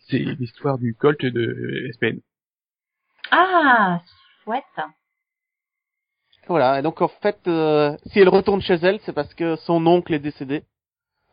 c'est 0.09 0.19
l'histoire 0.19 0.77
du 0.77 0.95
Colt 0.95 1.23
de 1.23 1.89
SPN. 1.93 2.19
Ah, 3.31 4.01
chouette. 4.43 4.63
Voilà, 6.47 6.79
et 6.79 6.81
donc 6.81 7.01
en 7.01 7.07
fait, 7.07 7.39
euh, 7.47 7.95
si 8.07 8.19
elle 8.19 8.29
retourne 8.29 8.61
chez 8.61 8.73
elle, 8.73 8.99
c'est 9.05 9.13
parce 9.13 9.33
que 9.33 9.55
son 9.57 9.85
oncle 9.87 10.13
est 10.13 10.19
décédé, 10.19 10.63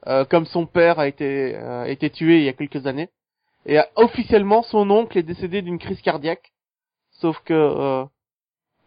euh, 0.07 0.25
comme 0.25 0.47
son 0.47 0.67
père 0.67 0.99
a 0.99 1.09
été 1.09 1.57
euh, 1.57 1.83
a 1.83 1.89
été 1.89 2.11
tué 2.11 2.39
il 2.39 2.45
y 2.45 2.49
a 2.49 2.53
quelques 2.53 2.87
années. 2.87 3.09
Et 3.67 3.79
euh, 3.79 3.83
officiellement, 3.97 4.63
son 4.63 4.89
oncle 4.91 5.19
est 5.19 5.25
décédé 5.25 5.63
d'une 5.63 5.79
crise 5.79 6.01
cardiaque, 6.01 6.53
sauf 7.11 7.39
que 7.41 7.53
euh, 7.53 8.05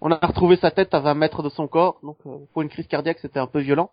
on 0.05 0.11
a 0.11 0.17
retrouvé 0.25 0.57
sa 0.57 0.69
tête 0.69 0.93
à 0.93 0.99
20 0.99 1.13
mètres 1.13 1.41
de 1.43 1.49
son 1.49 1.67
corps, 1.67 1.99
donc 2.03 2.17
euh, 2.25 2.37
pour 2.51 2.61
une 2.61 2.69
crise 2.69 2.87
cardiaque, 2.87 3.19
c'était 3.19 3.39
un 3.39 3.47
peu 3.47 3.59
violent. 3.59 3.89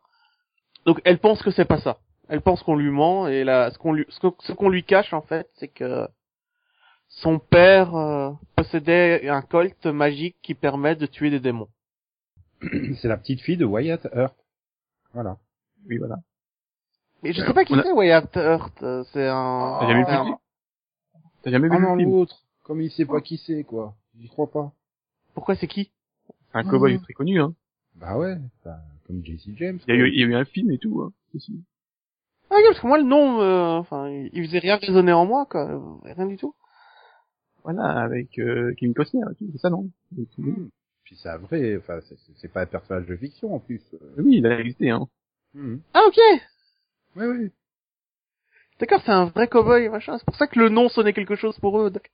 Donc 0.85 1.01
elle 1.05 1.19
pense 1.19 1.41
que 1.43 1.51
c'est 1.51 1.65
pas 1.65 1.81
ça. 1.81 1.99
Elle 2.29 2.41
pense 2.43 2.63
qu'on 2.63 2.77
lui 2.77 2.91
ment 2.91 3.29
et 3.29 3.45
là, 3.45 3.71
ce 3.71 3.79
qu'on 3.79 3.93
lui 3.93 4.07
ce 4.09 4.53
qu'on 4.53 4.69
lui 4.69 4.83
cache 4.85 5.13
en 5.13 5.23
fait, 5.23 5.49
c'est 5.55 5.69
que 5.69 6.09
son 7.09 7.39
père 7.39 7.95
euh, 7.97 8.31
possédait 8.57 9.29
un 9.29 9.43
colt 9.43 9.87
magique 9.87 10.37
qui 10.43 10.55
permet 10.55 10.97
de 10.97 11.07
tuer 11.07 11.31
des 11.31 11.41
démons. 11.41 11.69
C'est 13.01 13.09
la 13.09 13.17
petite 13.17 13.41
fille 13.41 13.57
de 13.57 13.65
Wyatt 13.65 14.07
Earp. 14.15 14.35
Voilà. 15.15 15.39
Oui, 15.89 15.99
voilà. 15.99 16.17
Mais 17.23 17.33
je 17.33 17.41
sais 17.41 17.53
pas 17.53 17.65
qui 17.65 17.75
a- 17.75 17.83
c'est 17.83 17.93
Wyatt 17.93 18.37
Earp. 18.37 18.83
euh, 18.83 19.05
C'est 19.13 19.27
un. 19.29 19.77
T'as 19.81 19.89
jamais 19.89 20.05
vu 20.05 20.11
un- 20.11 20.25
le- 20.25 20.31
T'as 21.43 21.51
jamais 21.51 21.69
vu 21.69 21.77
Ah 21.85 21.97
film? 21.97 22.11
l'autre, 22.11 22.37
comme 22.63 22.81
il 22.81 22.91
sait 22.91 23.07
pas 23.07 23.21
qui 23.21 23.39
c'est, 23.39 23.65
quoi. 23.65 23.95
J'y 24.19 24.29
crois 24.29 24.51
pas. 24.51 24.73
Pourquoi 25.35 25.55
c'est 25.57 25.67
qui? 25.67 25.91
Un 26.55 26.65
cowboy 26.65 26.95
Mhm. 26.95 27.01
très 27.03 27.13
connu, 27.13 27.41
hein. 27.41 27.55
Bah 27.97 28.17
ouais, 28.19 28.37
bah, 28.65 28.79
comme 29.07 29.25
Jesse 29.25 29.49
James. 29.57 29.79
Il 29.87 29.95
y, 29.95 29.99
a 29.99 30.01
eu, 30.01 30.09
il 30.09 30.21
y 30.21 30.25
a 30.25 30.27
eu 30.27 30.35
un 30.35 30.45
film 30.45 30.71
et 30.71 30.79
tout, 30.79 31.03
hein. 31.03 31.13
aussi. 31.35 31.63
Ah 32.51 32.55
oui, 32.57 32.63
parce 32.67 32.81
que 32.81 32.87
moi 32.87 32.99
le 32.99 33.05
nom, 33.05 33.41
euh, 33.41 33.79
enfin, 33.79 34.09
il 34.09 34.45
faisait 34.47 34.59
rien 34.59 34.77
résonner 34.77 35.13
en 35.13 35.25
moi, 35.27 35.47
quoi. 35.47 35.69
Euh, 35.71 35.81
Rien 36.03 36.27
du 36.27 36.37
tout. 36.37 36.55
Voilà, 37.63 37.85
avec 38.03 38.39
euh, 38.39 38.73
Kim 38.75 38.95
Costner 38.95 39.21
et 39.31 39.35
tout, 39.37 39.49
c'est 39.53 39.59
ça, 39.59 39.71
non? 39.71 39.89
Et 40.19 40.27
tout. 40.35 40.43
Hmm. 40.43 40.69
Puis 41.05 41.17
c'est 41.17 41.37
vrai, 41.39 41.77
enfin, 41.77 42.01
c'est- 42.37 42.49
pas 42.49 42.63
un 42.63 42.67
personnage 42.67 43.07
de 43.07 43.17
fiction, 43.17 43.55
en 43.55 43.59
plus. 43.61 43.83
Oui, 44.19 44.39
il 44.39 44.47
a 44.47 44.59
existé, 44.59 44.91
hein. 44.91 45.07
Hmm. 45.55 45.77
Ah 45.95 46.03
ok. 46.09 46.17
Ouais, 47.17 47.27
ouais. 47.27 47.51
D'accord, 48.81 49.03
c'est 49.05 49.13
un 49.13 49.27
vrai 49.27 49.47
cowboy, 49.47 49.89
machin. 49.91 50.17
C'est 50.19 50.25
pour 50.25 50.37
ça 50.37 50.47
que 50.47 50.59
le 50.59 50.71
nom 50.71 50.89
sonnait 50.89 51.13
quelque 51.13 51.37
chose 51.37 51.59
pour 51.59 51.79
eux. 51.81 51.91
d'accord. 51.91 52.11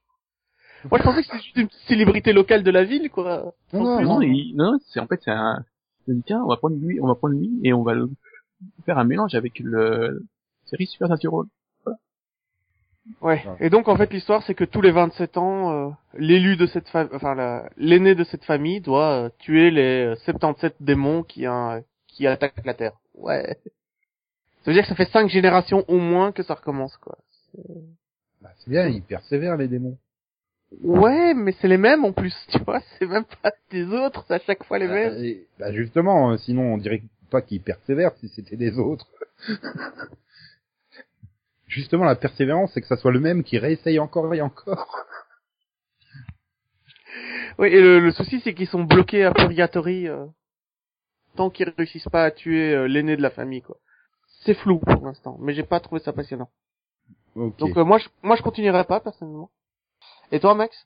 Moi, 0.91 0.99
je 0.99 1.05
pensais 1.05 1.21
que 1.23 1.27
c'était 1.27 1.43
juste 1.43 1.57
une 1.57 1.69
petite 1.69 1.87
célébrité 1.89 2.33
locale 2.33 2.63
de 2.63 2.71
la 2.71 2.85
ville, 2.85 3.11
quoi. 3.11 3.55
Non, 3.73 3.81
En 3.81 3.85
non, 3.85 4.01
Non, 4.03 4.15
non. 4.17 4.21
il- 4.23 4.55
non, 4.57 4.79
c'est 4.89 5.01
en 5.01 5.07
fait 5.07 5.21
c'est 5.25 5.31
un. 5.31 5.65
Tiens, 6.25 6.43
on 6.45 6.49
va 6.49 6.57
prendre 6.57 6.77
lui, 6.77 7.01
on 7.01 7.07
va 7.07 7.15
prendre 7.17 7.35
lui 7.35 7.51
et 7.65 7.73
on 7.73 7.83
va 7.83 7.95
le 7.95 8.09
faire 8.85 8.97
un 8.99 9.05
mélange 9.05 9.35
avec 9.35 9.59
le 9.59 10.23
série 10.67 10.87
Supernatural. 10.87 11.47
Ouais. 13.21 13.45
Et 13.61 13.71
donc, 13.71 13.87
en 13.87 13.97
fait, 13.97 14.13
l'histoire, 14.13 14.43
c'est 14.43 14.55
que 14.55 14.65
tous 14.65 14.81
les 14.81 14.91
27 14.91 15.37
ans, 15.37 15.71
euh, 15.71 15.91
l'élu 16.19 16.57
de 16.57 16.67
cette 16.67 16.89
famille, 16.89 17.11
enfin, 17.15 17.35
la- 17.37 17.69
l'aîné 17.77 18.15
de 18.17 18.25
cette 18.25 18.45
famille 18.45 18.81
doit 18.81 19.27
euh, 19.27 19.31
tuer 19.39 19.71
les 19.71 20.07
euh, 20.07 20.17
77 20.25 20.75
démons 20.81 21.23
qui, 21.23 21.47
euh, 21.47 21.81
qui 22.09 22.27
attaquent 22.27 22.65
la 22.65 22.75
Terre. 22.75 22.95
Ouais. 23.15 23.59
Ça 24.65 24.71
veut 24.71 24.73
dire 24.73 24.83
que 24.83 24.89
ça 24.89 24.97
fait 24.97 25.11
cinq 25.13 25.29
générations 25.29 25.85
au 25.87 25.99
moins 25.99 26.33
que 26.33 26.43
ça 26.43 26.55
recommence, 26.55 26.97
quoi. 26.97 27.17
Bah, 28.43 28.51
c'est 28.59 28.71
bien, 28.71 28.89
ils 28.89 29.03
persévèrent, 29.03 29.57
les 29.57 29.69
démons. 29.69 29.97
Ouais, 30.83 31.35
mais 31.35 31.53
c'est 31.61 31.69
les 31.69 31.77
mêmes 31.79 32.05
en 32.05 32.13
plus, 32.13 32.35
tu 32.51 32.59
vois. 32.65 32.81
C'est 32.99 33.07
même 33.07 33.25
pas 33.43 33.53
des 33.71 33.85
autres, 33.87 34.25
c'est 34.29 34.35
à 34.35 34.39
chaque 34.41 34.65
fois 34.65 34.79
les 34.79 34.87
mêmes. 34.89 35.13
Euh, 35.15 35.23
et- 35.25 35.47
bah, 35.59 35.73
justement, 35.73 36.31
euh, 36.33 36.37
sinon, 36.37 36.75
on 36.75 36.79
dirait 36.79 37.03
pas 37.31 37.43
qu'ils 37.43 37.63
persévèrent 37.63 38.15
si 38.21 38.29
c'était 38.29 38.57
des 38.57 38.79
autres. 38.79 39.07
justement, 41.67 42.05
la 42.05 42.15
persévérance, 42.17 42.73
c'est 42.73 42.81
que 42.81 42.87
ça 42.87 42.97
soit 42.97 43.13
le 43.13 43.21
même 43.21 43.43
qui 43.43 43.59
réessaye 43.59 43.99
encore 43.99 44.33
et 44.35 44.41
encore. 44.41 45.05
Oui, 47.59 47.69
et 47.69 47.81
le, 47.81 48.01
le 48.01 48.11
souci, 48.13 48.41
c'est 48.45 48.55
qu'ils 48.55 48.67
sont 48.69 48.85
bloqués 48.85 49.25
à 49.25 49.33
Purgatory 49.33 50.09
euh, 50.09 50.27
tant 51.37 51.51
qu'ils 51.51 51.73
réussissent 51.77 52.09
pas 52.11 52.25
à 52.25 52.31
tuer 52.31 52.75
euh, 52.75 52.87
l'aîné 52.87 53.17
de 53.17 53.23
la 53.23 53.31
famille, 53.31 53.63
quoi. 53.63 53.77
C'est 54.45 54.55
flou 54.55 54.79
pour 54.79 55.05
l'instant, 55.05 55.39
mais 55.41 55.55
j'ai 55.55 55.63
pas 55.63 55.81
trouvé 55.81 56.01
ça 56.01 56.13
passionnant. 56.13 56.51
Donc 57.59 57.77
euh, 57.79 57.85
moi, 57.85 57.99
je, 57.99 58.09
moi, 58.23 58.37
je 58.37 58.43
continuerai 58.43 58.85
pas 58.85 59.01
personnellement. 59.01 59.51
Et 60.33 60.41
toi, 60.41 60.55
Max? 60.55 60.77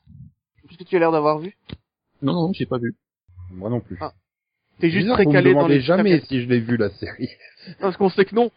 Puisque 0.65 0.85
tu 0.85 0.95
as 0.95 0.99
l'air 0.99 1.11
d'avoir 1.11 1.39
vu, 1.39 1.55
Non, 2.21 2.33
non, 2.33 2.53
j'ai 2.53 2.65
pas 2.65 2.77
vu. 2.77 2.95
Moi 3.51 3.69
non 3.69 3.81
plus. 3.81 3.97
Ah, 3.99 4.13
t'es 4.79 4.89
juste 4.89 5.09
très 5.11 5.25
calé 5.25 5.53
dans 5.53 5.67
les 5.67 5.81
jamais 5.81 6.21
si 6.21 6.41
je 6.41 6.47
l'ai 6.47 6.59
vu, 6.59 6.77
la 6.77 6.89
série. 6.91 7.29
Parce 7.79 7.97
qu'on 7.97 8.09
sait 8.09 8.25
que 8.25 8.35
non. 8.35 8.49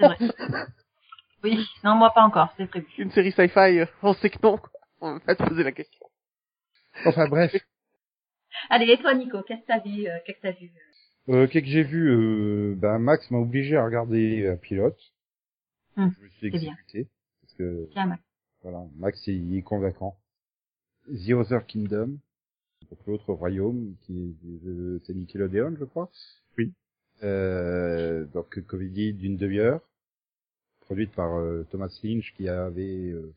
Oui, 1.43 1.59
non, 1.83 1.97
moi 1.97 2.11
pas 2.15 2.23
encore, 2.23 2.53
c'est 2.57 2.67
prévu. 2.67 2.87
Une 2.99 3.11
série 3.11 3.33
sci-fi, 3.33 3.81
euh, 3.81 3.87
on 4.03 4.15
sait 4.15 4.31
que 4.31 4.39
non. 4.43 4.57
Quoi. 4.57 4.71
On 5.01 5.15
va 5.15 5.21
pas 5.21 5.35
te 5.35 5.43
poser 5.43 5.63
la 5.63 5.73
question. 5.73 6.07
Enfin, 7.05 7.29
bref. 7.29 7.53
Allez, 8.71 8.87
et 8.93 8.99
toi, 8.99 9.15
Nico, 9.15 9.43
qu'est-ce 9.43 9.61
que 9.63 9.67
t'as 9.67 9.81
vu, 9.81 10.07
euh, 10.07 10.17
qu'est-ce 10.25 10.39
que 10.39 10.43
t'as 10.43 10.53
vu 10.53 10.71
euh 11.29 11.35
Euh, 11.35 11.47
qu'est-ce 11.49 11.65
que 11.65 11.71
j'ai 11.71 11.83
vu 11.83 12.09
euh, 12.09 12.75
ben, 12.77 12.99
Max 12.99 13.31
m'a 13.31 13.39
obligé 13.39 13.77
à 13.77 13.85
regarder 13.85 14.47
un 14.49 14.57
pilote. 14.57 14.99
Hum, 15.97 16.13
je 16.19 16.25
me 16.25 16.29
suis 16.31 16.51
c'est 16.51 16.59
bien. 16.59 16.73
exécuté. 16.73 17.09
Parce 17.43 17.55
que, 17.55 17.89
Tiens, 17.93 18.07
Max. 18.07 18.23
voilà, 18.63 18.85
Max, 18.97 19.27
il 19.27 19.57
est 19.57 19.63
convaincant. 19.63 20.17
The 21.09 21.33
Other 21.33 21.67
Kingdom. 21.67 22.19
Donc 22.91 22.99
l'autre 23.07 23.33
royaume, 23.33 23.95
qui 24.03 24.35
est, 24.45 24.69
euh, 24.69 25.01
c'est 25.05 25.15
Nickelodeon, 25.15 25.77
je 25.79 25.85
crois. 25.85 26.11
Oui. 26.59 26.73
Euh, 27.23 28.25
donc, 28.27 28.61
comédie 28.67 29.15
d'une 29.15 29.37
demi-heure. 29.37 29.81
Produite 30.81 31.13
par 31.13 31.39
euh, 31.39 31.67
Thomas 31.71 31.89
Lynch, 32.03 32.35
qui 32.37 32.49
avait 32.49 33.11
euh, 33.11 33.33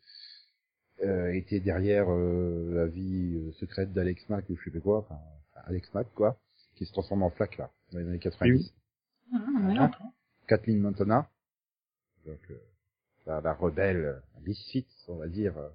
euh, 1.04 1.32
été 1.34 1.60
derrière 1.62 2.08
euh, 2.10 2.74
la 2.74 2.88
vie 2.88 3.54
secrète 3.60 3.94
d'Alex 3.94 4.28
Mack, 4.30 4.50
ou 4.50 4.58
je 4.58 4.66
sais 4.66 4.72
pas 4.72 4.80
quoi, 4.82 4.98
enfin, 5.00 5.18
Alex 5.66 5.94
Mack, 5.94 6.08
quoi, 6.14 6.38
qui 6.76 6.86
se 6.86 6.92
transforme 6.92 7.24
en 7.24 7.30
flaque, 7.30 7.58
là, 7.58 7.72
dans 7.94 8.00
les 8.00 8.06
années 8.06 8.20
90. 8.20 8.74
Hum, 9.32 9.42
hum, 9.42 9.70
oui, 9.70 9.78
Hein 9.78 9.92
ok. 9.94 10.08
Kathleen 10.48 10.80
Montana, 10.82 11.30
donc 12.26 12.40
euh, 12.52 12.58
la, 13.26 13.40
la 13.40 13.54
rebelle, 13.54 13.98
euh, 14.06 14.20
misfit, 14.46 14.86
on 15.08 15.16
va 15.16 15.28
dire, 15.28 15.58
euh, 15.58 15.70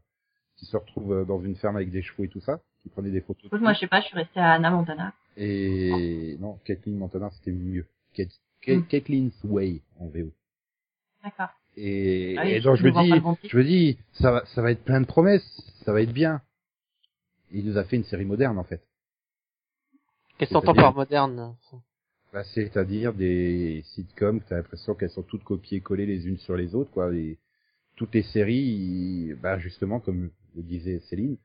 qui 0.63 0.67
se 0.71 0.77
retrouve 0.77 1.13
euh, 1.13 1.25
dans 1.25 1.41
une 1.43 1.57
ferme 1.57 1.75
avec 1.75 1.91
des 1.91 2.03
chevaux 2.03 2.23
et 2.23 2.29
tout 2.29 2.41
ça, 2.41 2.61
qui 2.83 2.89
prenait 2.89 3.11
des 3.11 3.21
photos. 3.21 3.47
Écoute, 3.47 3.61
moi, 3.61 3.73
je 3.73 3.81
sais 3.81 3.89
pas, 3.89 4.01
je 4.01 4.07
suis 4.07 4.17
restée 4.17 4.39
à 4.39 4.53
Anna 4.53 4.71
Montana. 4.71 5.13
Et 5.37 6.37
non, 6.39 6.61
Kathleen 6.65 6.97
Montana, 6.97 7.31
c'était 7.33 7.51
mieux. 7.51 7.85
Kat- 8.15 8.25
Ka- 8.61 8.77
Mm. 8.77 8.87
Kathleen's 8.87 9.35
Way 9.45 9.81
en 9.99 10.07
VO. 10.07 10.31
D'accord. 11.25 11.49
Et, 11.77 12.37
Ah 12.39 12.43
oui, 12.45 12.53
et 12.53 12.61
donc 12.61 12.77
je 12.77 12.85
me 12.85 12.93
dis, 12.93 13.49
je 13.49 13.57
me 13.57 13.65
dis, 13.65 13.99
ça 14.13 14.31
va, 14.31 14.45
ça 14.55 14.63
va 14.63 14.71
être 14.71 14.85
plein 14.85 15.01
de 15.01 15.07
promesses, 15.07 15.43
ça 15.85 15.93
va 15.93 16.01
être 16.03 16.13
bien. 16.13 16.43
Il 17.51 17.65
nous 17.65 17.77
a 17.77 17.83
fait 17.85 17.97
une 17.97 18.05
série 18.05 18.25
moderne 18.25 18.57
en 18.59 18.65
fait. 18.65 18.83
Qu'est-ce 20.39 20.51
que 20.51 20.55
qu'on 20.55 20.61
entend 20.61 20.75
par 20.75 20.85
par 20.85 20.95
moderne 20.95 21.57
Bah, 22.33 22.45
c'est-à-dire 22.45 23.15
des 23.15 23.83
sitcoms, 23.95 24.41
t'as 24.49 24.57
l'impression 24.57 24.95
qu'elles 24.95 25.11
sont 25.11 25.23
toutes 25.23 25.45
copiées-collées 25.45 26.07
les 26.07 26.29
unes 26.29 26.39
sur 26.39 26.57
les 26.57 26.75
autres, 26.75 26.91
quoi. 26.93 27.13
Et 27.15 27.39
toutes 27.97 28.15
les 28.15 28.23
séries, 28.23 29.33
bah, 29.43 29.59
justement, 29.59 29.99
comme 29.99 30.31
le 30.57 30.63
disait 30.63 31.01
Céline, 31.09 31.37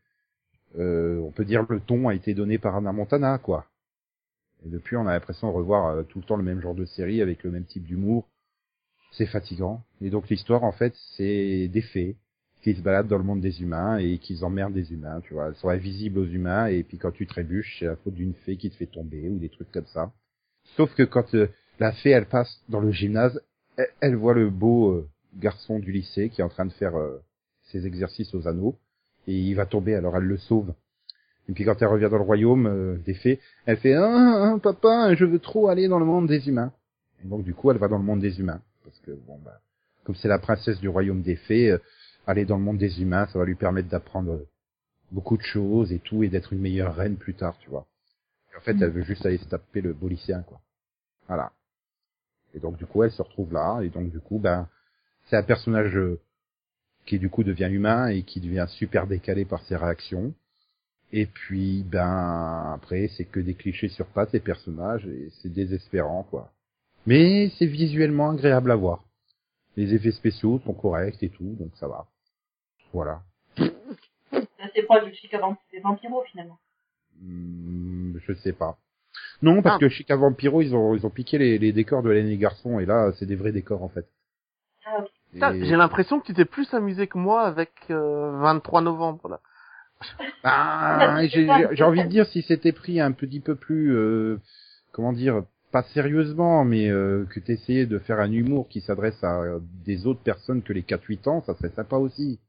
euh, 0.77 1.19
on 1.19 1.31
peut 1.31 1.45
dire 1.45 1.65
le 1.69 1.79
ton 1.79 2.07
a 2.07 2.15
été 2.15 2.33
donné 2.33 2.57
par 2.57 2.75
Anna 2.75 2.91
Montana, 2.91 3.37
quoi. 3.37 3.65
Et 4.65 4.69
depuis, 4.69 4.95
on 4.97 5.07
a 5.07 5.13
l'impression 5.13 5.49
de 5.49 5.53
revoir 5.53 5.87
euh, 5.87 6.03
tout 6.03 6.19
le 6.19 6.25
temps 6.25 6.35
le 6.35 6.43
même 6.43 6.61
genre 6.61 6.75
de 6.75 6.85
série 6.85 7.21
avec 7.21 7.43
le 7.43 7.51
même 7.51 7.65
type 7.65 7.83
d'humour. 7.83 8.27
C'est 9.11 9.25
fatigant. 9.25 9.83
Et 10.01 10.09
donc 10.09 10.29
l'histoire, 10.29 10.63
en 10.63 10.71
fait, 10.71 10.93
c'est 11.15 11.67
des 11.67 11.81
fées 11.81 12.17
qui 12.61 12.75
se 12.75 12.81
baladent 12.81 13.07
dans 13.07 13.17
le 13.17 13.23
monde 13.23 13.39
des 13.39 13.61
humains 13.61 13.97
et 13.97 14.17
qui 14.17 14.43
emmerdent 14.43 14.73
des 14.73 14.91
humains, 14.91 15.21
tu 15.21 15.33
vois. 15.33 15.47
Elles 15.47 15.55
sont 15.55 15.69
invisibles 15.69 16.19
aux 16.19 16.25
humains 16.25 16.67
et 16.67 16.83
puis 16.83 16.97
quand 16.97 17.11
tu 17.11 17.25
trébuches, 17.25 17.77
c'est 17.79 17.85
la 17.85 17.95
faute 17.95 18.15
d'une 18.15 18.33
fée 18.33 18.57
qui 18.57 18.69
te 18.69 18.75
fait 18.75 18.87
tomber 18.87 19.29
ou 19.29 19.37
des 19.37 19.49
trucs 19.49 19.71
comme 19.71 19.85
ça. 19.87 20.11
Sauf 20.75 20.93
que 20.95 21.03
quand 21.03 21.33
euh, 21.35 21.47
la 21.79 21.93
fée, 21.93 22.09
elle 22.09 22.27
passe 22.27 22.61
dans 22.67 22.81
le 22.81 22.91
gymnase, 22.91 23.41
elle, 24.01 24.15
voit 24.15 24.33
le 24.33 24.49
beau 24.49 25.05
garçon 25.35 25.77
du 25.77 25.91
lycée 25.91 26.29
qui 26.29 26.41
est 26.41 26.43
en 26.43 26.49
train 26.49 26.65
de 26.65 26.73
faire 26.73 26.93
ses 27.65 27.85
exercices 27.85 28.33
aux 28.33 28.47
anneaux 28.47 28.75
et 29.27 29.33
il 29.33 29.53
va 29.53 29.65
tomber, 29.65 29.95
alors 29.95 30.15
elle 30.17 30.23
le 30.23 30.37
sauve. 30.37 30.73
Et 31.49 31.53
puis 31.53 31.65
quand 31.65 31.81
elle 31.81 31.87
revient 31.87 32.09
dans 32.09 32.17
le 32.17 32.23
royaume 32.23 32.67
euh, 32.67 32.97
des 33.05 33.13
fées, 33.13 33.39
elle 33.65 33.77
fait 33.77 33.93
ah, 33.93 34.55
papa, 34.61 35.15
je 35.15 35.25
veux 35.25 35.39
trop 35.39 35.69
aller 35.69 35.87
dans 35.87 35.99
le 35.99 36.05
monde 36.05 36.27
des 36.27 36.47
humains. 36.47 36.71
Et 37.23 37.27
donc 37.27 37.43
du 37.43 37.53
coup, 37.53 37.71
elle 37.71 37.77
va 37.77 37.87
dans 37.87 37.97
le 37.97 38.03
monde 38.03 38.19
des 38.19 38.39
humains 38.39 38.61
parce 38.83 38.99
que 38.99 39.11
bon 39.11 39.37
bah 39.43 39.59
comme 40.03 40.15
c'est 40.15 40.29
la 40.29 40.39
princesse 40.39 40.79
du 40.79 40.87
royaume 40.87 41.21
des 41.21 41.35
fées, 41.35 41.71
euh, 41.71 41.79
aller 42.25 42.45
dans 42.45 42.57
le 42.57 42.63
monde 42.63 42.77
des 42.77 43.01
humains, 43.01 43.27
ça 43.27 43.39
va 43.39 43.45
lui 43.45 43.55
permettre 43.55 43.89
d'apprendre 43.89 44.31
euh, 44.31 44.47
beaucoup 45.11 45.35
de 45.35 45.41
choses 45.41 45.91
et 45.91 45.99
tout 45.99 46.23
et 46.23 46.29
d'être 46.29 46.53
une 46.53 46.59
meilleure 46.59 46.95
reine 46.95 47.17
plus 47.17 47.33
tard, 47.33 47.57
tu 47.59 47.69
vois. 47.69 47.85
Et 48.53 48.57
en 48.57 48.61
fait, 48.61 48.77
elle 48.81 48.91
veut 48.91 49.03
juste 49.03 49.25
aller 49.25 49.37
se 49.37 49.45
taper 49.45 49.81
le 49.81 49.93
beau 49.93 50.09
quoi. 50.47 50.61
Voilà. 51.27 51.51
Et 52.53 52.59
donc 52.59 52.77
du 52.77 52.85
coup, 52.85 53.03
elle 53.03 53.11
se 53.11 53.21
retrouve 53.21 53.51
là 53.53 53.81
et 53.81 53.89
donc 53.89 54.09
du 54.09 54.19
coup, 54.19 54.39
ben 54.39 54.69
c'est 55.29 55.35
un 55.35 55.43
personnage 55.43 55.95
euh, 55.97 56.19
qui 57.07 57.17
du 57.19 57.29
coup 57.29 57.43
devient 57.43 57.69
humain 57.71 58.07
et 58.09 58.21
qui 58.23 58.39
devient 58.39 58.65
super 58.69 59.07
décalé 59.07 59.45
par 59.45 59.61
ses 59.63 59.75
réactions. 59.75 60.33
Et 61.13 61.25
puis, 61.25 61.83
ben, 61.83 62.73
après, 62.75 63.07
c'est 63.15 63.23
que 63.25 63.39
des 63.39 63.53
clichés 63.53 63.87
sur 63.87 64.05
pattes, 64.07 64.33
les 64.33 64.41
personnages, 64.41 65.05
et 65.07 65.29
c'est 65.41 65.49
désespérant, 65.51 66.23
quoi. 66.23 66.51
Mais 67.05 67.49
c'est 67.57 67.65
visuellement 67.65 68.31
agréable 68.31 68.71
à 68.71 68.75
voir. 68.75 69.05
Les 69.77 69.93
effets 69.93 70.11
spéciaux 70.11 70.59
sont 70.65 70.73
corrects 70.73 71.23
et 71.23 71.29
tout, 71.29 71.55
donc 71.57 71.71
ça 71.75 71.87
va. 71.87 72.07
Voilà. 72.91 73.21
C'est 73.55 74.43
assez 74.59 74.83
proche 74.83 75.05
du 75.05 75.13
Chica 75.13 75.37
Vamp- 75.39 75.57
des 75.71 75.79
Vampiros, 75.79 76.23
finalement. 76.29 76.59
Hmm, 77.21 78.17
je 78.27 78.33
sais 78.33 78.51
pas. 78.53 78.77
Non, 79.41 79.61
parce 79.61 79.77
Ah. 79.77 79.79
que 79.79 79.87
chez 79.89 80.03
Vampiro, 80.09 80.61
ils 80.61 80.75
ont, 80.75 80.93
ils 80.93 81.05
ont 81.05 81.09
piqué 81.09 81.37
les, 81.37 81.57
les 81.57 81.71
décors 81.71 82.03
de 82.03 82.09
l'année 82.09 82.37
garçon, 82.37 82.79
et 82.79 82.85
là, 82.85 83.13
c'est 83.17 83.25
des 83.25 83.35
vrais 83.35 83.53
décors, 83.53 83.81
en 83.83 83.89
fait. 83.89 84.07
Ah, 84.85 84.99
ok. 84.99 85.09
Et- 85.53 85.65
J'ai 85.65 85.75
l'impression 85.75 86.19
que 86.19 86.25
tu 86.25 86.33
t'es 86.33 86.45
plus 86.45 86.71
amusé 86.73 87.07
que 87.07 87.17
moi 87.17 87.43
avec 87.43 87.71
euh, 87.89 88.31
23 88.39 88.81
novembre 88.81 89.29
là. 89.29 89.39
Ah, 90.43 91.25
j'ai 91.27 91.83
envie 91.83 92.03
de 92.03 92.09
dire 92.09 92.27
si 92.27 92.41
c'était 92.43 92.71
pris 92.71 92.99
un 93.01 93.11
petit 93.11 93.39
peu 93.39 93.55
plus, 93.55 93.93
euh, 93.95 94.39
comment 94.91 95.11
dire, 95.11 95.43
pas 95.71 95.83
sérieusement, 95.83 96.63
mais 96.63 96.89
euh, 96.89 97.25
que 97.33 97.39
t'essayais 97.39 97.85
de 97.85 97.99
faire 97.99 98.19
un 98.19 98.31
humour 98.31 98.67
qui 98.69 98.79
s'adresse 98.81 99.21
à 99.23 99.41
des 99.85 100.05
autres 100.07 100.21
personnes 100.21 100.61
que 100.61 100.71
les 100.73 100.83
4-8 100.83 101.27
ans, 101.27 101.41
ça 101.45 101.55
serait 101.55 101.69
sympa 101.69 101.97
aussi. 101.97 102.39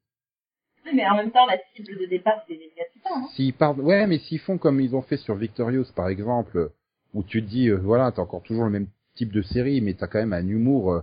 Oui, 0.85 0.93
mais 0.95 1.09
en 1.09 1.17
même 1.17 1.31
temps, 1.31 1.47
la 1.47 1.57
cible 1.75 1.99
de 1.99 2.07
départ, 2.07 2.35
c'est 2.47 2.55
les 2.55 2.71
Gatitans, 2.77 3.11
hein. 3.25 3.27
S'ils 3.35 3.55
parlent, 3.55 3.81
ouais, 3.81 4.07
mais 4.07 4.19
s'ils 4.19 4.39
font 4.39 4.59
comme 4.59 4.81
ils 4.81 4.95
ont 4.95 5.03
fait 5.03 5.17
sur 5.17 5.35
Victorious, 5.35 5.87
par 5.97 6.09
exemple, 6.09 6.71
où 7.15 7.23
tu 7.23 7.43
te 7.43 7.49
dis, 7.49 7.69
euh, 7.69 7.77
voilà, 7.77 8.13
t'as 8.13 8.23
encore 8.23 8.43
toujours 8.43 8.65
le 8.65 8.71
même 8.71 8.87
type 9.17 9.33
de 9.33 9.43
série, 9.43 9.81
mais 9.81 9.95
t'as 9.95 10.07
quand 10.07 10.19
même 10.21 10.33
un 10.35 10.47
humour 10.47 10.93
euh, 10.93 11.01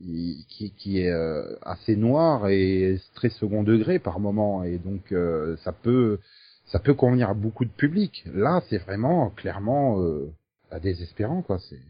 qui, 0.00 0.72
qui, 0.78 1.00
est 1.00 1.10
euh, 1.10 1.56
assez 1.62 1.96
noir 1.96 2.48
et 2.48 2.98
très 3.14 3.28
second 3.28 3.62
degré 3.62 3.98
par 3.98 4.18
moment 4.18 4.64
et 4.64 4.78
donc 4.78 5.12
euh, 5.12 5.56
ça 5.58 5.72
peut 5.72 6.18
ça 6.66 6.78
peut 6.78 6.94
convenir 6.94 7.30
à 7.30 7.34
beaucoup 7.34 7.64
de 7.64 7.70
public. 7.70 8.24
Là, 8.32 8.62
c'est 8.68 8.78
vraiment 8.78 9.30
clairement 9.30 10.00
euh, 10.00 10.32
bah, 10.70 10.80
désespérant 10.80 11.42
quoi. 11.42 11.58
C'est 11.58 11.80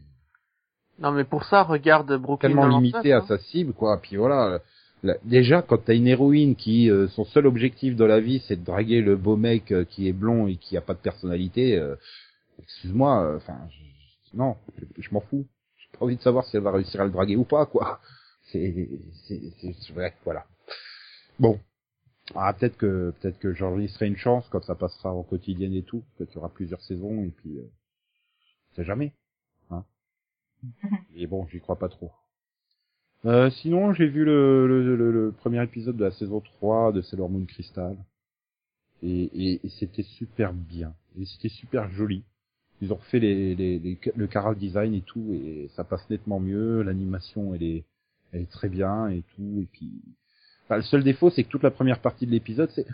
Non, 0.99 1.11
mais 1.11 1.23
pour 1.23 1.43
ça, 1.45 1.63
regarde 1.63 2.13
Brooklyn 2.17 2.49
tellement 2.49 2.79
limité 2.79 3.13
à 3.13 3.19
hein. 3.19 3.25
sa 3.27 3.37
cible 3.37 3.73
quoi. 3.73 3.99
Puis 4.01 4.17
voilà. 4.17 4.59
déjà, 5.23 5.61
quand 5.61 5.77
t'as 5.85 5.95
une 5.95 6.07
héroïne 6.07 6.55
qui 6.55 6.89
euh, 6.89 7.07
son 7.09 7.25
seul 7.25 7.45
objectif 7.45 7.95
dans 7.95 8.07
la 8.07 8.19
vie, 8.19 8.43
c'est 8.47 8.57
de 8.57 8.65
draguer 8.65 9.01
le 9.01 9.15
beau 9.15 9.37
mec 9.37 9.71
euh, 9.71 9.85
qui 9.85 10.07
est 10.07 10.13
blond 10.13 10.47
et 10.47 10.57
qui 10.57 10.75
a 10.77 10.81
pas 10.81 10.93
de 10.93 10.99
personnalité, 10.99 11.77
euh, 11.77 11.95
excuse-moi, 12.61 13.35
enfin, 13.37 13.57
non, 14.33 14.55
je, 14.77 15.03
je 15.03 15.13
m'en 15.13 15.21
fous. 15.21 15.45
J'ai 15.91 15.97
pas 15.97 16.05
envie 16.05 16.17
de 16.17 16.21
savoir 16.21 16.45
si 16.45 16.57
elle 16.57 16.63
va 16.63 16.71
réussir 16.71 17.01
à 17.01 17.05
le 17.05 17.11
draguer 17.11 17.35
ou 17.35 17.43
pas, 17.43 17.65
quoi. 17.65 17.99
C'est, 18.51 18.89
c'est, 19.27 19.93
vrai, 19.93 20.15
voilà. 20.25 20.45
Bon. 21.39 21.59
Ah, 22.35 22.53
peut-être 22.53 22.77
que, 22.77 23.13
peut-être 23.19 23.39
que 23.39 23.53
j'enregistrerai 23.53 24.07
une 24.07 24.17
chance 24.17 24.47
quand 24.49 24.63
ça 24.63 24.75
passera 24.75 25.13
en 25.13 25.23
quotidienne 25.23 25.73
et 25.73 25.83
tout, 25.83 26.03
peut-être 26.15 26.29
qu'il 26.29 26.37
y 26.37 26.39
aura 26.39 26.49
plusieurs 26.53 26.81
saisons 26.81 27.23
et 27.23 27.31
puis, 27.31 27.57
euh, 27.57 27.69
c'est 28.75 28.85
jamais, 28.85 29.13
hein. 29.69 29.83
Et 31.15 31.27
bon, 31.27 31.47
j'y 31.47 31.59
crois 31.59 31.77
pas 31.77 31.89
trop. 31.89 32.11
Euh, 33.25 33.49
sinon, 33.51 33.93
j'ai 33.93 34.07
vu 34.07 34.25
le, 34.25 34.67
le, 34.67 34.95
le, 34.95 35.11
le 35.11 35.31
premier 35.31 35.63
épisode 35.63 35.97
de 35.97 36.05
la 36.05 36.11
saison 36.11 36.41
3 36.41 36.91
de 36.91 37.01
Sailor 37.01 37.29
Moon 37.29 37.45
Crystal. 37.45 37.95
Et, 39.03 39.23
et, 39.23 39.65
et 39.65 39.69
c'était 39.79 40.03
super 40.03 40.53
bien. 40.53 40.95
Et 41.19 41.25
c'était 41.25 41.49
super 41.49 41.89
joli. 41.91 42.23
Ils 42.81 42.91
ont 42.91 42.95
refait 42.95 43.19
les, 43.19 43.55
les, 43.55 43.79
les- 43.79 43.97
le 44.15 44.27
Caral 44.27 44.55
design 44.55 44.93
et 44.93 45.01
tout, 45.01 45.33
et 45.33 45.69
ça 45.75 45.83
passe 45.83 46.09
nettement 46.09 46.39
mieux. 46.39 46.81
L'animation, 46.81 47.53
elle 47.53 47.63
est, 47.63 47.83
elle 48.33 48.41
est 48.41 48.51
très 48.51 48.69
bien 48.69 49.07
et 49.09 49.23
tout. 49.35 49.59
Et 49.61 49.67
puis, 49.71 49.89
enfin, 50.65 50.77
le 50.77 50.83
seul 50.83 51.03
défaut, 51.03 51.29
c'est 51.29 51.43
que 51.43 51.49
toute 51.49 51.63
la 51.63 51.71
première 51.71 51.99
partie 51.99 52.25
de 52.25 52.31
l'épisode, 52.31 52.69
c'est 52.73 52.85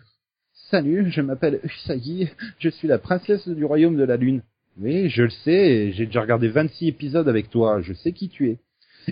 Salut, 0.69 1.09
je 1.11 1.21
m'appelle 1.21 1.61
Usagi, 1.63 2.29
je 2.59 2.69
suis 2.69 2.87
la 2.89 2.97
princesse 2.97 3.47
du 3.47 3.63
royaume 3.63 3.95
de 3.95 4.03
la 4.03 4.17
lune. 4.17 4.41
Oui, 4.79 5.09
je 5.09 5.23
le 5.23 5.29
sais, 5.29 5.91
j'ai 5.93 6.05
déjà 6.07 6.21
regardé 6.21 6.49
26 6.49 6.87
épisodes 6.89 7.27
avec 7.29 7.49
toi, 7.49 7.79
je 7.81 7.93
sais 7.93 8.11
qui 8.11 8.27
tu 8.27 8.49
es. 8.49 8.59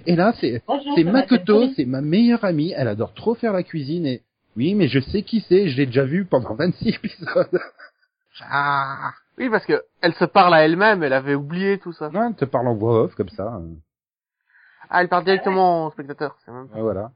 Et 0.05 0.15
là, 0.17 0.33
c'est 0.39 0.61
Makoto, 1.05 1.69
c'est 1.75 1.85
ma 1.85 2.01
meilleure 2.01 2.43
amie, 2.43 2.73
elle 2.75 2.89
adore 2.89 3.13
trop 3.13 3.35
faire 3.35 3.53
la 3.53 3.63
cuisine 3.63 4.05
et 4.05 4.21
oui, 4.57 4.75
mais 4.75 4.87
je 4.89 4.99
sais 4.99 5.21
qui 5.23 5.39
c'est, 5.47 5.69
je 5.69 5.77
l'ai 5.77 5.85
déjà 5.85 6.03
vu 6.05 6.25
pendant 6.25 6.55
26 6.55 6.89
épisodes. 6.89 7.59
ah, 8.41 9.13
Oui, 9.37 9.49
parce 9.49 9.65
que 9.65 9.83
elle 10.01 10.13
se 10.13 10.25
parle 10.25 10.53
à 10.53 10.63
elle-même, 10.65 11.03
elle 11.03 11.13
avait 11.13 11.35
oublié 11.35 11.77
tout 11.79 11.93
ça. 11.93 12.09
non, 12.09 12.29
elle 12.29 12.35
te 12.35 12.45
parle 12.45 12.67
en 12.67 12.75
voix 12.75 13.03
off 13.03 13.15
comme 13.15 13.29
ça. 13.29 13.55
euh. 13.55 13.73
Ah, 14.89 15.01
elle 15.01 15.09
parle 15.09 15.25
directement 15.25 15.87
au 15.87 15.91
spectateur, 15.91 16.37
c'est 16.45 16.51
même. 16.51 16.67
Ouais, 16.73 16.81
voilà. 16.81 17.11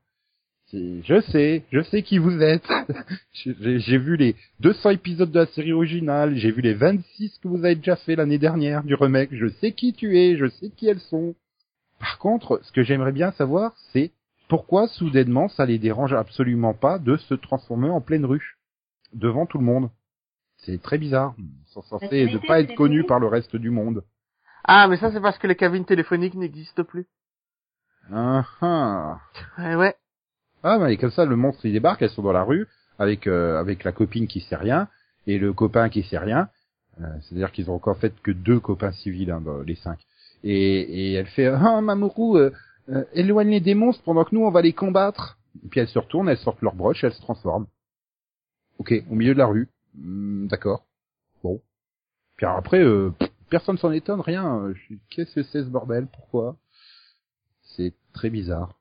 Je 0.72 1.22
sais, 1.32 1.64
je 1.72 1.82
sais 1.82 2.04
qui 2.04 2.20
vous 2.20 2.42
êtes. 2.44 2.68
J'ai 3.34 3.80
j'ai 3.80 3.98
vu 3.98 4.18
les 4.18 4.36
200 4.60 4.92
épisodes 4.92 5.32
de 5.32 5.40
la 5.40 5.46
série 5.48 5.74
originale, 5.74 6.36
j'ai 6.36 6.52
vu 6.52 6.62
les 6.62 6.76
26 6.76 7.40
que 7.40 7.48
vous 7.48 7.66
avez 7.66 7.74
déjà 7.76 7.96
fait 7.96 8.16
l'année 8.16 8.38
dernière 8.38 8.84
du 8.84 8.94
remake, 8.94 9.30
je 9.34 9.48
sais 9.48 9.72
qui 9.72 9.94
tu 9.94 10.20
es, 10.20 10.38
je 10.38 10.48
sais 10.48 10.70
qui 10.70 10.88
elles 10.88 11.00
sont. 11.00 11.34
Par 12.00 12.20
contre, 12.20 12.60
ce 12.64 12.72
que 12.72 12.84
j'aimerais 12.84 13.12
bien 13.12 13.32
savoir, 13.32 13.74
c'est 13.94 14.12
pourquoi 14.48 14.88
soudainement 14.88 15.48
ça 15.48 15.66
les 15.66 15.80
dérange 15.80 16.14
absolument 16.14 16.74
pas 16.76 17.00
de 17.00 17.18
se 17.18 17.34
transformer 17.34 17.90
en 17.90 18.02
pleine 18.02 18.26
ruche 18.26 18.58
devant 19.14 19.48
tout 19.48 19.58
le 19.58 19.66
monde? 19.66 19.90
C'est 20.64 20.82
très 20.82 20.97
bizarre. 20.97 21.34
Ils 21.38 21.72
sont 21.72 21.82
censés 21.84 22.26
ne 22.26 22.38
pas 22.47 22.62
être 22.62 22.76
connus 22.76 23.05
par 23.05 23.20
le 23.20 23.28
reste 23.28 23.55
du 23.55 23.70
monde. 23.70 24.03
Ah, 24.64 24.88
mais 24.88 24.97
ça 24.97 25.12
c'est 25.12 25.22
parce 25.22 25.38
que 25.38 25.47
les 25.47 25.55
cabines 25.55 25.86
téléphoniques 25.86 26.36
n'existent 26.36 26.84
plus. 26.84 27.07
Ah, 28.12 28.45
ah. 28.62 29.20
Ouais, 29.57 29.76
ouais. 29.76 29.95
Ah, 30.64 30.78
mais 30.80 30.97
comme 30.97 31.12
ça, 31.12 31.26
le 31.26 31.36
monstre 31.36 31.66
il 31.66 31.74
débarque, 31.74 32.01
elles 32.01 32.10
sont 32.10 32.24
dans 32.24 32.34
la 32.34 32.43
rue 32.43 32.68
avec 32.97 33.28
euh, 33.28 33.60
avec 33.60 33.84
la 33.84 33.91
copine 33.91 34.28
qui 34.28 34.41
sait 34.41 34.55
rien 34.55 34.88
et 35.28 35.38
le 35.38 35.53
copain 35.53 35.89
qui 35.89 36.03
sait 36.03 36.18
rien. 36.18 36.49
Euh, 37.01 37.05
C'est-à-dire 37.22 37.51
qu'ils 37.51 37.72
ont 37.72 37.76
encore 37.76 37.97
fait 37.97 38.14
que 38.22 38.32
deux 38.32 38.60
copains 38.60 38.91
civils 38.91 39.32
hein, 39.32 39.41
dans 39.41 39.60
les 39.60 39.76
cinq. 39.76 39.99
Et, 40.43 40.82
et 40.82 41.14
elle 41.14 41.28
fait 41.28 41.47
ah 41.47 41.82
Mamoru, 41.82 42.38
euh, 42.38 42.51
euh, 42.89 43.05
éloigne 43.14 43.60
les 43.60 43.76
monstres 43.76 44.03
pendant 44.03 44.26
que 44.26 44.36
nous 44.36 44.43
on 44.43 44.51
va 44.51 44.62
les 44.62 44.74
combattre. 44.74 45.38
Et 45.64 45.68
puis 45.70 45.80
elles 45.80 45.88
se 45.88 45.99
retournent, 45.99 46.30
elles 46.30 46.38
sortent 46.38 46.62
leur 46.62 46.76
broche, 46.76 47.03
elles 47.03 47.14
se 47.14 47.22
transforment. 47.22 47.68
Ok, 48.78 48.93
au 49.10 49.16
milieu 49.16 49.34
de 49.34 49.39
la 49.39 49.47
rue. 49.47 49.70
Hmm, 50.00 50.47
D'accord. 50.47 50.86
Bon. 51.43 51.62
Puis 52.38 52.45
après, 52.45 52.80
euh, 52.80 53.12
personne 53.50 53.78
s'en 53.78 53.91
étonne, 53.91 54.22
rien. 54.22 54.74
Qu'est-ce 55.10 55.36
que 55.36 55.43
c'est 55.43 55.64
ce 55.64 55.70
bordel? 55.70 56.08
Pourquoi? 56.08 56.56
C'est 57.76 57.93
très 58.14 58.30
bizarre. 58.30 58.76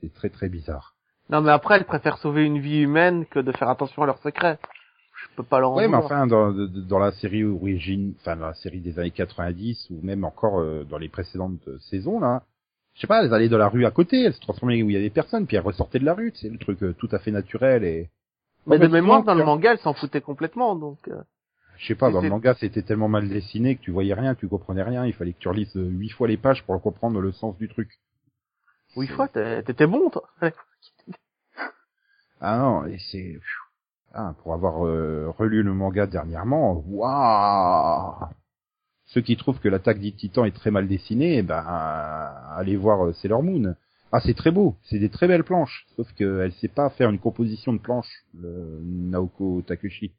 C'est 0.00 0.12
très 0.12 0.30
très 0.30 0.48
bizarre. 0.48 0.94
Non, 1.30 1.42
mais 1.42 1.50
après, 1.50 1.76
elle 1.76 1.84
préfère 1.84 2.18
sauver 2.18 2.44
une 2.44 2.58
vie 2.58 2.80
humaine 2.80 3.26
que 3.26 3.38
de 3.38 3.52
faire 3.52 3.68
attention 3.68 4.02
à 4.02 4.06
leurs 4.06 4.22
secrets. 4.22 4.58
Je 5.22 5.36
peux 5.36 5.42
pas 5.42 5.60
leur 5.60 5.72
en 5.72 5.76
Ouais, 5.76 5.88
mais 5.88 5.96
enfin, 5.96 6.26
dans, 6.26 6.98
la 6.98 7.12
série 7.12 7.44
origine, 7.44 8.14
enfin, 8.20 8.36
dans 8.36 8.46
la 8.46 8.54
série 8.54 8.80
des 8.80 8.98
années 8.98 9.10
90, 9.10 9.88
ou 9.90 10.00
même 10.02 10.24
encore 10.24 10.60
euh, 10.60 10.84
dans 10.84 10.98
les 10.98 11.08
précédentes 11.08 11.66
euh, 11.66 11.78
saisons, 11.90 12.20
là, 12.20 12.44
je 12.94 13.00
sais 13.00 13.06
pas, 13.06 13.24
elles 13.24 13.34
allaient 13.34 13.48
dans 13.48 13.58
la 13.58 13.68
rue 13.68 13.84
à 13.84 13.90
côté, 13.90 14.22
elles 14.22 14.34
se 14.34 14.40
transformaient 14.40 14.82
où 14.82 14.90
il 14.90 14.94
y 14.94 14.96
avait 14.96 15.10
personne, 15.10 15.46
puis 15.46 15.56
elles 15.56 15.62
ressortaient 15.62 15.98
de 15.98 16.04
la 16.04 16.14
rue, 16.14 16.32
c'est 16.34 16.48
le 16.48 16.58
truc 16.58 16.82
euh, 16.82 16.94
tout 16.98 17.08
à 17.12 17.18
fait 17.18 17.30
naturel 17.30 17.84
et... 17.84 18.10
Mais 18.66 18.78
de 18.78 18.86
mémoire, 18.88 19.22
dans 19.22 19.34
le 19.34 19.44
manga, 19.44 19.72
elle 19.72 19.78
s'en 19.78 19.94
foutait 19.94 20.20
complètement, 20.20 20.74
donc... 20.76 20.98
euh, 21.08 21.22
Je 21.78 21.86
sais 21.86 21.94
pas, 21.94 22.10
dans 22.10 22.20
le 22.20 22.28
manga, 22.28 22.54
c'était 22.54 22.82
tellement 22.82 23.08
mal 23.08 23.28
dessiné 23.28 23.76
que 23.76 23.82
tu 23.82 23.90
voyais 23.90 24.14
rien, 24.14 24.34
tu 24.34 24.48
comprenais 24.48 24.82
rien, 24.82 25.06
il 25.06 25.12
fallait 25.14 25.32
que 25.32 25.38
tu 25.38 25.48
relises 25.48 25.76
euh, 25.76 25.88
huit 25.88 26.10
fois 26.10 26.28
les 26.28 26.36
pages 26.36 26.62
pour 26.64 26.80
comprendre 26.82 27.20
le 27.20 27.32
sens 27.32 27.56
du 27.56 27.68
truc. 27.68 27.90
Oui, 28.96 29.06
C'est- 29.06 29.14
fois, 29.14 29.28
t'étais 29.28 29.86
bon, 29.86 30.10
toi. 30.10 30.28
Ah 32.40 32.58
non, 32.58 32.86
et 32.86 32.98
c'est... 33.10 33.40
Ah, 34.14 34.34
pour 34.42 34.54
avoir 34.54 34.86
euh, 34.86 35.30
relu 35.38 35.62
le 35.62 35.74
manga 35.74 36.06
dernièrement, 36.06 36.82
waouh 36.86 38.28
Ceux 39.06 39.20
qui 39.20 39.36
trouvent 39.36 39.58
que 39.60 39.68
l'attaque 39.68 39.98
des 39.98 40.12
titans 40.12 40.46
est 40.46 40.54
très 40.54 40.70
mal 40.70 40.86
dessinée, 40.88 41.38
eh 41.38 41.42
ben, 41.42 41.58
allez 42.56 42.76
voir 42.76 43.06
euh, 43.06 43.12
Sailor 43.12 43.42
Moon. 43.42 43.74
Ah, 44.12 44.20
c'est 44.20 44.34
très 44.34 44.50
beau, 44.50 44.76
c'est 44.84 44.98
des 44.98 45.10
très 45.10 45.28
belles 45.28 45.44
planches, 45.44 45.86
sauf 45.96 46.10
qu'elle 46.14 46.52
sait 46.54 46.68
pas 46.68 46.88
faire 46.90 47.10
une 47.10 47.18
composition 47.18 47.72
de 47.72 47.78
planches, 47.78 48.24
le 48.34 48.80
Naoko 48.82 49.62
Takeshi. 49.66 50.12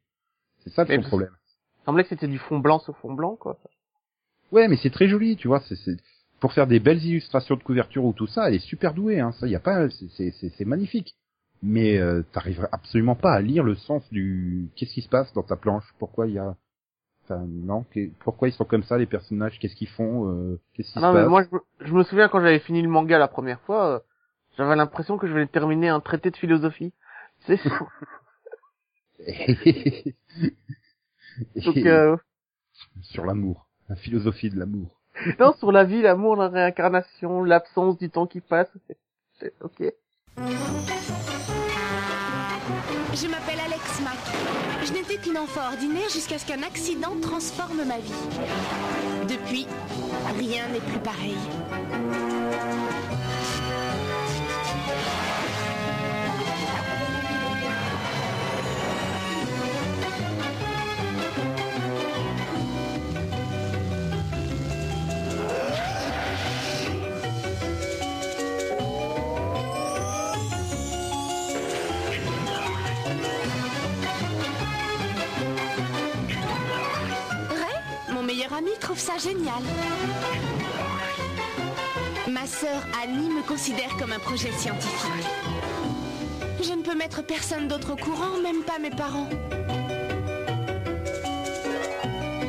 C'est 0.60 0.70
ça 0.70 0.84
parce- 0.84 1.08
problème. 1.08 1.30
Il 1.82 1.84
semblait 1.86 2.02
que 2.04 2.10
c'était 2.10 2.28
du 2.28 2.38
fond 2.38 2.58
blanc 2.58 2.78
sur 2.78 2.96
fond 2.98 3.12
blanc, 3.14 3.36
quoi. 3.36 3.58
Ouais, 4.52 4.68
mais 4.68 4.76
c'est 4.76 4.90
très 4.90 5.08
joli, 5.08 5.36
tu 5.36 5.48
vois, 5.48 5.60
c'est... 5.60 5.76
Pour 6.38 6.52
faire 6.52 6.66
des 6.66 6.80
belles 6.80 7.04
illustrations 7.04 7.56
de 7.56 7.62
couverture 7.62 8.04
ou 8.04 8.12
tout 8.12 8.26
ça, 8.26 8.48
elle 8.48 8.54
est 8.54 8.58
super 8.60 8.94
douée, 8.94 9.20
hein. 9.20 9.32
Ça, 9.32 9.46
y 9.46 9.54
a 9.56 9.60
pas, 9.60 9.88
c'est- 9.90 10.64
magnifique. 10.64 11.14
Mais 11.62 11.98
euh, 11.98 12.22
absolument 12.72 13.14
pas 13.16 13.34
à 13.34 13.40
lire 13.42 13.62
le 13.64 13.74
sens 13.74 14.02
du 14.10 14.68
qu'est-ce 14.76 14.94
qui 14.94 15.02
se 15.02 15.08
passe 15.10 15.30
dans 15.34 15.42
ta 15.42 15.56
planche? 15.56 15.84
Pourquoi 15.98 16.26
il 16.26 16.34
y 16.34 16.38
a, 16.38 16.56
enfin 17.30 17.44
non, 17.48 17.84
pourquoi 18.20 18.48
ils 18.48 18.52
sont 18.52 18.64
comme 18.64 18.82
ça 18.82 18.98
les 18.98 19.06
personnages, 19.06 19.58
qu'est-ce 19.58 19.76
qu'ils 19.76 19.88
font, 19.88 20.28
euh, 20.28 20.60
qu'est-ce 20.74 20.88
qui 20.92 20.94
Ah 20.96 21.00
se 21.00 21.04
non, 21.06 21.12
mais 21.14 21.20
passe? 21.22 21.28
moi, 21.28 21.42
je 21.44 21.54
me, 21.54 21.60
je 21.88 21.92
me 21.94 22.02
souviens 22.02 22.28
quand 22.28 22.40
j'avais 22.40 22.58
fini 22.60 22.82
le 22.82 22.88
manga 22.88 23.18
la 23.18 23.28
première 23.28 23.60
fois, 23.60 23.86
euh, 23.96 23.98
j'avais 24.56 24.76
l'impression 24.76 25.18
que 25.18 25.26
je 25.26 25.32
venais 25.32 25.46
de 25.46 25.50
terminer 25.50 25.88
un 25.88 26.00
traité 26.00 26.30
de 26.30 26.36
philosophie. 26.36 26.92
C'est 27.46 27.58
donc, 31.64 31.76
euh, 31.86 32.16
Sur 33.02 33.24
l'amour, 33.26 33.66
la 33.88 33.96
philosophie 33.96 34.50
de 34.50 34.58
l'amour. 34.58 35.00
non, 35.38 35.52
sur 35.54 35.72
la 35.72 35.84
vie, 35.84 36.02
l'amour, 36.02 36.36
la 36.36 36.48
réincarnation, 36.48 37.44
l'absence 37.44 37.98
du 37.98 38.10
temps 38.10 38.26
qui 38.26 38.40
passe. 38.40 38.70
Ok. 39.62 39.82
Je 43.14 43.26
m'appelle 43.26 43.58
Alex 43.64 44.00
Mack. 44.02 44.18
Je 44.84 44.92
n'étais 44.92 45.16
qu'une 45.16 45.36
enfant 45.36 45.62
ordinaire 45.72 46.08
jusqu'à 46.12 46.38
ce 46.38 46.46
qu'un 46.46 46.62
accident 46.62 47.12
transforme 47.20 47.84
ma 47.84 47.98
vie. 47.98 48.12
Depuis, 49.28 49.66
rien 50.38 50.68
n'est 50.68 50.80
plus 50.80 51.00
pareil. 51.00 51.36
Trouve 78.80 78.98
ça 78.98 79.18
génial. 79.18 79.62
Ma 82.28 82.46
sœur 82.46 82.82
Annie 83.00 83.28
me 83.28 83.46
considère 83.46 83.96
comme 83.98 84.10
un 84.10 84.18
projet 84.18 84.50
scientifique. 84.50 85.26
Je 86.60 86.72
ne 86.72 86.82
peux 86.82 86.96
mettre 86.96 87.24
personne 87.24 87.68
d'autre 87.68 87.92
au 87.92 87.96
courant, 87.96 88.40
même 88.42 88.64
pas 88.64 88.78
mes 88.80 88.90
parents. 88.90 89.28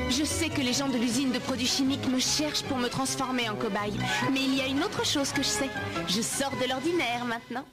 Je 0.09 0.24
sais 0.24 0.49
que 0.49 0.62
les 0.62 0.74
gens 0.74 0.89
de 0.89 0.97
l'usine 0.97 1.32
de 1.32 1.38
produits 1.39 1.68
chimiques 1.68 2.07
me 2.07 2.20
cherchent 2.20 2.64
pour 2.64 2.78
me 2.78 2.88
transformer 2.88 3.49
en 3.49 3.55
cobaye. 3.55 3.93
Mais 4.34 4.43
il 4.43 4.55
y 4.55 4.62
a 4.62 4.68
une 4.68 4.84
autre 4.84 5.05
chose 5.05 5.32
que 5.32 5.43
je 5.43 5.47
sais. 5.47 5.70
Je 6.07 6.22
sors 6.22 6.51
de 6.51 6.68
l'ordinaire 6.68 7.26
maintenant. 7.26 7.66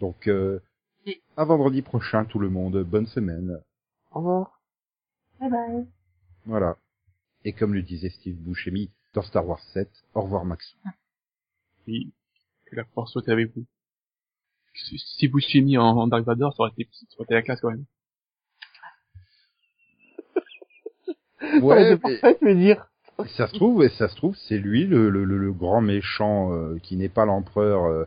Donc, 0.00 0.26
euh, 0.26 0.60
à 1.36 1.44
vendredi 1.44 1.82
prochain, 1.82 2.24
tout 2.24 2.40
le 2.40 2.48
monde. 2.48 2.82
Bonne 2.82 3.06
semaine. 3.06 3.60
Au 4.10 4.18
revoir. 4.18 4.60
Bye 5.38 5.50
bye. 5.50 5.86
Voilà. 6.46 6.76
Et 7.44 7.52
comme 7.52 7.74
le 7.74 7.82
disait 7.82 8.10
Steve 8.10 8.36
Buscemi 8.36 8.90
dans 9.14 9.22
Star 9.22 9.46
Wars 9.46 9.60
7, 9.72 9.88
au 10.14 10.22
revoir 10.22 10.44
Max. 10.44 10.76
Oui. 11.86 12.12
Que 12.66 12.76
la 12.76 12.84
force 12.84 13.12
soit 13.12 13.28
avec 13.28 13.54
vous. 13.56 13.64
Si- 14.74 14.98
Si 14.98 15.26
vous 15.26 15.40
suis 15.40 15.62
mis 15.62 15.78
en, 15.78 15.84
en 15.84 16.06
Dark 16.06 16.24
Vador, 16.24 16.54
ça 16.54 16.62
aurait 16.62 16.72
été, 16.76 16.88
ça 16.92 17.06
aurait 17.16 17.24
été 17.24 17.34
la 17.34 17.42
classe 17.42 17.60
quand 17.60 17.70
même. 17.70 17.84
Ouais, 21.62 21.98
c'est 22.22 22.42
mais 22.42 22.54
me 22.54 22.60
dire. 22.60 22.86
ça 23.36 23.46
se 23.48 23.54
trouve, 23.54 23.82
et 23.82 23.88
ça 23.90 24.08
se 24.08 24.16
trouve, 24.16 24.36
c'est 24.36 24.58
lui 24.58 24.86
le, 24.86 25.08
le, 25.08 25.24
le, 25.24 25.52
grand 25.52 25.80
méchant 25.80 26.52
euh, 26.52 26.78
qui 26.82 26.96
n'est 26.96 27.08
pas 27.08 27.24
l'empereur 27.24 27.84
euh, 27.84 28.04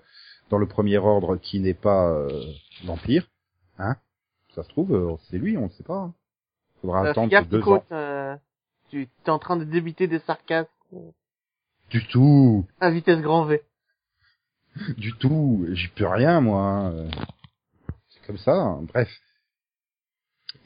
dans 0.50 0.60
le 0.60 0.68
premier 0.68 0.98
ordre, 1.00 1.38
qui 1.38 1.60
n'est 1.60 1.74
pas 1.74 2.10
euh, 2.12 2.30
l'empire. 2.86 3.28
Hein 3.80 3.96
Ça 4.56 4.64
se 4.64 4.70
trouve, 4.70 4.94
euh, 4.94 5.16
c'est 5.30 5.40
lui, 5.40 5.58
on 5.58 5.66
ne 5.66 5.70
sait 5.72 5.84
pas. 5.84 5.98
hein. 5.98 6.14
Faudra 6.82 7.06
Euh, 7.06 7.10
attendre 7.12 7.46
deux 7.48 7.62
ans. 7.64 7.84
Tu 9.02 9.10
es 9.26 9.30
en 9.30 9.40
train 9.40 9.56
de 9.58 9.64
débiter 9.64 10.08
des 10.08 10.20
sarcasmes 10.20 10.68
Du 11.90 12.06
tout, 12.08 12.66
à 12.80 12.90
vitesse 12.92 13.22
grand 13.22 13.46
V. 13.46 13.62
du 14.98 15.14
tout. 15.18 15.66
J'y 15.72 15.88
peux 15.90 16.08
rien, 16.08 16.42
moi. 16.42 16.62
hein. 16.62 17.10
C'est 18.10 18.26
comme 18.28 18.38
ça. 18.38 18.54
hein. 18.54 18.84
Bref. 18.84 19.10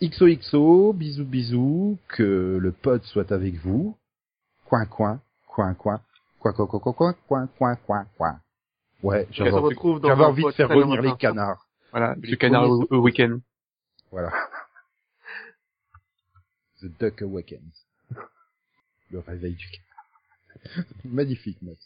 XOXO, 0.01 0.93
bisous 0.93 1.25
bisous, 1.25 1.97
que 2.07 2.57
le 2.61 2.71
pod 2.71 3.01
soit 3.03 3.31
avec 3.31 3.55
vous. 3.55 3.97
Coin 4.65 4.85
coin, 4.85 5.19
coin 5.47 5.73
coin, 5.73 6.01
coin 6.39 6.53
coin 6.53 6.67
coin 6.67 6.79
coin 6.79 6.93
coin 6.93 7.13
coin 7.27 7.47
coin 7.47 7.75
coin 7.77 8.05
coin. 8.17 8.39
Ouais, 9.03 9.27
j'avais 9.31 9.51
envie, 9.51 9.63
retrouve 9.75 9.99
dans 10.01 10.09
j'avais 10.09 10.23
un 10.23 10.27
envie 10.27 10.43
de 10.43 10.51
faire 10.51 10.69
revenir 10.69 11.01
les 11.01 11.15
canards. 11.17 11.67
Voilà. 11.91 12.15
Les 12.21 12.31
Le 12.31 12.35
canard 12.37 12.69
au, 12.69 12.85
premiers- 12.85 12.99
au 12.99 13.03
week-end. 13.03 13.39
Voilà. 14.11 14.31
The 16.81 16.85
Duck 16.99 17.21
Awakens. 17.23 17.86
Le 19.11 19.19
réveil 19.19 19.55
du. 19.55 19.67
Magnifique, 21.05 21.61
Max. 21.61 21.79